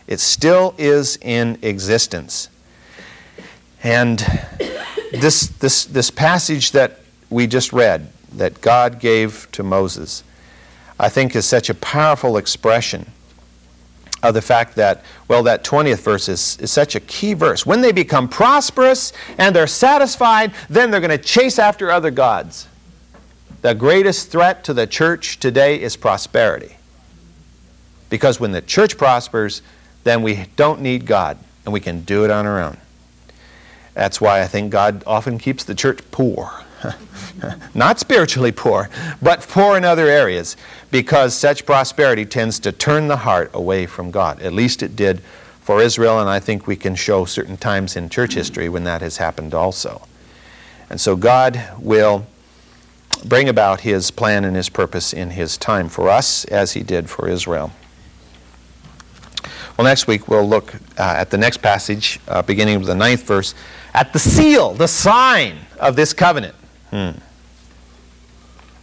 it 0.07 0.19
still 0.19 0.73
is 0.79 1.19
in 1.21 1.59
existence. 1.61 2.49
And 3.83 4.25
this, 5.11 5.49
this, 5.59 5.85
this 5.85 6.09
passage 6.09 6.71
that 6.71 7.01
we 7.29 7.45
just 7.45 7.71
read, 7.71 8.11
that 8.33 8.59
God 8.61 8.99
gave 8.99 9.47
to 9.51 9.61
Moses, 9.61 10.23
I 10.99 11.09
think 11.09 11.35
is 11.35 11.45
such 11.45 11.69
a 11.69 11.75
powerful 11.75 12.37
expression 12.37 13.11
of 14.23 14.33
the 14.33 14.41
fact 14.41 14.75
that, 14.75 15.03
well, 15.27 15.43
that 15.43 15.63
20th 15.63 15.99
verse 15.99 16.27
is, 16.27 16.57
is 16.59 16.71
such 16.71 16.95
a 16.95 16.99
key 16.99 17.33
verse. 17.33 17.65
When 17.65 17.81
they 17.81 17.91
become 17.91 18.27
prosperous 18.27 19.13
and 19.37 19.55
they're 19.55 19.67
satisfied, 19.67 20.53
then 20.69 20.89
they're 20.89 21.01
going 21.01 21.11
to 21.11 21.17
chase 21.17 21.59
after 21.59 21.91
other 21.91 22.11
gods. 22.11 22.67
The 23.61 23.75
greatest 23.75 24.31
threat 24.31 24.63
to 24.65 24.73
the 24.73 24.87
church 24.87 25.39
today 25.39 25.79
is 25.81 25.95
prosperity. 25.95 26.77
Because 28.09 28.39
when 28.39 28.51
the 28.51 28.61
church 28.61 28.97
prospers, 28.97 29.61
then 30.03 30.21
we 30.21 30.45
don't 30.55 30.81
need 30.81 31.05
God 31.05 31.37
and 31.65 31.73
we 31.73 31.79
can 31.79 32.01
do 32.01 32.23
it 32.23 32.31
on 32.31 32.45
our 32.45 32.61
own. 32.61 32.77
That's 33.93 34.21
why 34.21 34.41
I 34.41 34.47
think 34.47 34.71
God 34.71 35.03
often 35.05 35.37
keeps 35.37 35.63
the 35.63 35.75
church 35.75 35.99
poor. 36.11 36.63
Not 37.73 37.99
spiritually 37.99 38.51
poor, 38.51 38.89
but 39.21 39.41
poor 39.41 39.77
in 39.77 39.83
other 39.83 40.07
areas, 40.07 40.57
because 40.91 41.33
such 41.35 41.65
prosperity 41.65 42.25
tends 42.25 42.59
to 42.59 42.71
turn 42.71 43.07
the 43.07 43.17
heart 43.17 43.51
away 43.53 43.85
from 43.85 44.11
God. 44.11 44.41
At 44.41 44.53
least 44.53 44.83
it 44.83 44.95
did 44.95 45.21
for 45.61 45.81
Israel, 45.81 46.19
and 46.19 46.29
I 46.29 46.39
think 46.39 46.65
we 46.65 46.75
can 46.75 46.95
show 46.95 47.25
certain 47.25 47.57
times 47.57 47.95
in 47.95 48.09
church 48.09 48.33
history 48.33 48.69
when 48.69 48.83
that 48.85 49.01
has 49.01 49.17
happened 49.17 49.53
also. 49.53 50.07
And 50.89 51.01
so 51.01 51.15
God 51.15 51.61
will 51.79 52.25
bring 53.25 53.49
about 53.49 53.81
His 53.81 54.11
plan 54.11 54.45
and 54.45 54.55
His 54.55 54.69
purpose 54.69 55.13
in 55.13 55.31
His 55.31 55.57
time 55.57 55.89
for 55.89 56.09
us, 56.09 56.45
as 56.45 56.73
He 56.73 56.83
did 56.83 57.09
for 57.09 57.27
Israel. 57.27 57.71
Well, 59.77 59.85
next 59.85 60.07
week 60.07 60.27
we'll 60.27 60.47
look 60.47 60.73
uh, 60.97 61.15
at 61.17 61.29
the 61.29 61.37
next 61.37 61.57
passage, 61.57 62.19
uh, 62.27 62.41
beginning 62.41 62.79
with 62.79 62.87
the 62.87 62.95
ninth 62.95 63.23
verse, 63.23 63.53
at 63.93 64.13
the 64.13 64.19
seal, 64.19 64.73
the 64.73 64.87
sign 64.87 65.57
of 65.79 65.95
this 65.95 66.13
covenant. 66.13 66.55
Hmm. 66.91 67.26